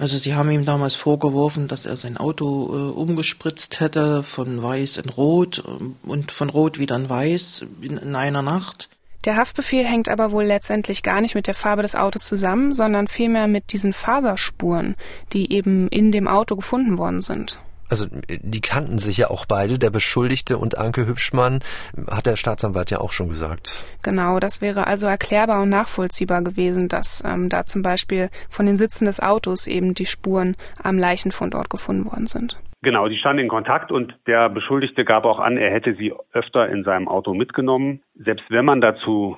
Also 0.00 0.16
sie 0.16 0.34
haben 0.34 0.50
ihm 0.50 0.64
damals 0.64 0.94
vorgeworfen, 0.94 1.68
dass 1.68 1.84
er 1.84 1.94
sein 1.94 2.16
Auto 2.16 2.68
äh, 2.72 2.90
umgespritzt 2.98 3.80
hätte 3.80 4.22
von 4.22 4.62
weiß 4.62 4.96
in 4.96 5.10
rot 5.10 5.62
ähm, 5.68 5.96
und 6.04 6.32
von 6.32 6.48
rot 6.48 6.78
wieder 6.78 6.96
in 6.96 7.10
weiß 7.10 7.66
in, 7.82 7.98
in 7.98 8.16
einer 8.16 8.40
Nacht. 8.40 8.88
Der 9.26 9.36
Haftbefehl 9.36 9.84
hängt 9.84 10.08
aber 10.08 10.32
wohl 10.32 10.44
letztendlich 10.44 11.02
gar 11.02 11.20
nicht 11.20 11.34
mit 11.34 11.46
der 11.46 11.54
Farbe 11.54 11.82
des 11.82 11.96
Autos 11.96 12.26
zusammen, 12.26 12.72
sondern 12.72 13.08
vielmehr 13.08 13.46
mit 13.46 13.74
diesen 13.74 13.92
Faserspuren, 13.92 14.96
die 15.34 15.52
eben 15.52 15.88
in 15.88 16.12
dem 16.12 16.28
Auto 16.28 16.56
gefunden 16.56 16.96
worden 16.96 17.20
sind 17.20 17.60
also 17.90 18.06
die 18.28 18.60
kannten 18.60 18.98
sich 18.98 19.18
ja 19.18 19.30
auch 19.30 19.44
beide, 19.46 19.78
der 19.78 19.90
Beschuldigte 19.90 20.58
und 20.58 20.78
Anke 20.78 21.06
Hübschmann, 21.06 21.60
hat 22.10 22.26
der 22.26 22.36
Staatsanwalt 22.36 22.90
ja 22.90 22.98
auch 22.98 23.12
schon 23.12 23.28
gesagt. 23.28 23.84
Genau, 24.02 24.38
das 24.38 24.60
wäre 24.60 24.86
also 24.86 25.06
erklärbar 25.06 25.62
und 25.62 25.68
nachvollziehbar 25.68 26.42
gewesen, 26.42 26.88
dass 26.88 27.22
ähm, 27.26 27.48
da 27.48 27.64
zum 27.64 27.82
Beispiel 27.82 28.30
von 28.48 28.66
den 28.66 28.76
Sitzen 28.76 29.04
des 29.04 29.20
Autos 29.20 29.66
eben 29.66 29.94
die 29.94 30.06
Spuren 30.06 30.56
am 30.82 30.98
Leichenfundort 30.98 31.68
gefunden 31.70 32.06
worden 32.06 32.26
sind. 32.26 32.60
Genau, 32.82 33.08
die 33.08 33.18
standen 33.18 33.42
in 33.42 33.48
Kontakt 33.48 33.92
und 33.92 34.14
der 34.26 34.48
Beschuldigte 34.48 35.04
gab 35.04 35.24
auch 35.24 35.38
an, 35.38 35.58
er 35.58 35.70
hätte 35.70 35.94
sie 35.96 36.14
öfter 36.32 36.68
in 36.70 36.82
seinem 36.82 37.08
Auto 37.08 37.34
mitgenommen. 37.34 38.00
Selbst 38.14 38.44
wenn 38.48 38.64
man 38.64 38.80
dazu 38.80 39.36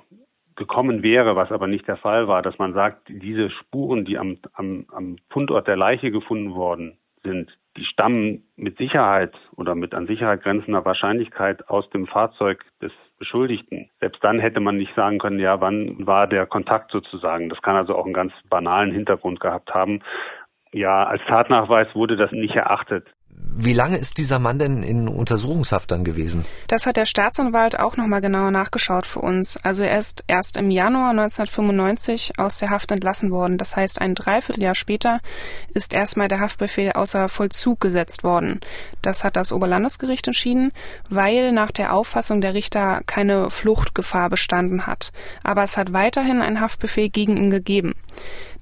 gekommen 0.54 1.02
wäre, 1.02 1.34
was 1.34 1.50
aber 1.50 1.66
nicht 1.66 1.88
der 1.88 1.96
Fall 1.96 2.28
war, 2.28 2.42
dass 2.42 2.58
man 2.58 2.72
sagt, 2.72 3.08
diese 3.08 3.50
Spuren, 3.50 4.04
die 4.04 4.18
am, 4.18 4.38
am, 4.52 4.86
am 4.92 5.16
Fundort 5.30 5.66
der 5.66 5.76
Leiche 5.76 6.12
gefunden 6.12 6.54
worden 6.54 6.98
sind, 7.24 7.50
die 7.76 7.84
stammen 7.84 8.44
mit 8.56 8.76
Sicherheit 8.76 9.34
oder 9.56 9.74
mit 9.74 9.94
an 9.94 10.06
Sicherheit 10.06 10.42
grenzender 10.42 10.84
Wahrscheinlichkeit 10.84 11.68
aus 11.68 11.88
dem 11.90 12.06
Fahrzeug 12.06 12.64
des 12.80 12.92
Beschuldigten. 13.18 13.88
Selbst 14.00 14.22
dann 14.22 14.40
hätte 14.40 14.60
man 14.60 14.76
nicht 14.76 14.94
sagen 14.94 15.18
können, 15.18 15.38
ja, 15.38 15.60
wann 15.60 16.06
war 16.06 16.26
der 16.26 16.46
Kontakt 16.46 16.90
sozusagen. 16.90 17.48
Das 17.48 17.62
kann 17.62 17.76
also 17.76 17.94
auch 17.96 18.04
einen 18.04 18.14
ganz 18.14 18.32
banalen 18.48 18.92
Hintergrund 18.92 19.40
gehabt 19.40 19.72
haben. 19.72 20.00
Ja, 20.72 21.04
als 21.04 21.22
Tatnachweis 21.28 21.94
wurde 21.94 22.16
das 22.16 22.32
nicht 22.32 22.56
erachtet. 22.56 23.06
Wie 23.54 23.72
lange 23.72 23.98
ist 23.98 24.18
dieser 24.18 24.38
Mann 24.38 24.58
denn 24.58 24.82
in 24.82 25.08
Untersuchungshaft 25.08 25.90
dann 25.90 26.04
gewesen? 26.04 26.44
Das 26.68 26.86
hat 26.86 26.96
der 26.96 27.06
Staatsanwalt 27.06 27.78
auch 27.78 27.96
nochmal 27.96 28.20
genauer 28.20 28.50
nachgeschaut 28.50 29.04
für 29.04 29.20
uns. 29.20 29.58
Also 29.62 29.82
er 29.82 29.98
ist 29.98 30.24
erst 30.26 30.56
im 30.56 30.70
Januar 30.70 31.10
1995 31.10 32.38
aus 32.38 32.58
der 32.58 32.70
Haft 32.70 32.92
entlassen 32.92 33.30
worden. 33.30 33.58
Das 33.58 33.76
heißt, 33.76 34.00
ein 34.00 34.14
Dreivierteljahr 34.14 34.74
später 34.74 35.20
ist 35.74 35.92
erstmal 35.92 36.28
der 36.28 36.40
Haftbefehl 36.40 36.92
außer 36.92 37.28
Vollzug 37.28 37.80
gesetzt 37.80 38.24
worden. 38.24 38.60
Das 39.02 39.22
hat 39.22 39.36
das 39.36 39.52
Oberlandesgericht 39.52 40.26
entschieden, 40.26 40.72
weil 41.10 41.52
nach 41.52 41.72
der 41.72 41.94
Auffassung 41.94 42.40
der 42.40 42.54
Richter 42.54 43.02
keine 43.06 43.50
Fluchtgefahr 43.50 44.30
bestanden 44.30 44.86
hat. 44.86 45.12
Aber 45.42 45.62
es 45.62 45.76
hat 45.76 45.92
weiterhin 45.92 46.40
einen 46.40 46.60
Haftbefehl 46.60 47.10
gegen 47.10 47.36
ihn 47.36 47.50
gegeben. 47.50 47.94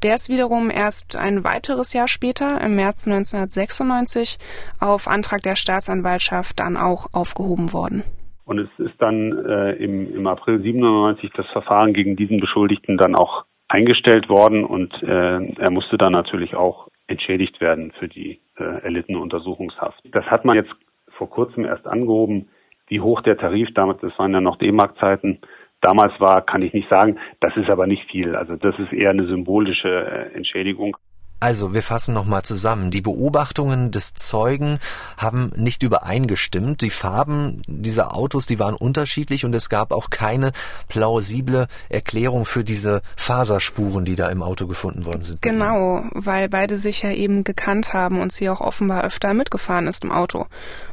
Der 0.03 0.15
ist 0.15 0.31
wiederum 0.31 0.71
erst 0.71 1.17
ein 1.17 1.45
weiteres 1.45 1.93
Jahr 1.93 2.09
später, 2.09 2.61
im 2.63 2.75
März 2.75 3.07
1996, 3.07 4.39
auf 4.81 5.07
Antrag 5.07 5.43
der 5.43 5.57
Staatsanwaltschaft 5.57 6.59
dann 6.59 6.79
auch 6.79 7.09
aufgehoben 7.13 7.75
worden. 7.75 8.05
Und 8.47 8.59
es 8.59 8.69
ist 8.79 8.95
dann 8.99 9.33
äh, 9.47 9.73
im, 9.73 10.13
im 10.15 10.27
April 10.27 10.61
97 10.61 11.31
das 11.37 11.47
Verfahren 11.49 11.93
gegen 11.93 12.17
diesen 12.17 12.41
Beschuldigten 12.41 12.97
dann 12.97 13.15
auch 13.15 13.45
eingestellt 13.69 14.29
worden 14.29 14.65
und 14.65 14.93
äh, 15.03 15.55
er 15.61 15.71
musste 15.71 15.97
dann 15.99 16.13
natürlich 16.13 16.57
auch 16.57 16.89
entschädigt 17.07 17.61
werden 17.61 17.93
für 17.99 18.09
die 18.09 18.41
äh, 18.57 18.65
erlittene 18.83 19.19
Untersuchungshaft. 19.19 20.01
Das 20.13 20.25
hat 20.25 20.45
man 20.45 20.57
jetzt 20.57 20.73
vor 21.17 21.31
kurzem 21.31 21.65
erst 21.65 21.87
angehoben, 21.87 22.49
wie 22.89 23.01
hoch 23.01 23.21
der 23.23 23.39
Tarif 23.39 23.69
damals, 23.75 24.01
das 24.01 24.19
waren 24.19 24.33
ja 24.33 24.41
noch 24.41 24.57
D-Mark-Zeiten, 24.57 25.39
damals 25.81 26.19
war, 26.21 26.43
kann 26.43 26.63
ich 26.63 26.73
nicht 26.73 26.89
sagen. 26.89 27.19
Das 27.41 27.57
ist 27.57 27.71
aber 27.71 27.87
nicht 27.87 28.11
viel. 28.11 28.37
Also 28.37 28.57
das 28.57 28.79
ist 28.79 28.93
eher 28.93 29.11
eine 29.11 29.27
symbolische 29.27 29.89
äh, 29.89 30.35
Entschädigung. 30.37 30.97
Also, 31.41 31.73
wir 31.73 31.83
fassen 31.83 32.13
nochmal 32.13 32.43
zusammen. 32.43 32.91
Die 32.91 33.01
Beobachtungen 33.01 33.91
des 33.91 34.13
Zeugen 34.13 34.79
haben 35.17 35.53
nicht 35.57 35.83
übereingestimmt. 35.83 36.83
Die 36.83 36.91
Farben 36.91 37.63
dieser 37.67 38.15
Autos, 38.15 38.45
die 38.45 38.59
waren 38.59 38.75
unterschiedlich 38.75 39.47
und 39.47 39.55
es 39.55 39.71
gab 39.71 39.93
auch 39.93 40.11
keine 40.11 40.53
plausible 40.89 41.67
Erklärung 41.89 42.45
für 42.45 42.63
diese 42.63 43.01
Faserspuren, 43.17 44.05
die 44.05 44.17
da 44.17 44.29
im 44.29 44.43
Auto 44.43 44.67
gefunden 44.67 45.07
worden 45.07 45.25
sind. 45.25 45.41
Genau, 45.41 46.05
weil 46.13 46.51
beide 46.51 46.77
sich 46.77 47.03
ja 47.03 47.11
eben 47.11 47.43
gekannt 47.43 47.95
haben 47.95 48.21
und 48.21 48.33
sie 48.33 48.51
auch 48.51 48.61
offenbar 48.61 49.05
öfter 49.05 49.33
mitgefahren 49.33 49.87
ist 49.87 50.05
im 50.05 50.13
Auto. 50.13 50.47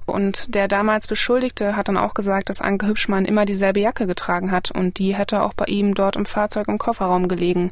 Und 0.06 0.56
der 0.56 0.70
damals 0.70 1.08
Beschuldigte 1.08 1.76
hat 1.76 1.90
dann 1.90 1.98
auch 1.98 2.14
gesagt, 2.14 2.50
dass 2.50 2.62
Anke 2.62 2.88
Hübschmann 2.88 3.26
immer 3.26 3.46
dieselbe 3.46 3.82
Jacke 3.82 4.08
getragen 4.08 4.52
hat 4.52 4.72
und 4.72 5.00
die 5.00 5.14
hätte 5.14 5.44
auch 5.44 5.54
bei 5.54 5.66
ihm 5.66 5.94
dort 5.94 6.16
im 6.16 6.26
Fahrzeug 6.26 6.70
im 6.70 6.78
Kofferraum 6.78 7.28
gelegen. 7.28 7.72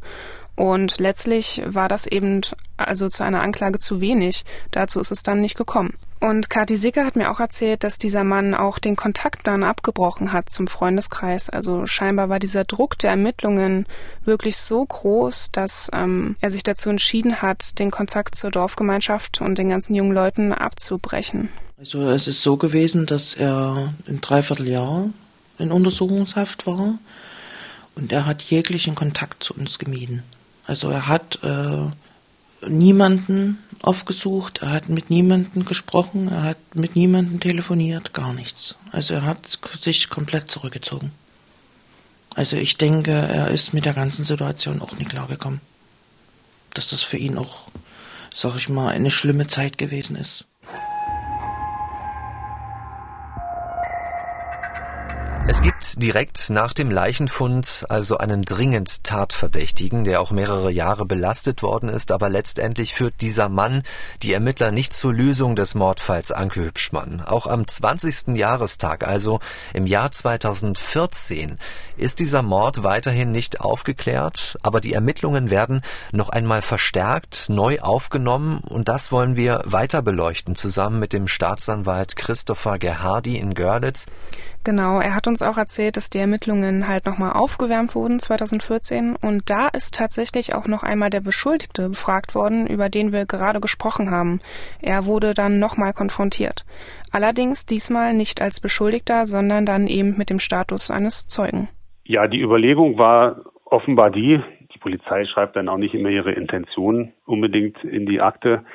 Und 0.56 1.00
letztlich 1.00 1.62
war 1.66 1.90
das 1.90 2.08
eben 2.08 2.42
also 2.78 3.10
zu 3.10 3.24
einer 3.24 3.42
Anklage 3.42 3.80
zu 3.80 4.02
wenig. 4.02 4.46
Dazu 4.72 5.00
ist 5.00 5.12
es 5.12 5.24
dann 5.24 5.42
nicht 5.42 5.58
gekommen. 5.58 5.94
Und 6.22 6.50
Kati 6.50 6.78
Sicker 6.78 7.06
hat 7.06 7.18
mir 7.18 7.30
auch 7.30 7.40
erzählt, 7.40 7.84
dass 7.84 7.98
dieser 7.98 8.24
Mann 8.24 8.56
auch 8.56 8.80
den 8.80 8.96
Kontakt 8.96 9.48
dann 9.48 9.64
abgebrochen 9.64 10.32
hat 10.32 10.50
zum 10.50 10.68
Freundeskreis. 10.68 11.50
Also 11.50 11.86
scheinbar 11.86 12.30
war 12.30 12.40
dieser 12.40 12.64
Druck 12.64 12.98
der 12.98 13.12
Ermittlungen 13.12 13.86
wirklich 14.24 14.58
so 14.58 14.86
groß, 14.86 15.52
dass 15.52 15.90
ähm, 15.94 16.38
er 16.40 16.52
sich 16.52 16.64
dazu 16.64 16.90
entschieden 16.90 17.42
hat, 17.42 17.78
den 17.80 17.92
Kontakt 17.92 18.36
zur 18.36 18.50
Dorfgemeinschaft 18.50 19.42
und 19.42 19.58
den 19.58 19.70
ganzen 19.70 19.94
jungen 19.94 20.14
Leuten 20.14 20.54
abzubrechen. 20.54 21.50
Also 21.78 22.10
es 22.10 22.28
ist 22.28 22.42
so 22.42 22.56
gewesen, 22.56 23.06
dass 23.06 23.34
er 23.34 23.94
ein 24.08 24.22
Dreivierteljahr 24.22 25.10
in 25.60 25.72
Untersuchungshaft 25.72 26.66
war 26.66 26.98
und 27.96 28.12
er 28.12 28.26
hat 28.26 28.42
jeglichen 28.42 28.96
Kontakt 28.96 29.44
zu 29.44 29.54
uns 29.54 29.80
gemieden. 29.80 30.24
Also 30.68 30.90
er 30.90 31.08
hat 31.08 31.40
äh, 31.44 31.90
niemanden 32.68 33.60
aufgesucht, 33.82 34.60
er 34.62 34.72
hat 34.72 34.90
mit 34.90 35.10
niemanden 35.10 35.66
gesprochen, 35.66 36.28
er 36.30 36.44
hat 36.44 36.58
mit 36.74 36.96
niemanden 36.96 37.40
telefoniert, 37.40 38.14
gar 38.14 38.34
nichts. 38.34 38.76
Also 38.92 39.14
er 39.14 39.24
hat 39.24 39.60
sich 39.80 40.10
komplett 40.10 40.50
zurückgezogen. 40.50 41.12
Also 42.34 42.58
ich 42.58 42.78
denke, 42.78 43.12
er 43.12 43.50
ist 43.50 43.74
mit 43.74 43.86
der 43.86 43.94
ganzen 43.94 44.24
Situation 44.24 44.82
auch 44.82 44.94
nicht 44.94 45.10
klargekommen. 45.10 45.62
Dass 46.74 46.90
das 46.90 47.02
für 47.02 47.18
ihn 47.18 47.38
auch, 47.38 47.70
sag 48.34 48.58
ich 48.58 48.68
mal, 48.68 48.90
eine 48.90 49.12
schlimme 49.12 49.48
Zeit 49.48 49.78
gewesen 49.78 50.18
ist. 50.18 50.46
Es 55.48 55.62
gibt 55.62 56.02
direkt 56.02 56.50
nach 56.50 56.74
dem 56.74 56.90
Leichenfund 56.90 57.86
also 57.88 58.18
einen 58.18 58.42
dringend 58.42 59.04
Tatverdächtigen, 59.04 60.04
der 60.04 60.20
auch 60.20 60.32
mehrere 60.32 60.72
Jahre 60.72 61.06
belastet 61.06 61.62
worden 61.62 61.88
ist, 61.88 62.12
aber 62.12 62.30
letztendlich 62.30 62.96
führt 62.96 63.22
dieser 63.22 63.48
Mann 63.48 63.84
die 64.24 64.34
Ermittler 64.34 64.72
nicht 64.72 64.92
zur 64.92 65.14
Lösung 65.14 65.56
des 65.56 65.76
Mordfalls 65.76 66.32
Anke 66.32 66.66
Hübschmann. 66.66 67.22
Auch 67.22 67.46
am 67.46 67.68
20. 67.68 68.36
Jahrestag, 68.36 69.08
also 69.08 69.40
im 69.76 69.86
Jahr 69.86 70.10
2014, 70.10 71.60
ist 71.96 72.20
dieser 72.20 72.42
Mord 72.42 72.84
weiterhin 72.84 73.32
nicht 73.32 73.62
aufgeklärt, 73.62 74.58
aber 74.64 74.82
die 74.82 74.94
Ermittlungen 74.94 75.52
werden 75.52 75.84
noch 76.12 76.30
einmal 76.30 76.64
verstärkt, 76.64 77.50
neu 77.50 77.82
aufgenommen 77.82 78.62
und 78.68 78.90
das 78.90 79.12
wollen 79.12 79.36
wir 79.36 79.62
weiter 79.66 80.02
beleuchten, 80.02 80.56
zusammen 80.56 80.98
mit 80.98 81.14
dem 81.14 81.28
Staatsanwalt 81.28 82.16
Christopher 82.16 82.80
Gerhardi 82.80 83.38
in 83.38 83.54
Görlitz. 83.54 84.08
Genau, 84.66 85.00
er 85.00 85.14
hat 85.14 85.28
uns 85.28 85.44
auch 85.44 85.60
erzählt, 85.60 85.96
dass 85.96 86.10
die 86.10 86.18
Ermittlungen 86.18 86.88
halt 86.88 87.06
nochmal 87.06 87.34
aufgewärmt 87.34 87.94
wurden 87.94 88.18
2014 88.18 89.16
und 89.16 89.48
da 89.48 89.68
ist 89.68 89.94
tatsächlich 89.94 90.56
auch 90.56 90.68
noch 90.68 90.82
einmal 90.82 91.12
der 91.12 91.22
Beschuldigte 91.22 91.90
befragt 91.90 92.34
worden, 92.34 92.66
über 92.66 92.90
den 92.90 93.12
wir 93.12 93.28
gerade 93.28 93.60
gesprochen 93.60 94.10
haben. 94.10 94.40
Er 94.82 95.06
wurde 95.06 95.36
dann 95.36 95.60
nochmal 95.60 95.94
konfrontiert. 95.94 96.66
Allerdings 97.14 97.68
diesmal 97.68 98.16
nicht 98.16 98.42
als 98.42 98.60
Beschuldigter, 98.60 99.28
sondern 99.28 99.68
dann 99.68 99.86
eben 99.86 100.18
mit 100.18 100.32
dem 100.32 100.40
Status 100.40 100.90
eines 100.90 101.28
Zeugen. 101.28 101.70
Ja, 102.04 102.28
die 102.28 102.42
Überlegung 102.42 102.98
war 102.98 103.42
offenbar 103.66 104.10
die, 104.10 104.42
die 104.74 104.80
Polizei 104.80 105.26
schreibt 105.26 105.56
dann 105.56 105.70
auch 105.70 105.78
nicht 105.78 105.94
immer 105.94 106.10
ihre 106.10 106.32
Intentionen 106.32 107.14
unbedingt 107.28 107.84
in 107.84 108.08
die 108.08 108.20
Akte, 108.20 108.66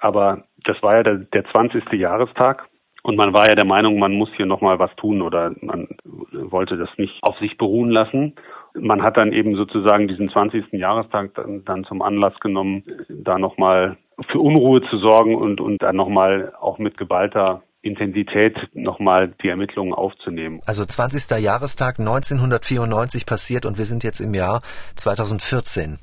aber 0.00 0.48
das 0.64 0.82
war 0.82 0.96
ja 0.96 1.02
der, 1.04 1.14
der 1.18 1.44
20. 1.44 1.92
Jahrestag 1.92 2.68
und 3.08 3.16
man 3.16 3.32
war 3.32 3.48
ja 3.48 3.54
der 3.54 3.64
Meinung, 3.64 3.98
man 3.98 4.12
muss 4.12 4.28
hier 4.36 4.46
nochmal 4.46 4.78
was 4.78 4.94
tun 4.96 5.22
oder 5.22 5.52
man 5.62 5.88
wollte 6.32 6.76
das 6.76 6.90
nicht 6.98 7.18
auf 7.22 7.38
sich 7.38 7.56
beruhen 7.56 7.90
lassen. 7.90 8.34
Man 8.74 9.02
hat 9.02 9.16
dann 9.16 9.32
eben 9.32 9.56
sozusagen 9.56 10.08
diesen 10.08 10.28
20. 10.28 10.72
Jahrestag 10.72 11.34
dann, 11.34 11.64
dann 11.64 11.84
zum 11.84 12.02
Anlass 12.02 12.38
genommen, 12.40 12.84
da 13.08 13.38
nochmal 13.38 13.96
für 14.30 14.40
Unruhe 14.40 14.82
zu 14.90 14.98
sorgen 14.98 15.34
und, 15.36 15.60
und 15.60 15.82
dann 15.82 15.96
nochmal 15.96 16.52
auch 16.60 16.78
mit 16.78 16.98
geballter 16.98 17.62
Intensität 17.80 18.56
nochmal 18.74 19.32
die 19.42 19.48
Ermittlungen 19.48 19.94
aufzunehmen. 19.94 20.60
Also 20.66 20.84
20. 20.84 21.38
Jahrestag 21.42 21.98
1994 21.98 23.24
passiert 23.24 23.64
und 23.64 23.78
wir 23.78 23.86
sind 23.86 24.04
jetzt 24.04 24.20
im 24.20 24.34
Jahr 24.34 24.60
2014. 24.96 25.98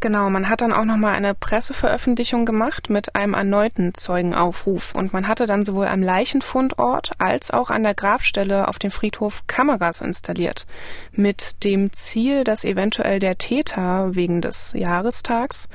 Genau, 0.00 0.28
man 0.28 0.48
hat 0.50 0.60
dann 0.60 0.72
auch 0.72 0.84
nochmal 0.84 1.14
eine 1.14 1.34
Presseveröffentlichung 1.34 2.44
gemacht 2.44 2.90
mit 2.90 3.14
einem 3.14 3.32
erneuten 3.32 3.94
Zeugenaufruf 3.94 4.94
und 4.94 5.12
man 5.12 5.28
hatte 5.28 5.46
dann 5.46 5.62
sowohl 5.62 5.86
am 5.86 6.02
Leichenfundort 6.02 7.12
als 7.18 7.50
auch 7.50 7.70
an 7.70 7.84
der 7.84 7.94
Grabstelle 7.94 8.68
auf 8.68 8.78
dem 8.78 8.90
Friedhof 8.90 9.46
Kameras 9.46 10.02
installiert. 10.02 10.66
Mit 11.12 11.64
dem 11.64 11.92
Ziel, 11.92 12.44
dass 12.44 12.64
eventuell 12.64 13.18
der 13.18 13.38
Täter 13.38 14.14
wegen 14.14 14.42
des 14.42 14.74
Jahrestags 14.76 15.68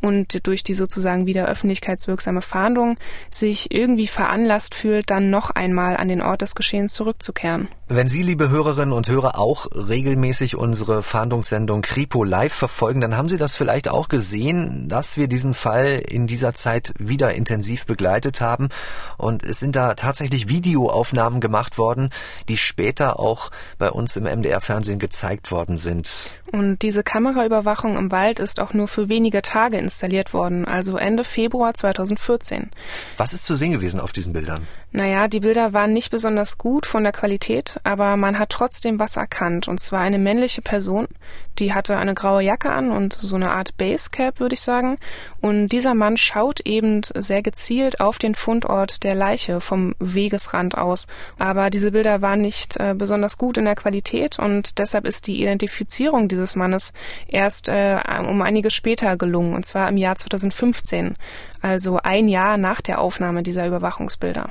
und 0.00 0.46
durch 0.46 0.62
die 0.62 0.74
sozusagen 0.74 1.26
wieder 1.26 1.46
öffentlichkeitswirksame 1.46 2.42
Fahndung 2.42 2.96
sich 3.30 3.70
irgendwie 3.70 4.06
veranlasst 4.06 4.74
fühlt, 4.74 5.10
dann 5.10 5.30
noch 5.30 5.50
einmal 5.50 5.96
an 5.96 6.08
den 6.08 6.22
Ort 6.22 6.42
des 6.42 6.54
Geschehens 6.54 6.92
zurückzukehren. 6.92 7.68
Wenn 7.88 8.08
Sie, 8.08 8.24
liebe 8.24 8.48
Hörerinnen 8.48 8.92
und 8.92 9.08
Hörer, 9.08 9.38
auch 9.38 9.68
regelmäßig 9.72 10.56
unsere 10.56 11.04
Fahndungssendung 11.04 11.82
Kripo 11.82 12.24
Live 12.24 12.52
verfolgen, 12.52 13.00
dann 13.00 13.16
haben 13.16 13.28
Sie 13.28 13.36
das 13.36 13.54
vielleicht 13.54 13.86
auch 13.86 14.08
gesehen, 14.08 14.88
dass 14.88 15.16
wir 15.16 15.28
diesen 15.28 15.54
Fall 15.54 16.02
in 16.04 16.26
dieser 16.26 16.52
Zeit 16.52 16.94
wieder 16.98 17.34
intensiv 17.34 17.86
begleitet 17.86 18.40
haben. 18.40 18.70
Und 19.18 19.44
es 19.44 19.60
sind 19.60 19.76
da 19.76 19.94
tatsächlich 19.94 20.48
Videoaufnahmen 20.48 21.40
gemacht 21.40 21.78
worden, 21.78 22.10
die 22.48 22.56
später 22.56 23.20
auch 23.20 23.52
bei 23.78 23.88
uns 23.88 24.16
im 24.16 24.24
MDR-Fernsehen 24.24 24.98
gezeigt 24.98 25.52
worden 25.52 25.78
sind. 25.78 26.32
Und 26.50 26.82
diese 26.82 27.04
Kameraüberwachung 27.04 27.96
im 27.96 28.10
Wald 28.10 28.40
ist 28.40 28.58
auch 28.58 28.74
nur 28.74 28.88
für 28.88 29.08
wenige 29.08 29.42
Tage 29.42 29.78
installiert 29.78 30.34
worden, 30.34 30.64
also 30.64 30.96
Ende 30.96 31.22
Februar 31.22 31.72
2014. 31.74 32.72
Was 33.16 33.32
ist 33.32 33.44
zu 33.44 33.54
sehen 33.54 33.70
gewesen 33.70 34.00
auf 34.00 34.10
diesen 34.10 34.32
Bildern? 34.32 34.66
Naja, 34.96 35.28
die 35.28 35.40
Bilder 35.40 35.74
waren 35.74 35.92
nicht 35.92 36.10
besonders 36.10 36.56
gut 36.56 36.86
von 36.86 37.02
der 37.02 37.12
Qualität, 37.12 37.78
aber 37.84 38.16
man 38.16 38.38
hat 38.38 38.48
trotzdem 38.48 38.98
was 38.98 39.18
erkannt. 39.18 39.68
Und 39.68 39.78
zwar 39.78 40.00
eine 40.00 40.18
männliche 40.18 40.62
Person, 40.62 41.06
die 41.58 41.74
hatte 41.74 41.98
eine 41.98 42.14
graue 42.14 42.42
Jacke 42.42 42.72
an 42.72 42.90
und 42.90 43.12
so 43.12 43.36
eine 43.36 43.50
Art 43.50 43.76
Basecap, 43.76 44.40
würde 44.40 44.54
ich 44.54 44.62
sagen. 44.62 44.96
Und 45.42 45.68
dieser 45.68 45.94
Mann 45.94 46.16
schaut 46.16 46.60
eben 46.60 47.02
sehr 47.14 47.42
gezielt 47.42 48.00
auf 48.00 48.16
den 48.16 48.34
Fundort 48.34 49.04
der 49.04 49.14
Leiche 49.14 49.60
vom 49.60 49.94
Wegesrand 49.98 50.78
aus. 50.78 51.06
Aber 51.38 51.68
diese 51.68 51.90
Bilder 51.90 52.22
waren 52.22 52.40
nicht 52.40 52.78
äh, 52.78 52.94
besonders 52.96 53.36
gut 53.36 53.58
in 53.58 53.66
der 53.66 53.74
Qualität 53.74 54.38
und 54.38 54.78
deshalb 54.78 55.04
ist 55.04 55.26
die 55.26 55.42
Identifizierung 55.42 56.26
dieses 56.26 56.56
Mannes 56.56 56.94
erst 57.28 57.68
äh, 57.68 57.98
um 58.26 58.40
einiges 58.40 58.72
später 58.72 59.18
gelungen, 59.18 59.52
und 59.52 59.66
zwar 59.66 59.90
im 59.90 59.98
Jahr 59.98 60.16
2015, 60.16 61.16
also 61.60 61.98
ein 62.02 62.28
Jahr 62.28 62.56
nach 62.56 62.80
der 62.80 62.98
Aufnahme 62.98 63.42
dieser 63.42 63.66
Überwachungsbilder. 63.66 64.48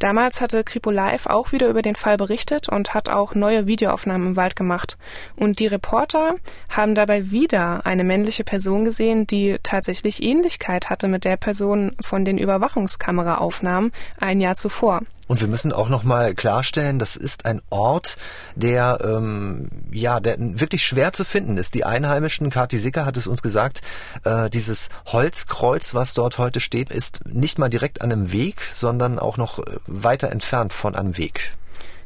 Damals 0.00 0.40
hatte 0.40 0.64
Kripo 0.64 0.90
Live 0.90 1.26
auch 1.26 1.52
wieder 1.52 1.68
über 1.68 1.82
den 1.82 1.94
Fall 1.94 2.16
berichtet 2.16 2.70
und 2.70 2.94
hat 2.94 3.10
auch 3.10 3.34
neue 3.34 3.66
Videoaufnahmen 3.66 4.28
im 4.28 4.36
Wald 4.36 4.56
gemacht. 4.56 4.96
Und 5.36 5.60
die 5.60 5.66
Reporter 5.66 6.36
haben 6.70 6.94
dabei 6.94 7.30
wieder 7.30 7.84
eine 7.84 8.02
männliche 8.02 8.42
Person 8.42 8.86
gesehen, 8.86 9.26
die 9.26 9.58
tatsächlich 9.62 10.22
Ähnlichkeit 10.22 10.88
hatte 10.88 11.06
mit 11.06 11.26
der 11.26 11.36
Person 11.36 11.92
von 12.00 12.24
den 12.24 12.38
Überwachungskameraaufnahmen 12.38 13.92
ein 14.18 14.40
Jahr 14.40 14.54
zuvor. 14.54 15.02
Und 15.30 15.40
wir 15.40 15.46
müssen 15.46 15.72
auch 15.72 15.88
noch 15.88 16.02
mal 16.02 16.34
klarstellen, 16.34 16.98
das 16.98 17.14
ist 17.14 17.46
ein 17.46 17.62
Ort, 17.70 18.16
der 18.56 18.98
ähm, 19.00 19.68
ja, 19.92 20.18
der 20.18 20.34
wirklich 20.40 20.84
schwer 20.84 21.12
zu 21.12 21.24
finden 21.24 21.56
ist. 21.56 21.74
Die 21.74 21.84
Einheimischen, 21.84 22.50
Kati 22.50 22.76
Sicker 22.78 23.06
hat 23.06 23.16
es 23.16 23.28
uns 23.28 23.40
gesagt, 23.40 23.80
äh, 24.24 24.50
dieses 24.50 24.88
Holzkreuz, 25.06 25.94
was 25.94 26.14
dort 26.14 26.38
heute 26.38 26.58
steht, 26.58 26.90
ist 26.90 27.24
nicht 27.28 27.60
mal 27.60 27.68
direkt 27.68 28.02
an 28.02 28.10
einem 28.10 28.32
Weg, 28.32 28.60
sondern 28.72 29.20
auch 29.20 29.36
noch 29.36 29.60
äh, 29.60 29.76
weiter 29.86 30.32
entfernt 30.32 30.72
von 30.72 30.96
einem 30.96 31.16
Weg. 31.16 31.52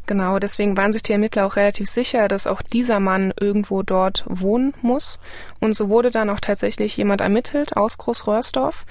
Genau, 0.04 0.38
deswegen 0.38 0.76
waren 0.76 0.92
sich 0.92 1.02
die 1.02 1.12
Ermittler 1.12 1.46
auch 1.46 1.56
relativ 1.56 1.88
sicher, 1.88 2.28
dass 2.28 2.46
auch 2.46 2.60
dieser 2.60 3.00
Mann 3.00 3.32
irgendwo 3.40 3.82
dort 3.82 4.24
wohnen 4.28 4.74
muss. 4.82 5.18
Und 5.60 5.74
so 5.74 5.88
wurde 5.88 6.10
dann 6.10 6.28
auch 6.28 6.40
tatsächlich 6.40 6.98
jemand 6.98 7.22
ermittelt 7.22 7.74
aus 7.78 7.96
Großröhrsdorf. 7.96 8.84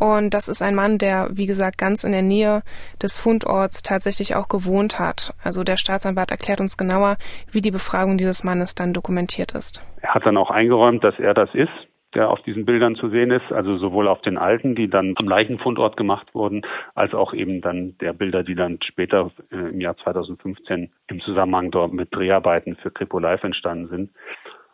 Und 0.00 0.32
das 0.32 0.48
ist 0.48 0.62
ein 0.62 0.74
Mann, 0.74 0.96
der, 0.96 1.28
wie 1.30 1.46
gesagt, 1.46 1.76
ganz 1.76 2.04
in 2.04 2.12
der 2.12 2.22
Nähe 2.22 2.62
des 3.02 3.18
Fundorts 3.18 3.82
tatsächlich 3.82 4.34
auch 4.34 4.48
gewohnt 4.48 4.98
hat. 4.98 5.34
Also 5.44 5.62
der 5.62 5.76
Staatsanwalt 5.76 6.30
erklärt 6.30 6.60
uns 6.60 6.78
genauer, 6.78 7.18
wie 7.52 7.60
die 7.60 7.70
Befragung 7.70 8.16
dieses 8.16 8.42
Mannes 8.42 8.74
dann 8.74 8.94
dokumentiert 8.94 9.52
ist. 9.52 9.84
Er 10.00 10.14
hat 10.14 10.24
dann 10.24 10.38
auch 10.38 10.50
eingeräumt, 10.50 11.04
dass 11.04 11.18
er 11.18 11.34
das 11.34 11.50
ist, 11.54 11.68
der 12.14 12.30
auf 12.30 12.40
diesen 12.42 12.64
Bildern 12.64 12.96
zu 12.96 13.10
sehen 13.10 13.30
ist, 13.30 13.52
also 13.52 13.76
sowohl 13.76 14.08
auf 14.08 14.22
den 14.22 14.38
alten, 14.38 14.74
die 14.74 14.88
dann 14.88 15.14
am 15.16 15.28
Leichenfundort 15.28 15.98
gemacht 15.98 16.34
wurden, 16.34 16.62
als 16.94 17.12
auch 17.12 17.34
eben 17.34 17.60
dann 17.60 17.96
der 17.98 18.14
Bilder, 18.14 18.42
die 18.42 18.54
dann 18.54 18.78
später 18.82 19.30
äh, 19.52 19.56
im 19.56 19.82
Jahr 19.82 19.96
2015 19.98 20.90
im 21.08 21.20
Zusammenhang 21.20 21.70
dort 21.70 21.92
mit 21.92 22.12
Dreharbeiten 22.14 22.76
für 22.76 22.90
Kripo 22.90 23.18
Live 23.18 23.44
entstanden 23.44 23.88
sind. 23.88 24.10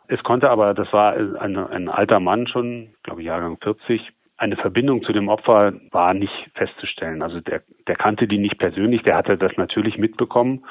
Es 0.08 0.22
konnte 0.22 0.50
aber, 0.50 0.72
das 0.72 0.92
war 0.92 1.14
ein, 1.14 1.56
ein 1.56 1.88
alter 1.88 2.20
Mann 2.20 2.46
schon, 2.46 2.94
glaube 3.02 3.22
ich 3.22 3.26
Jahrgang 3.26 3.58
40, 3.60 4.00
eine 4.39 4.57
Verbindung 4.57 5.03
zu 5.03 5.12
dem 5.12 5.28
Opfer 5.28 5.72
war 5.93 6.12
nicht 6.12 6.51
festzustellen. 6.55 7.22
Also 7.22 7.41
der, 7.41 7.62
der 7.87 7.97
kannte 7.97 8.28
die 8.28 8.39
nicht 8.39 8.59
persönlich, 8.59 9.03
der 9.03 9.16
hatte 9.16 9.39
das 9.39 9.57
natürlich 9.57 9.97
mitbekommen. 9.97 10.64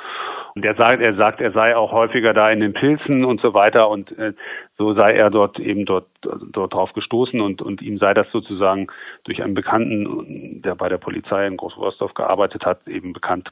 Und 0.54 0.64
er 0.64 0.76
sagt, 0.76 1.02
er 1.02 1.16
sagt, 1.16 1.42
er 1.42 1.52
sei 1.52 1.76
auch 1.76 1.92
häufiger 1.92 2.34
da 2.34 2.52
in 2.52 2.60
den 2.60 2.74
Pilzen 2.74 3.26
und 3.26 3.42
so 3.42 3.54
weiter 3.54 3.90
und 3.90 4.12
äh, 4.18 4.34
so 4.78 4.94
sei 4.94 5.14
er 5.14 5.30
dort 5.30 5.60
eben 5.60 5.86
dort 5.86 6.08
dort 6.22 6.74
drauf 6.74 6.92
gestoßen 6.94 7.40
und 7.40 7.62
und 7.62 7.82
ihm 7.82 7.98
sei 7.98 8.14
das 8.14 8.28
sozusagen 8.32 8.88
durch 9.24 9.42
einen 9.44 9.54
Bekannten, 9.54 10.62
der 10.62 10.76
bei 10.76 10.90
der 10.90 10.98
Polizei 10.98 11.48
in 11.48 11.58
Großwurstorf 11.58 12.14
gearbeitet 12.14 12.66
hat, 12.66 12.88
eben 12.88 13.14
bekannt 13.14 13.52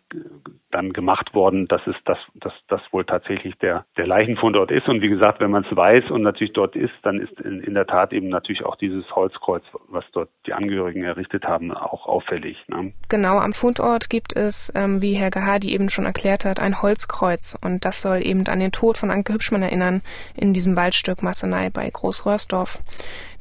dann 0.72 0.92
gemacht 0.92 1.34
worden, 1.34 1.68
dass 1.68 1.82
es 1.88 1.96
das 2.06 2.18
dass 2.36 2.54
das 2.68 2.82
wohl 2.92 3.06
tatsächlich 3.06 3.56
der 3.60 3.86
der 3.98 4.08
Leichenfund 4.08 4.56
dort 4.56 4.72
ist 4.72 4.88
und 4.88 5.02
wie 5.02 5.10
gesagt, 5.10 5.40
wenn 5.40 5.52
man 5.52 5.66
es 5.70 5.76
weiß 5.76 6.12
und 6.12 6.24
natürlich 6.24 6.54
dort 6.54 6.76
ist, 6.76 6.94
dann 7.04 7.20
ist 7.20 7.40
in, 7.42 7.62
in 7.62 7.74
der 7.74 7.88
Tat 7.88 8.12
eben 8.12 8.30
natürlich 8.30 8.66
auch 8.66 8.76
dieses 8.76 9.10
Holzkreuz, 9.16 9.64
was 9.88 10.06
dort 10.12 10.30
die 10.46 10.54
Angehörigen 10.54 11.04
errichtet 11.04 11.46
haben, 11.46 11.72
auch 11.72 12.06
auffällig. 12.08 12.58
Ne? 12.68 12.94
Genau, 13.10 13.38
am 13.38 13.54
Fundort 13.54 14.10
gibt 14.10 14.36
es, 14.36 14.74
ähm, 14.76 15.02
wie 15.02 15.14
Herr 15.14 15.30
Gahadi 15.30 15.74
eben 15.74 15.90
schon 15.90 16.06
erklärt 16.06 16.46
hat, 16.46 16.60
ein 16.60 16.82
Holzkreuz 16.82 17.58
und 17.62 17.86
das 17.86 18.02
soll 18.02 18.26
eben 18.26 18.46
an 18.48 18.60
den 18.60 18.72
Tod 18.72 18.98
von 18.98 19.12
Anke 19.12 19.34
Hübschmann 19.34 19.62
erinnern 19.62 20.02
in 20.36 20.54
diesem 20.54 20.76
Waldstück 20.76 21.13
Bezirk 21.14 21.22
Massenei 21.22 21.70
bei 21.70 21.90
Großröhrsdorf. 21.90 22.80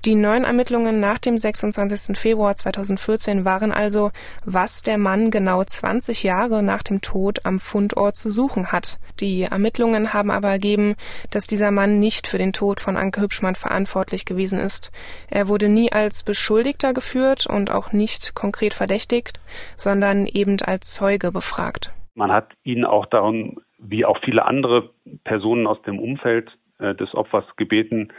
Die 0.05 0.15
neuen 0.15 0.45
Ermittlungen 0.45 0.99
nach 1.01 1.19
dem 1.19 1.39
26. 1.39 2.19
Februar 2.19 2.55
2014 2.55 3.45
waren 3.45 3.71
also, 3.71 4.11
was 4.45 4.83
der 4.83 4.99
Mann 4.99 5.31
genau 5.31 5.63
20 5.63 6.25
Jahre 6.25 6.63
nach 6.63 6.83
dem 6.83 7.01
Tod 7.01 7.47
am 7.47 7.61
Fundort 7.61 8.17
zu 8.17 8.31
suchen 8.31 8.73
hat. 8.73 8.99
Die 9.21 9.43
Ermittlungen 9.43 10.13
haben 10.13 10.31
aber 10.31 10.49
ergeben, 10.49 10.97
dass 11.31 11.47
dieser 11.47 11.71
Mann 11.71 12.01
nicht 12.01 12.27
für 12.27 12.39
den 12.39 12.53
Tod 12.53 12.81
von 12.81 12.97
Anke 12.97 13.21
Hübschmann 13.21 13.55
verantwortlich 13.55 14.25
gewesen 14.25 14.59
ist. 14.59 14.91
Er 15.31 15.47
wurde 15.47 15.69
nie 15.69 15.93
als 15.93 16.25
Beschuldigter 16.25 16.93
geführt 16.93 17.47
und 17.47 17.71
auch 17.71 17.93
nicht 17.93 18.35
konkret 18.35 18.75
verdächtigt, 18.75 19.39
sondern 19.77 20.27
eben 20.27 20.61
als 20.63 20.93
Zeuge 20.93 21.31
befragt. 21.31 21.93
Man 22.15 22.33
hat 22.33 22.49
ihn 22.65 22.85
auch 22.85 23.07
darum, 23.07 23.61
wie 23.79 24.05
auch 24.05 24.19
viele 24.25 24.45
andere 24.45 24.91
Personen 25.25 25.67
aus 25.67 25.81
dem 25.83 25.99
Umfeld 25.99 26.51
äh, 26.83 26.95
des 26.95 27.15
Opfers 27.15 27.45
gebeten, 27.57 28.13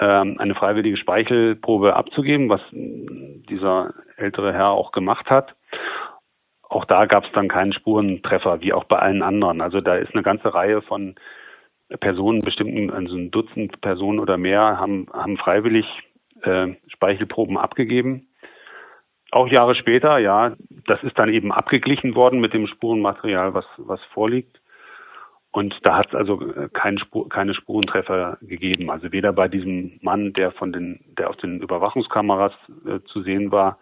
ähm, 0.00 0.36
eine 0.38 0.54
freiwillige 0.54 0.96
Speichelprobe 0.96 1.94
abzugeben, 1.94 2.48
was 2.48 2.60
dieser 2.72 3.94
ältere 4.16 4.52
Herr 4.52 4.70
auch 4.70 4.92
gemacht 4.92 5.28
hat. 5.30 5.54
Auch 6.62 6.84
da 6.86 7.04
gab 7.04 7.24
es 7.24 7.32
dann 7.32 7.48
keinen 7.48 7.74
Spurentreffer, 7.74 8.62
wie 8.62 8.72
auch 8.72 8.84
bei 8.84 8.98
allen 8.98 9.22
anderen. 9.22 9.60
Also 9.60 9.80
da 9.80 9.96
ist 9.96 10.14
eine 10.14 10.22
ganze 10.22 10.54
Reihe 10.54 10.80
von 10.80 11.16
Personen, 12.00 12.40
bestimmten, 12.40 12.90
also 12.90 13.16
ein 13.16 13.30
Dutzend 13.30 13.80
Personen 13.82 14.18
oder 14.18 14.38
mehr, 14.38 14.78
haben, 14.78 15.06
haben 15.12 15.36
freiwillig 15.36 15.86
äh, 16.42 16.68
Speichelproben 16.88 17.58
abgegeben. 17.58 18.28
Auch 19.30 19.48
Jahre 19.48 19.74
später, 19.74 20.18
ja, 20.18 20.54
das 20.86 21.02
ist 21.02 21.18
dann 21.18 21.28
eben 21.28 21.52
abgeglichen 21.52 22.14
worden 22.14 22.40
mit 22.40 22.54
dem 22.54 22.66
Spurenmaterial, 22.66 23.54
was, 23.54 23.66
was 23.76 24.00
vorliegt. 24.12 24.61
Und 25.52 25.78
da 25.82 25.98
hat 25.98 26.08
es 26.08 26.14
also 26.14 26.40
äh, 26.40 26.68
kein 26.72 26.98
Spur, 26.98 27.28
keine 27.28 27.54
Spurentreffer 27.54 28.38
gegeben. 28.40 28.90
Also 28.90 29.12
weder 29.12 29.32
bei 29.32 29.48
diesem 29.48 29.98
Mann, 30.00 30.32
der 30.32 30.50
von 30.52 30.72
den, 30.72 31.00
der 31.18 31.28
auf 31.28 31.36
den 31.36 31.60
Überwachungskameras 31.60 32.52
äh, 32.86 33.00
zu 33.12 33.22
sehen 33.22 33.52
war, 33.52 33.78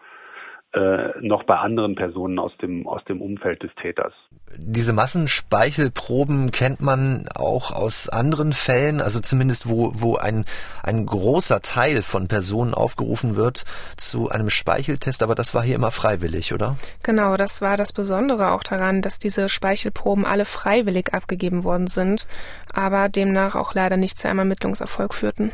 äh, 0.72 1.20
noch 1.20 1.42
bei 1.44 1.56
anderen 1.56 1.96
Personen 1.96 2.38
aus 2.38 2.52
dem, 2.62 2.86
aus 2.86 3.02
dem 3.04 3.20
Umfeld 3.20 3.62
des 3.62 3.70
Täters. 3.80 4.12
Diese 4.56 4.92
Massenspeichelproben 4.92 6.52
kennt 6.52 6.80
man 6.80 7.26
auch 7.34 7.72
aus 7.72 8.08
anderen 8.08 8.52
Fällen, 8.52 9.00
also 9.00 9.18
zumindest 9.20 9.68
wo, 9.68 9.92
wo 9.94 10.16
ein, 10.16 10.44
ein 10.82 11.06
großer 11.06 11.60
Teil 11.60 12.02
von 12.02 12.28
Personen 12.28 12.72
aufgerufen 12.72 13.34
wird 13.34 13.64
zu 13.96 14.28
einem 14.28 14.48
Speicheltest, 14.48 15.24
aber 15.24 15.34
das 15.34 15.54
war 15.54 15.64
hier 15.64 15.74
immer 15.74 15.90
freiwillig, 15.90 16.54
oder? 16.54 16.76
Genau, 17.02 17.36
das 17.36 17.62
war 17.62 17.76
das 17.76 17.92
Besondere 17.92 18.52
auch 18.52 18.62
daran, 18.62 19.02
dass 19.02 19.18
diese 19.18 19.48
Speichelproben 19.48 20.24
alle 20.24 20.44
freiwillig 20.44 21.14
abgegeben 21.14 21.64
worden 21.64 21.88
sind, 21.88 22.28
aber 22.72 23.08
demnach 23.08 23.56
auch 23.56 23.74
leider 23.74 23.96
nicht 23.96 24.18
zu 24.18 24.28
einem 24.28 24.40
Ermittlungserfolg 24.40 25.14
führten. 25.14 25.50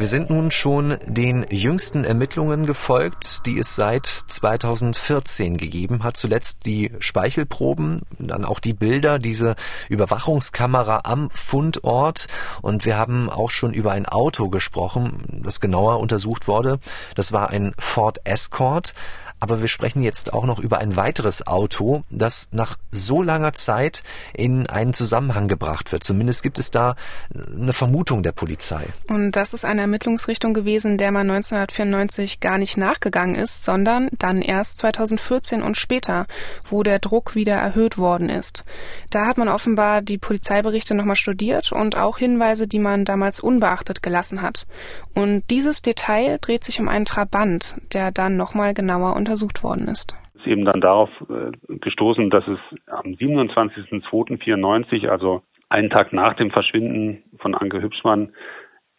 Wir 0.00 0.08
sind 0.08 0.30
nun 0.30 0.50
schon 0.50 0.96
den 1.04 1.44
jüngsten 1.50 2.04
Ermittlungen 2.04 2.64
gefolgt, 2.64 3.44
die 3.44 3.58
es 3.58 3.76
seit 3.76 4.06
2014 4.06 5.58
gegeben 5.58 6.04
hat. 6.04 6.16
Zuletzt 6.16 6.64
die 6.64 6.90
Speichelproben, 7.00 8.00
dann 8.18 8.46
auch 8.46 8.60
die 8.60 8.72
Bilder, 8.72 9.18
diese 9.18 9.56
Überwachungskamera 9.90 11.02
am 11.04 11.28
Fundort. 11.32 12.28
Und 12.62 12.86
wir 12.86 12.96
haben 12.96 13.28
auch 13.28 13.50
schon 13.50 13.74
über 13.74 13.92
ein 13.92 14.06
Auto 14.06 14.48
gesprochen, 14.48 15.42
das 15.44 15.60
genauer 15.60 16.00
untersucht 16.00 16.48
wurde. 16.48 16.80
Das 17.14 17.32
war 17.32 17.50
ein 17.50 17.74
Ford 17.76 18.22
Escort. 18.24 18.94
Aber 19.40 19.62
wir 19.62 19.68
sprechen 19.68 20.02
jetzt 20.02 20.32
auch 20.34 20.44
noch 20.44 20.58
über 20.58 20.78
ein 20.78 20.96
weiteres 20.96 21.46
Auto, 21.46 22.04
das 22.10 22.48
nach 22.52 22.76
so 22.90 23.22
langer 23.22 23.54
Zeit 23.54 24.02
in 24.34 24.66
einen 24.66 24.92
Zusammenhang 24.92 25.48
gebracht 25.48 25.92
wird. 25.92 26.04
Zumindest 26.04 26.42
gibt 26.42 26.58
es 26.58 26.70
da 26.70 26.94
eine 27.34 27.72
Vermutung 27.72 28.22
der 28.22 28.32
Polizei. 28.32 28.86
Und 29.08 29.32
das 29.32 29.54
ist 29.54 29.64
eine 29.64 29.80
Ermittlungsrichtung 29.80 30.52
gewesen, 30.52 30.98
der 30.98 31.10
man 31.10 31.30
1994 31.30 32.40
gar 32.40 32.58
nicht 32.58 32.76
nachgegangen 32.76 33.34
ist, 33.34 33.64
sondern 33.64 34.10
dann 34.18 34.42
erst 34.42 34.78
2014 34.78 35.62
und 35.62 35.76
später, 35.76 36.26
wo 36.68 36.82
der 36.82 36.98
Druck 36.98 37.34
wieder 37.34 37.54
erhöht 37.54 37.96
worden 37.96 38.28
ist. 38.28 38.64
Da 39.08 39.26
hat 39.26 39.38
man 39.38 39.48
offenbar 39.48 40.02
die 40.02 40.18
Polizeiberichte 40.18 40.94
nochmal 40.94 41.16
studiert 41.16 41.72
und 41.72 41.96
auch 41.96 42.18
Hinweise, 42.18 42.68
die 42.68 42.78
man 42.78 43.04
damals 43.04 43.40
unbeachtet 43.40 44.02
gelassen 44.02 44.42
hat. 44.42 44.66
Und 45.14 45.42
dieses 45.50 45.82
Detail 45.82 46.38
dreht 46.40 46.64
sich 46.64 46.80
um 46.80 46.88
einen 46.88 47.04
Trabant, 47.04 47.76
der 47.92 48.10
dann 48.12 48.36
nochmal 48.36 48.74
genauer 48.74 49.16
unter 49.16 49.30
untersucht 49.30 49.62
worden 49.62 49.86
ist. 49.88 50.16
Ist 50.34 50.46
eben 50.46 50.64
dann 50.64 50.80
darauf 50.80 51.10
äh, 51.28 51.52
gestoßen, 51.78 52.30
dass 52.30 52.44
es 52.48 52.58
am 52.86 53.12
27.02.94, 53.12 55.08
also 55.08 55.42
einen 55.68 55.90
Tag 55.90 56.12
nach 56.12 56.34
dem 56.34 56.50
Verschwinden 56.50 57.22
von 57.38 57.54
Anke 57.54 57.80
Hübschmann, 57.80 58.32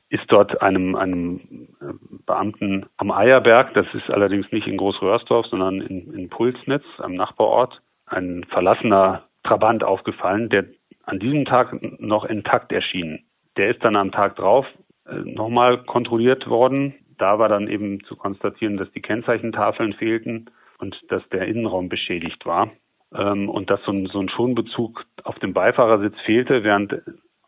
ist 0.09 0.24
dort 0.28 0.62
einem, 0.62 0.95
einem 0.95 1.68
äh, 1.82 1.93
Beamten 2.26 2.86
am 2.97 3.12
Eierberg, 3.12 3.74
das 3.74 3.86
ist 3.93 4.09
allerdings 4.09 4.51
nicht 4.51 4.68
in 4.68 4.78
Großröhrsdorf, 4.78 5.47
sondern 5.47 5.82
in, 5.82 6.14
in 6.14 6.30
Pulsnitz, 6.30 6.84
am 6.99 7.16
Nachbarort, 7.16 7.82
ein 8.05 8.45
verlassener 8.49 9.24
Trabant 9.43 9.84
aufgefallen, 9.84 10.49
der 10.49 10.66
an 11.05 11.20
diesem 11.20 11.45
Tag 11.45 11.76
noch 11.99 12.26
intakt 12.26 12.72
erschien. 12.72 13.24
Der 13.57 13.70
ist 13.72 13.84
dann 13.84 13.95
am 13.95 14.12
Tag 14.12 14.36
drauf 14.36 14.66
nochmal 15.26 15.84
kontrolliert 15.84 16.47
worden. 16.47 16.93
Da 17.18 17.39
war 17.39 17.49
dann 17.49 17.68
eben 17.68 18.03
zu 18.05 18.16
konstatieren, 18.16 18.78
dass 18.78 18.91
die 18.91 19.01
Kennzeichentafeln 19.01 19.93
fehlten 19.93 20.49
und 20.80 20.99
dass 21.09 21.22
der 21.30 21.47
Innenraum 21.47 21.89
beschädigt 21.89 22.45
war 22.45 22.72
ähm, 23.16 23.49
und 23.49 23.70
dass 23.70 23.82
so 23.84 23.91
ein, 23.91 24.07
so 24.07 24.20
ein 24.20 24.30
Schonbezug 24.30 25.05
auf 25.24 25.38
dem 25.39 25.53
Beifahrersitz 25.53 26.16
fehlte, 26.26 26.64
während 26.64 27.01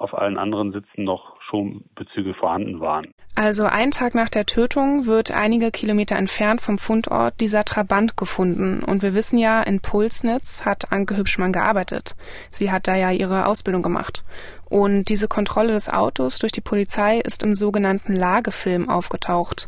auf 0.04 0.14
allen 0.14 0.38
anderen 0.38 0.72
Sitzen 0.72 1.04
noch 1.04 1.36
Schonbezüge 1.50 2.34
vorhanden 2.34 2.80
waren. 2.80 3.14
Also 3.36 3.64
ein 3.66 3.92
Tag 3.92 4.14
nach 4.14 4.30
der 4.30 4.46
Tötung 4.46 5.08
wird 5.08 5.32
einige 5.32 5.72
Kilometer 5.72 6.16
entfernt 6.18 6.62
vom 6.62 6.78
Fundort 6.78 7.40
dieser 7.40 7.64
Trabant 7.64 8.16
gefunden. 8.16 8.84
Und 8.84 9.02
wir 9.02 9.16
wissen 9.16 9.40
ja, 9.40 9.64
in 9.64 9.80
Pulsnitz 9.80 10.66
hat 10.66 10.92
Anke 10.92 11.18
Hübschmann 11.18 11.52
gearbeitet. 11.52 12.16
Sie 12.52 12.72
hat 12.72 12.88
da 12.88 12.96
ja 12.96 13.12
ihre 13.12 13.48
Ausbildung 13.48 13.82
gemacht. 13.82 14.24
Und 14.66 15.06
diese 15.10 15.28
Kontrolle 15.28 15.74
des 15.74 15.90
Autos 15.90 16.38
durch 16.40 16.52
die 16.52 16.62
Polizei 16.62 17.20
ist 17.20 17.44
im 17.44 17.56
sogenannten 17.56 18.16
Lagefilm 18.16 18.90
aufgetaucht. 18.90 19.68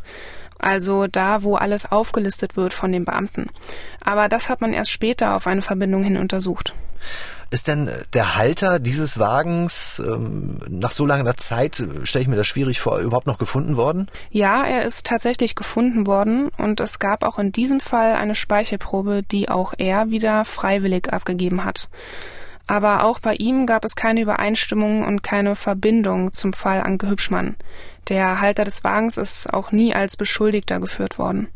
Also 0.58 1.06
da, 1.06 1.42
wo 1.42 1.56
alles 1.56 1.90
aufgelistet 1.90 2.56
wird 2.56 2.72
von 2.72 2.92
den 2.92 3.04
Beamten. 3.04 3.50
Aber 4.00 4.28
das 4.28 4.48
hat 4.48 4.60
man 4.60 4.72
erst 4.72 4.90
später 4.90 5.34
auf 5.34 5.46
eine 5.46 5.62
Verbindung 5.62 6.02
hin 6.02 6.16
untersucht. 6.16 6.74
Ist 7.50 7.68
denn 7.68 7.90
der 8.12 8.36
Halter 8.36 8.80
dieses 8.80 9.18
Wagens 9.20 10.02
ähm, 10.04 10.58
nach 10.68 10.90
so 10.90 11.06
langer 11.06 11.36
Zeit, 11.36 11.82
stelle 12.02 12.22
ich 12.22 12.28
mir 12.28 12.36
das 12.36 12.48
schwierig 12.48 12.80
vor, 12.80 12.98
überhaupt 12.98 13.28
noch 13.28 13.38
gefunden 13.38 13.76
worden? 13.76 14.10
Ja, 14.30 14.64
er 14.64 14.84
ist 14.84 15.06
tatsächlich 15.06 15.54
gefunden 15.54 16.06
worden 16.06 16.48
und 16.58 16.80
es 16.80 16.98
gab 16.98 17.22
auch 17.22 17.38
in 17.38 17.52
diesem 17.52 17.78
Fall 17.78 18.14
eine 18.14 18.34
Speichelprobe, 18.34 19.22
die 19.22 19.48
auch 19.48 19.74
er 19.78 20.10
wieder 20.10 20.44
freiwillig 20.44 21.12
abgegeben 21.12 21.64
hat. 21.64 21.88
Aber 22.66 23.04
auch 23.04 23.20
bei 23.20 23.34
ihm 23.34 23.66
gab 23.66 23.84
es 23.84 23.94
keine 23.94 24.20
Übereinstimmung 24.20 25.04
und 25.04 25.22
keine 25.22 25.54
Verbindung 25.54 26.32
zum 26.32 26.52
Fall 26.52 26.82
Anke 26.82 27.08
Hübschmann. 27.08 27.54
Der 28.08 28.40
Halter 28.40 28.64
des 28.64 28.82
Wagens 28.82 29.18
ist 29.18 29.52
auch 29.52 29.70
nie 29.70 29.94
als 29.94 30.16
Beschuldigter 30.16 30.80
geführt 30.80 31.18
worden. 31.18 31.48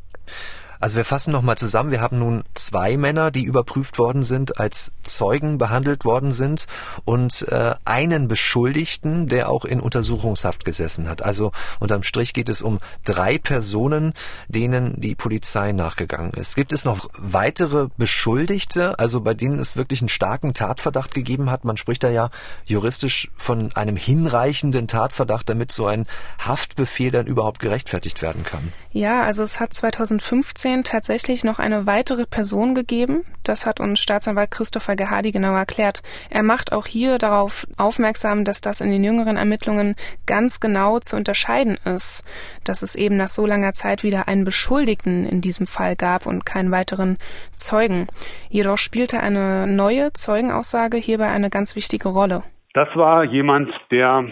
Also 0.81 0.97
wir 0.97 1.05
fassen 1.05 1.33
nochmal 1.33 1.59
zusammen. 1.59 1.91
Wir 1.91 2.01
haben 2.01 2.19
nun 2.19 2.43
zwei 2.55 2.97
Männer, 2.97 3.31
die 3.31 3.45
überprüft 3.45 3.99
worden 3.99 4.23
sind, 4.23 4.59
als 4.59 4.95
Zeugen 5.03 5.59
behandelt 5.59 6.07
worden 6.07 6.33
sind 6.33 6.67
und 7.05 7.47
äh, 7.49 7.75
einen 7.85 8.29
Beschuldigten, 8.29 9.27
der 9.27 9.51
auch 9.51 9.67
in 9.67 9.79
Untersuchungshaft 9.79 10.65
gesessen 10.65 11.07
hat. 11.07 11.23
Also 11.23 11.53
unterm 11.81 12.03
Strich 12.03 12.33
geht 12.33 12.49
es 12.49 12.63
um 12.63 12.81
drei 13.05 13.37
Personen, 13.37 14.15
denen 14.49 14.99
die 14.99 15.15
Polizei 15.15 15.73
nachgegangen 15.73 16.33
ist. 16.33 16.57
Gibt 16.57 16.73
es 16.73 16.87
noch 16.87 17.11
weitere 17.19 17.89
Beschuldigte, 17.99 18.99
also 18.99 19.21
bei 19.21 19.35
denen 19.35 19.59
es 19.59 19.77
wirklich 19.77 20.01
einen 20.01 20.09
starken 20.09 20.55
Tatverdacht 20.55 21.13
gegeben 21.15 21.51
hat? 21.51 21.67
Man 21.67 21.77
spricht 21.77 22.05
da 22.05 22.09
ja 22.09 22.31
juristisch 22.65 23.31
von 23.37 23.71
einem 23.77 23.97
hinreichenden 23.97 24.89
Tatverdacht, 24.89 25.51
damit 25.51 25.73
so 25.73 25.87
ein 25.87 26.07
Haftbefehl 26.39 27.11
dann 27.11 27.27
überhaupt 27.27 27.59
gerechtfertigt 27.59 28.23
werden 28.23 28.45
kann. 28.45 28.73
Ja, 28.93 29.25
also 29.25 29.43
es 29.43 29.61
hat 29.61 29.75
2015 29.75 30.70
2016 30.71 30.85
tatsächlich 30.85 31.45
noch 31.45 31.59
eine 31.59 31.87
weitere 31.87 32.27
Person 32.27 32.75
gegeben. 32.75 33.25
Das 33.45 33.67
hat 33.67 33.81
uns 33.81 34.01
Staatsanwalt 34.01 34.51
Christopher 34.51 34.97
Gehadi 34.97 35.33
genau 35.33 35.55
erklärt. 35.55 36.03
Er 36.31 36.43
macht 36.43 36.73
auch 36.73 36.87
hier 36.87 37.19
darauf 37.19 37.67
aufmerksam, 37.77 38.45
dass 38.45 38.61
das 38.61 38.81
in 38.81 38.91
den 38.91 39.03
jüngeren 39.03 39.37
Ermittlungen 39.37 39.97
ganz 40.27 40.61
genau 40.61 40.99
zu 40.99 41.17
unterscheiden 41.17 41.77
ist, 41.85 42.25
dass 42.65 42.83
es 42.83 42.95
eben 42.95 43.17
nach 43.17 43.29
so 43.29 43.47
langer 43.47 43.73
Zeit 43.73 44.03
wieder 44.03 44.29
einen 44.29 44.45
Beschuldigten 44.45 45.27
in 45.27 45.41
diesem 45.41 45.67
Fall 45.67 45.97
gab 45.97 46.27
und 46.27 46.47
keinen 46.47 46.71
weiteren 46.71 47.19
Zeugen. 47.55 48.07
Jedoch 48.49 48.79
spielte 48.79 49.21
eine 49.21 49.67
neue 49.67 50.13
Zeugenaussage 50.13 50.99
hierbei 50.99 51.29
eine 51.29 51.51
ganz 51.51 51.77
wichtige 51.77 52.09
Rolle. 52.09 52.43
Das 52.75 52.89
war 52.95 53.25
jemand, 53.25 53.71
der 53.91 54.31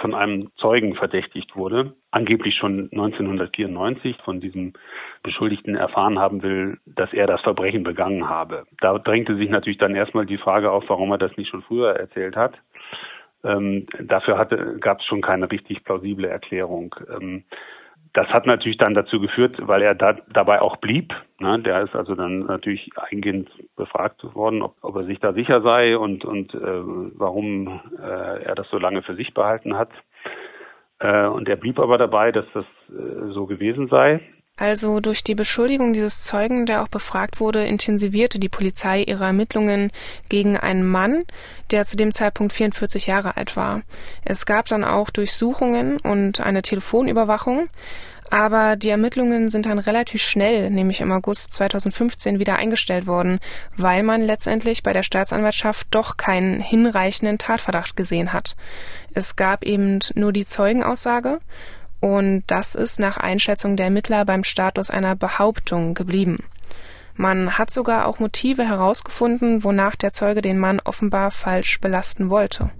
von 0.00 0.14
einem 0.14 0.50
Zeugen 0.56 0.94
verdächtigt 0.94 1.56
wurde, 1.56 1.94
angeblich 2.10 2.56
schon 2.56 2.88
1994 2.92 4.16
von 4.24 4.40
diesem 4.40 4.72
Beschuldigten 5.22 5.74
erfahren 5.74 6.18
haben 6.18 6.42
will, 6.42 6.78
dass 6.86 7.12
er 7.12 7.26
das 7.26 7.40
Verbrechen 7.42 7.82
begangen 7.82 8.28
habe. 8.28 8.64
Da 8.80 8.98
drängte 8.98 9.36
sich 9.36 9.50
natürlich 9.50 9.78
dann 9.78 9.94
erstmal 9.94 10.26
die 10.26 10.38
Frage 10.38 10.70
auf, 10.70 10.84
warum 10.88 11.10
er 11.12 11.18
das 11.18 11.36
nicht 11.36 11.50
schon 11.50 11.62
früher 11.62 11.94
erzählt 11.94 12.36
hat. 12.36 12.54
Ähm, 13.44 13.86
dafür 13.98 14.44
gab 14.80 15.00
es 15.00 15.06
schon 15.06 15.22
keine 15.22 15.50
richtig 15.50 15.84
plausible 15.84 16.28
Erklärung. 16.28 16.94
Ähm, 17.10 17.44
das 18.12 18.26
hat 18.28 18.46
natürlich 18.46 18.76
dann 18.76 18.94
dazu 18.94 19.20
geführt, 19.20 19.56
weil 19.60 19.82
er 19.82 19.94
da, 19.94 20.14
dabei 20.32 20.60
auch 20.60 20.76
blieb. 20.76 21.14
Ne, 21.38 21.60
der 21.60 21.82
ist 21.82 21.94
also 21.94 22.14
dann 22.14 22.40
natürlich 22.40 22.90
eingehend 22.96 23.48
befragt 23.76 24.22
worden, 24.34 24.62
ob, 24.62 24.76
ob 24.82 24.96
er 24.96 25.04
sich 25.04 25.20
da 25.20 25.32
sicher 25.32 25.62
sei 25.62 25.96
und, 25.96 26.24
und 26.24 26.52
äh, 26.54 26.58
warum 26.58 27.80
äh, 27.98 28.42
er 28.42 28.54
das 28.54 28.68
so 28.70 28.78
lange 28.78 29.02
für 29.02 29.14
sich 29.14 29.32
behalten 29.32 29.76
hat. 29.78 29.90
Äh, 30.98 31.26
und 31.26 31.48
er 31.48 31.56
blieb 31.56 31.78
aber 31.78 31.98
dabei, 31.98 32.32
dass 32.32 32.46
das 32.52 32.64
äh, 32.88 33.32
so 33.32 33.46
gewesen 33.46 33.88
sei. 33.88 34.20
Also 34.60 35.00
durch 35.00 35.24
die 35.24 35.34
Beschuldigung 35.34 35.94
dieses 35.94 36.22
Zeugen, 36.22 36.66
der 36.66 36.82
auch 36.82 36.88
befragt 36.88 37.40
wurde, 37.40 37.64
intensivierte 37.64 38.38
die 38.38 38.50
Polizei 38.50 39.02
ihre 39.02 39.24
Ermittlungen 39.24 39.90
gegen 40.28 40.58
einen 40.58 40.86
Mann, 40.86 41.22
der 41.70 41.86
zu 41.86 41.96
dem 41.96 42.12
Zeitpunkt 42.12 42.52
44 42.52 43.06
Jahre 43.06 43.38
alt 43.38 43.56
war. 43.56 43.80
Es 44.22 44.44
gab 44.44 44.66
dann 44.66 44.84
auch 44.84 45.08
Durchsuchungen 45.08 45.96
und 45.96 46.42
eine 46.42 46.60
Telefonüberwachung. 46.60 47.70
Aber 48.28 48.76
die 48.76 48.90
Ermittlungen 48.90 49.48
sind 49.48 49.64
dann 49.64 49.78
relativ 49.78 50.22
schnell, 50.22 50.68
nämlich 50.68 51.00
im 51.00 51.10
August 51.10 51.54
2015, 51.54 52.38
wieder 52.38 52.56
eingestellt 52.56 53.06
worden, 53.06 53.40
weil 53.78 54.02
man 54.02 54.20
letztendlich 54.20 54.82
bei 54.82 54.92
der 54.92 55.02
Staatsanwaltschaft 55.02 55.88
doch 55.90 56.18
keinen 56.18 56.60
hinreichenden 56.60 57.38
Tatverdacht 57.38 57.96
gesehen 57.96 58.34
hat. 58.34 58.56
Es 59.14 59.36
gab 59.36 59.64
eben 59.64 60.00
nur 60.14 60.32
die 60.32 60.44
Zeugenaussage 60.44 61.40
und 62.00 62.42
das 62.46 62.74
ist 62.74 62.98
nach 62.98 63.18
Einschätzung 63.18 63.76
der 63.76 63.86
Ermittler 63.86 64.24
beim 64.24 64.42
Status 64.44 64.90
einer 64.90 65.14
Behauptung 65.14 65.94
geblieben. 65.94 66.44
Man 67.14 67.58
hat 67.58 67.70
sogar 67.70 68.06
auch 68.06 68.18
Motive 68.18 68.66
herausgefunden, 68.66 69.62
wonach 69.62 69.94
der 69.96 70.10
Zeuge 70.10 70.40
den 70.40 70.58
Mann 70.58 70.80
offenbar 70.82 71.30
falsch 71.30 71.78
belasten 71.80 72.30
wollte. 72.30 72.70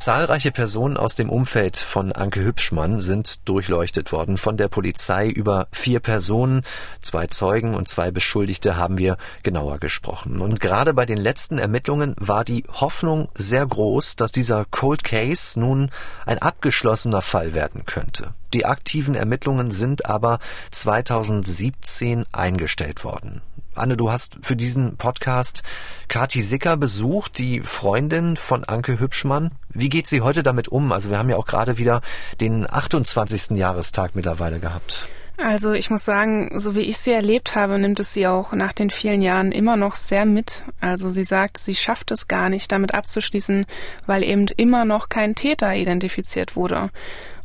Zahlreiche 0.00 0.50
Personen 0.50 0.96
aus 0.96 1.14
dem 1.14 1.28
Umfeld 1.28 1.76
von 1.76 2.12
Anke 2.12 2.42
Hübschmann 2.42 3.02
sind 3.02 3.46
durchleuchtet 3.46 4.12
worden 4.12 4.38
von 4.38 4.56
der 4.56 4.68
Polizei. 4.68 5.28
Über 5.28 5.68
vier 5.72 6.00
Personen, 6.00 6.62
zwei 7.02 7.26
Zeugen 7.26 7.74
und 7.74 7.86
zwei 7.86 8.10
Beschuldigte 8.10 8.78
haben 8.78 8.96
wir 8.96 9.18
genauer 9.42 9.78
gesprochen. 9.78 10.40
Und 10.40 10.58
gerade 10.58 10.94
bei 10.94 11.04
den 11.04 11.18
letzten 11.18 11.58
Ermittlungen 11.58 12.16
war 12.18 12.46
die 12.46 12.64
Hoffnung 12.72 13.28
sehr 13.34 13.66
groß, 13.66 14.16
dass 14.16 14.32
dieser 14.32 14.64
Cold 14.70 15.04
Case 15.04 15.60
nun 15.60 15.90
ein 16.24 16.38
abgeschlossener 16.38 17.20
Fall 17.20 17.52
werden 17.52 17.84
könnte. 17.84 18.32
Die 18.54 18.64
aktiven 18.64 19.14
Ermittlungen 19.14 19.70
sind 19.70 20.06
aber 20.06 20.38
2017 20.70 22.24
eingestellt 22.32 23.04
worden. 23.04 23.42
Anne, 23.74 23.96
du 23.96 24.10
hast 24.10 24.38
für 24.42 24.56
diesen 24.56 24.96
Podcast 24.96 25.62
Kati 26.08 26.42
Sicker 26.42 26.76
besucht, 26.76 27.38
die 27.38 27.60
Freundin 27.60 28.36
von 28.36 28.64
Anke 28.64 28.98
Hübschmann. 28.98 29.52
Wie 29.68 29.88
geht 29.88 30.06
sie 30.06 30.22
heute 30.22 30.42
damit 30.42 30.68
um? 30.68 30.90
Also 30.92 31.10
wir 31.10 31.18
haben 31.18 31.30
ja 31.30 31.36
auch 31.36 31.46
gerade 31.46 31.78
wieder 31.78 32.00
den 32.40 32.70
28. 32.70 33.56
Jahrestag 33.56 34.14
mittlerweile 34.14 34.58
gehabt. 34.58 35.08
Also 35.38 35.72
ich 35.72 35.88
muss 35.88 36.04
sagen, 36.04 36.58
so 36.58 36.74
wie 36.74 36.80
ich 36.80 36.98
sie 36.98 37.12
erlebt 37.12 37.54
habe, 37.54 37.78
nimmt 37.78 37.98
es 38.00 38.12
sie 38.12 38.26
auch 38.26 38.52
nach 38.52 38.72
den 38.72 38.90
vielen 38.90 39.22
Jahren 39.22 39.52
immer 39.52 39.76
noch 39.76 39.94
sehr 39.94 40.26
mit. 40.26 40.64
Also 40.80 41.10
sie 41.12 41.24
sagt, 41.24 41.56
sie 41.56 41.74
schafft 41.74 42.10
es 42.10 42.28
gar 42.28 42.50
nicht, 42.50 42.70
damit 42.72 42.92
abzuschließen, 42.92 43.64
weil 44.06 44.22
eben 44.22 44.48
immer 44.56 44.84
noch 44.84 45.08
kein 45.08 45.34
Täter 45.34 45.74
identifiziert 45.74 46.56
wurde. 46.56 46.90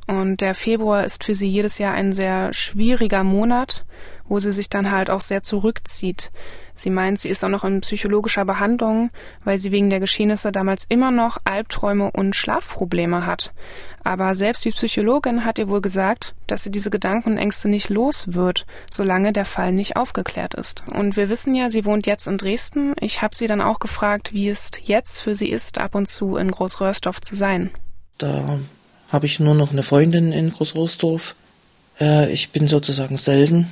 Und 0.07 0.41
der 0.41 0.55
Februar 0.55 1.03
ist 1.03 1.23
für 1.23 1.33
sie 1.33 1.47
jedes 1.47 1.77
Jahr 1.77 1.93
ein 1.93 2.13
sehr 2.13 2.53
schwieriger 2.53 3.23
Monat, 3.23 3.85
wo 4.27 4.39
sie 4.39 4.51
sich 4.51 4.69
dann 4.69 4.91
halt 4.91 5.09
auch 5.09 5.21
sehr 5.21 5.41
zurückzieht. 5.41 6.31
Sie 6.77 6.89
meint, 6.89 7.19
sie 7.19 7.29
ist 7.29 7.43
auch 7.43 7.49
noch 7.49 7.63
in 7.63 7.79
psychologischer 7.81 8.43
Behandlung, 8.43 9.09
weil 9.45 9.57
sie 9.57 9.71
wegen 9.71 9.89
der 9.89 10.01
Geschehnisse 10.01 10.51
damals 10.51 10.85
immer 10.85 11.09
noch 11.09 11.37
Albträume 11.45 12.11
und 12.11 12.35
Schlafprobleme 12.35 13.25
hat. 13.25 13.53
Aber 14.03 14.35
selbst 14.35 14.65
die 14.65 14.71
Psychologin 14.71 15.45
hat 15.45 15.57
ihr 15.57 15.69
wohl 15.69 15.81
gesagt, 15.81 16.35
dass 16.47 16.63
sie 16.63 16.71
diese 16.71 16.89
Gedanken 16.89 17.31
und 17.31 17.37
Ängste 17.37 17.69
nicht 17.69 17.89
los 17.89 18.33
wird, 18.33 18.65
solange 18.91 19.31
der 19.31 19.45
Fall 19.45 19.71
nicht 19.71 19.95
aufgeklärt 19.95 20.53
ist. 20.53 20.83
Und 20.91 21.15
wir 21.15 21.29
wissen 21.29 21.55
ja, 21.55 21.69
sie 21.69 21.85
wohnt 21.85 22.07
jetzt 22.07 22.27
in 22.27 22.37
Dresden. 22.37 22.93
Ich 22.99 23.21
habe 23.21 23.35
sie 23.35 23.47
dann 23.47 23.61
auch 23.61 23.79
gefragt, 23.79 24.33
wie 24.33 24.49
es 24.49 24.71
jetzt 24.83 25.21
für 25.21 25.33
sie 25.33 25.49
ist, 25.49 25.77
ab 25.77 25.95
und 25.95 26.07
zu 26.07 26.35
in 26.35 26.51
Großröhrsdorf 26.51 27.21
zu 27.21 27.35
sein. 27.35 27.71
Da 28.17 28.59
habe 29.09 29.25
ich 29.25 29.39
nur 29.39 29.55
noch 29.55 29.71
eine 29.71 29.83
Freundin 29.83 30.33
in 30.33 30.51
Großrostorf. 30.51 31.35
Äh, 32.01 32.31
ich 32.31 32.49
bin 32.49 32.67
sozusagen 32.67 33.17
selten 33.17 33.67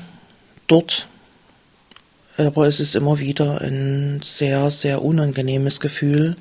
dort, 0.67 1.07
aber 2.37 2.67
es 2.67 2.79
ist 2.79 2.95
immer 2.95 3.19
wieder 3.19 3.61
ein 3.61 4.21
sehr, 4.23 4.71
sehr 4.71 5.03
unangenehmes 5.03 5.79
Gefühl, 5.79 6.35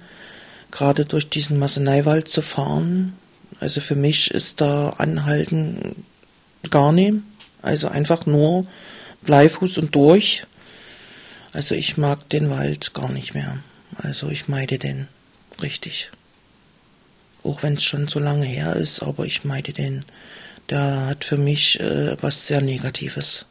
gerade 0.70 1.04
durch 1.04 1.28
diesen 1.28 1.58
Masseneiwald 1.58 2.28
zu 2.28 2.40
fahren. 2.40 3.14
Also 3.60 3.80
für 3.80 3.94
mich 3.94 4.30
ist 4.30 4.60
da 4.60 4.90
Anhalten 4.90 6.04
gar 6.70 6.92
nicht. 6.92 7.14
Also 7.60 7.88
einfach 7.88 8.26
nur 8.26 8.66
Bleifuß 9.22 9.78
und 9.78 9.94
durch. 9.94 10.44
Also 11.52 11.74
ich 11.74 11.98
mag 11.98 12.28
den 12.30 12.48
Wald 12.50 12.94
gar 12.94 13.12
nicht 13.12 13.34
mehr. 13.34 13.58
Also 13.98 14.30
ich 14.30 14.48
meide 14.48 14.78
den 14.78 15.08
richtig. 15.60 16.10
Auch 17.44 17.62
wenn 17.62 17.74
es 17.74 17.84
schon 17.84 18.08
so 18.08 18.18
lange 18.18 18.46
her 18.46 18.76
ist, 18.76 19.02
aber 19.02 19.26
ich 19.26 19.44
meide 19.44 19.72
den. 19.72 20.04
Der 20.70 21.06
hat 21.06 21.24
für 21.24 21.36
mich 21.36 21.78
äh, 21.80 22.16
was 22.22 22.46
sehr 22.46 22.62
Negatives. 22.62 23.44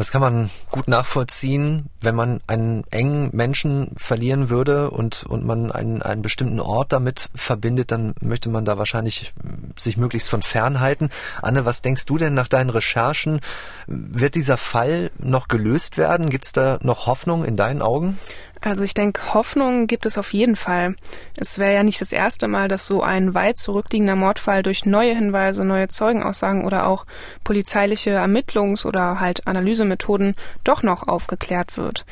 Das 0.00 0.12
kann 0.12 0.22
man 0.22 0.48
gut 0.70 0.88
nachvollziehen, 0.88 1.90
wenn 2.00 2.14
man 2.14 2.40
einen 2.46 2.84
engen 2.90 3.28
Menschen 3.36 3.92
verlieren 3.98 4.48
würde 4.48 4.90
und, 4.90 5.24
und 5.24 5.44
man 5.44 5.70
einen, 5.70 6.00
einen 6.00 6.22
bestimmten 6.22 6.58
Ort 6.58 6.94
damit 6.94 7.28
verbindet, 7.34 7.92
dann 7.92 8.14
möchte 8.22 8.48
man 8.48 8.64
da 8.64 8.78
wahrscheinlich 8.78 9.34
sich 9.76 9.98
möglichst 9.98 10.30
von 10.30 10.40
fernhalten. 10.40 11.10
Anne, 11.42 11.66
was 11.66 11.82
denkst 11.82 12.06
du 12.06 12.16
denn 12.16 12.32
nach 12.32 12.48
deinen 12.48 12.70
Recherchen? 12.70 13.42
Wird 13.86 14.36
dieser 14.36 14.56
Fall 14.56 15.10
noch 15.18 15.48
gelöst 15.48 15.98
werden? 15.98 16.30
Gibt 16.30 16.46
es 16.46 16.52
da 16.52 16.78
noch 16.80 17.06
Hoffnung 17.06 17.44
in 17.44 17.58
deinen 17.58 17.82
Augen? 17.82 18.18
Also 18.60 18.84
ich 18.84 18.92
denke, 18.92 19.32
Hoffnung 19.32 19.86
gibt 19.86 20.04
es 20.04 20.18
auf 20.18 20.32
jeden 20.34 20.56
Fall. 20.56 20.94
Es 21.36 21.58
wäre 21.58 21.74
ja 21.74 21.82
nicht 21.82 22.00
das 22.00 22.12
erste 22.12 22.46
Mal, 22.46 22.68
dass 22.68 22.86
so 22.86 23.02
ein 23.02 23.34
weit 23.34 23.58
zurückliegender 23.58 24.16
Mordfall 24.16 24.62
durch 24.62 24.84
neue 24.84 25.14
Hinweise, 25.14 25.64
neue 25.64 25.88
Zeugenaussagen 25.88 26.64
oder 26.64 26.86
auch 26.86 27.06
polizeiliche 27.42 28.18
Ermittlungs- 28.18 28.84
oder 28.84 29.18
halt 29.20 29.46
Analysemethoden 29.46 30.34
doch 30.62 30.82
noch 30.82 31.08
aufgeklärt 31.08 31.78
wird. 31.78 32.04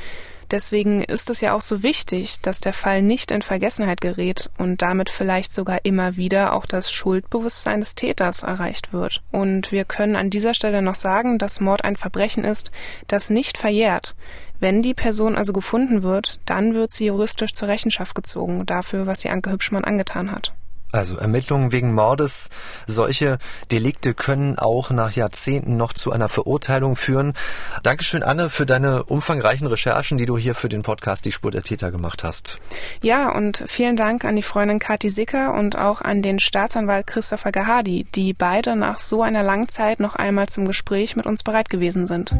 Deswegen 0.51 1.05
ist 1.05 1.29
es 1.29 1.43
ja 1.43 1.53
auch 1.53 1.61
so 1.61 1.83
wichtig, 1.83 2.41
dass 2.41 2.61
der 2.61 2.73
Fall 2.73 3.03
nicht 3.03 3.31
in 3.31 3.43
Vergessenheit 3.43 4.01
gerät 4.01 4.49
und 4.57 4.81
damit 4.81 5.11
vielleicht 5.11 5.53
sogar 5.53 5.85
immer 5.85 6.17
wieder 6.17 6.55
auch 6.55 6.65
das 6.65 6.91
Schuldbewusstsein 6.91 7.81
des 7.81 7.95
Täters 7.95 8.45
erreicht 8.45 8.95
wird. 8.95 9.23
Und 9.31 9.73
wir 9.73 9.85
können 9.85 10.17
an 10.17 10.31
dieser 10.31 10.55
Stelle 10.55 10.81
noch 10.81 10.95
sagen, 10.95 11.37
dass 11.37 11.61
Mord 11.61 11.85
ein 11.85 11.97
Verbrechen 11.97 12.45
ist, 12.45 12.71
das 13.09 13.29
nicht 13.29 13.59
verjährt. 13.59 14.15
Wenn 14.61 14.83
die 14.83 14.95
Person 14.95 15.37
also 15.37 15.53
gefunden 15.53 16.03
wird, 16.03 16.41
dann 16.47 16.75
wird 16.75 16.91
sie 16.91 17.07
juristisch 17.07 17.53
zur 17.53 17.69
Rechenschaft 17.69 18.15
gezogen 18.15 18.67
dafür, 18.67 19.07
was 19.07 19.21
sie 19.21 19.31
Anke 19.31 19.51
Hübschmann 19.51 19.85
angetan 19.85 20.33
hat. 20.33 20.53
Also 20.91 21.19
Ermittlungen 21.19 21.71
wegen 21.71 21.93
Mordes, 21.93 22.49
solche 22.87 23.39
Delikte 23.71 24.15
können 24.15 24.59
auch 24.59 24.91
nach 24.91 25.13
Jahrzehnten 25.13 25.77
noch 25.77 25.93
zu 25.93 26.13
einer 26.13 26.31
Verurteilung 26.31 26.97
führen. 26.97 27.35
Dankeschön, 27.83 28.23
Anne, 28.23 28.49
für 28.49 28.65
deine 28.65 29.05
umfangreichen 29.05 29.67
Recherchen, 29.67 30.17
die 30.17 30.25
du 30.25 30.39
hier 30.39 30.55
für 30.55 30.71
den 30.71 30.81
Podcast 30.81 31.27
Die 31.27 31.33
Spur 31.33 31.51
der 31.51 31.63
Täter 31.63 31.91
gemacht 31.91 32.25
hast. 32.25 32.59
Ja, 33.03 33.31
und 33.31 33.65
vielen 33.67 33.97
Dank 33.97 34.25
an 34.25 34.37
die 34.37 34.43
Freundin 34.43 34.79
Kathi 34.79 35.11
Sicker 35.11 35.53
und 35.53 35.77
auch 35.77 36.01
an 36.01 36.23
den 36.23 36.39
Staatsanwalt 36.39 37.07
Christopher 37.07 37.53
Gahadi, 37.53 38.07
die 38.15 38.33
beide 38.33 38.75
nach 38.75 38.99
so 38.99 39.23
einer 39.23 39.43
langen 39.43 39.69
Zeit 39.69 40.01
noch 40.01 40.17
einmal 40.17 40.49
zum 40.49 40.65
Gespräch 40.65 41.17
mit 41.17 41.27
uns 41.27 41.43
bereit 41.43 41.69
gewesen 41.69 42.07
sind. 42.07 42.35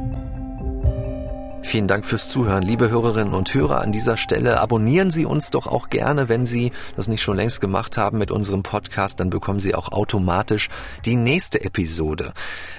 Vielen 1.69 1.87
Dank 1.87 2.05
fürs 2.07 2.31
Zuhören, 2.31 2.63
liebe 2.63 2.89
Hörerinnen 2.89 3.35
und 3.35 3.53
Hörer. 3.53 3.83
An 3.83 3.93
dieser 3.93 4.17
Stelle 4.17 4.59
abonnieren 4.59 5.11
Sie 5.11 5.27
uns 5.27 5.51
doch 5.51 5.67
auch 5.67 5.91
gerne, 5.91 6.31
wenn 6.31 6.47
Sie 6.47 6.73
das 6.97 7.09
nicht 7.09 7.21
schon 7.21 7.37
längst 7.37 7.61
gemacht 7.61 7.99
haben 7.99 8.17
mit 8.17 8.31
unserem 8.31 8.63
Podcast, 8.63 9.21
dann 9.21 9.29
bekommen 9.29 9.61
Sie 9.61 9.75
auch 9.75 9.93
automatisch 9.93 10.71
die 11.05 11.17
nächste 11.17 11.63
Episode. 11.63 12.33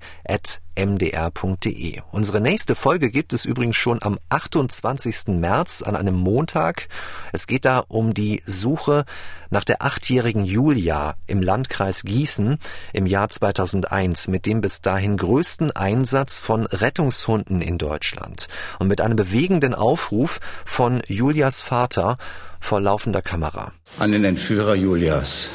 mdr.de. 0.77 2.01
Unsere 2.11 2.41
nächste 2.41 2.75
Folge 2.75 3.09
gibt 3.09 3.33
es 3.33 3.45
übrigens 3.45 3.75
schon 3.75 4.01
am 4.01 4.19
28. 4.29 5.27
März 5.27 5.81
an 5.81 5.95
einem 5.95 6.15
Montag. 6.15 6.87
Es 7.33 7.47
geht 7.47 7.65
da 7.65 7.83
um 7.87 8.13
die 8.13 8.41
Suche 8.45 9.05
nach 9.49 9.63
der 9.63 9.81
achtjährigen 9.81 10.45
Julia 10.45 11.15
im 11.27 11.41
Landkreis 11.41 12.03
Gießen 12.03 12.57
im 12.93 13.05
Jahr 13.05 13.29
2001 13.29 14.27
mit 14.27 14.45
dem 14.45 14.61
bis 14.61 14.81
dahin 14.81 15.17
größten 15.17 15.71
Einsatz 15.71 16.39
von 16.39 16.65
Rettungshunden 16.65 17.61
in 17.61 17.77
Deutschland 17.77 18.47
und 18.79 18.87
mit 18.87 19.01
einem 19.01 19.15
bewegenden 19.15 19.73
Aufruf 19.75 20.39
von 20.65 21.01
Julias 21.07 21.61
Vater 21.61 22.17
vor 22.59 22.79
laufender 22.79 23.21
Kamera. 23.21 23.73
An 23.99 24.11
den 24.11 24.23
Entführer 24.23 24.75
Julias. 24.75 25.49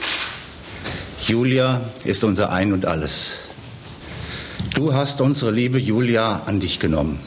Julia 1.27 1.81
ist 2.05 2.23
unser 2.23 2.53
Ein 2.53 2.73
und 2.73 2.85
alles. 2.85 3.46
Du 4.77 4.93
hast 4.93 5.23
unsere 5.23 5.53
liebe 5.53 5.79
Julia 5.79 6.43
an 6.45 6.61
dich 6.61 6.79
genommen. 6.79 7.19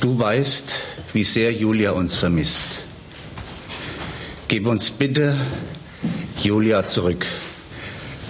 Du 0.00 0.16
weißt, 0.16 0.76
wie 1.12 1.24
sehr 1.24 1.52
Julia 1.52 1.90
uns 1.90 2.14
vermisst. 2.14 2.84
Gib 4.46 4.68
uns 4.68 4.92
bitte 4.92 5.34
Julia 6.40 6.86
zurück. 6.86 7.26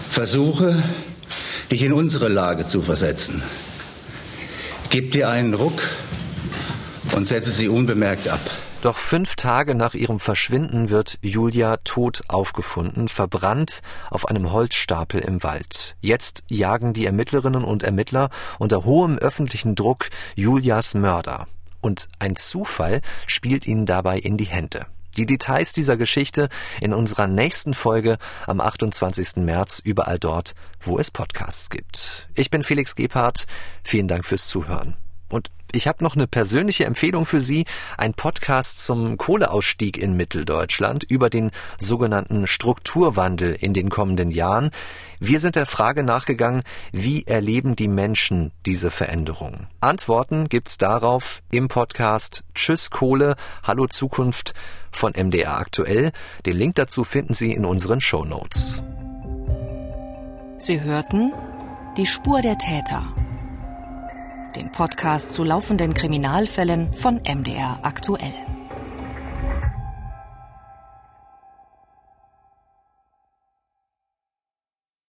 Versuche, 0.08 0.82
dich 1.70 1.82
in 1.82 1.92
unsere 1.92 2.28
Lage 2.28 2.64
zu 2.64 2.80
versetzen. 2.80 3.42
Gib 4.88 5.12
dir 5.12 5.28
einen 5.28 5.52
Ruck 5.52 5.82
und 7.14 7.28
setze 7.28 7.50
sie 7.50 7.68
unbemerkt 7.68 8.28
ab. 8.28 8.40
Doch 8.80 8.96
fünf 8.96 9.34
Tage 9.34 9.74
nach 9.74 9.94
ihrem 9.94 10.20
Verschwinden 10.20 10.88
wird 10.88 11.18
Julia 11.20 11.78
tot 11.78 12.22
aufgefunden, 12.28 13.08
verbrannt 13.08 13.82
auf 14.08 14.28
einem 14.28 14.52
Holzstapel 14.52 15.20
im 15.20 15.42
Wald. 15.42 15.96
Jetzt 16.00 16.44
jagen 16.46 16.92
die 16.92 17.04
Ermittlerinnen 17.04 17.64
und 17.64 17.82
Ermittler 17.82 18.30
unter 18.60 18.84
hohem 18.84 19.18
öffentlichen 19.18 19.74
Druck 19.74 20.10
Julias 20.36 20.94
Mörder. 20.94 21.48
Und 21.80 22.06
ein 22.20 22.36
Zufall 22.36 23.00
spielt 23.26 23.66
ihnen 23.66 23.84
dabei 23.84 24.20
in 24.20 24.36
die 24.36 24.46
Hände. 24.46 24.86
Die 25.16 25.26
Details 25.26 25.72
dieser 25.72 25.96
Geschichte 25.96 26.48
in 26.80 26.94
unserer 26.94 27.26
nächsten 27.26 27.74
Folge 27.74 28.16
am 28.46 28.60
28. 28.60 29.38
März 29.38 29.80
überall 29.82 30.20
dort, 30.20 30.54
wo 30.80 31.00
es 31.00 31.10
Podcasts 31.10 31.68
gibt. 31.68 32.28
Ich 32.36 32.48
bin 32.48 32.62
Felix 32.62 32.94
Gebhardt. 32.94 33.46
Vielen 33.82 34.06
Dank 34.06 34.24
fürs 34.24 34.46
Zuhören. 34.46 34.96
Und 35.28 35.50
ich 35.72 35.86
habe 35.86 36.02
noch 36.02 36.16
eine 36.16 36.26
persönliche 36.26 36.86
Empfehlung 36.86 37.26
für 37.26 37.42
Sie, 37.42 37.66
ein 37.98 38.14
Podcast 38.14 38.82
zum 38.82 39.18
Kohleausstieg 39.18 39.98
in 39.98 40.14
Mitteldeutschland 40.14 41.04
über 41.04 41.28
den 41.28 41.50
sogenannten 41.78 42.46
Strukturwandel 42.46 43.54
in 43.54 43.74
den 43.74 43.90
kommenden 43.90 44.30
Jahren. 44.30 44.70
Wir 45.20 45.40
sind 45.40 45.56
der 45.56 45.66
Frage 45.66 46.04
nachgegangen, 46.04 46.62
wie 46.92 47.26
erleben 47.26 47.76
die 47.76 47.88
Menschen 47.88 48.50
diese 48.64 48.90
Veränderung? 48.90 49.66
Antworten 49.80 50.48
gibt's 50.48 50.78
darauf 50.78 51.42
im 51.50 51.68
Podcast 51.68 52.44
Tschüss 52.54 52.88
Kohle, 52.88 53.36
Hallo 53.62 53.86
Zukunft 53.86 54.54
von 54.90 55.12
MDR 55.12 55.58
aktuell. 55.58 56.12
Den 56.46 56.56
Link 56.56 56.76
dazu 56.76 57.04
finden 57.04 57.34
Sie 57.34 57.52
in 57.52 57.66
unseren 57.66 58.00
Show 58.00 58.24
Notes. 58.24 58.82
Sie 60.56 60.80
hörten 60.80 61.32
die 61.98 62.06
Spur 62.06 62.40
der 62.40 62.56
Täter 62.56 63.14
den 64.56 64.70
Podcast 64.70 65.32
zu 65.32 65.44
laufenden 65.44 65.94
Kriminalfällen 65.94 66.92
von 66.94 67.16
MDR 67.16 67.78
aktuell. 67.82 68.57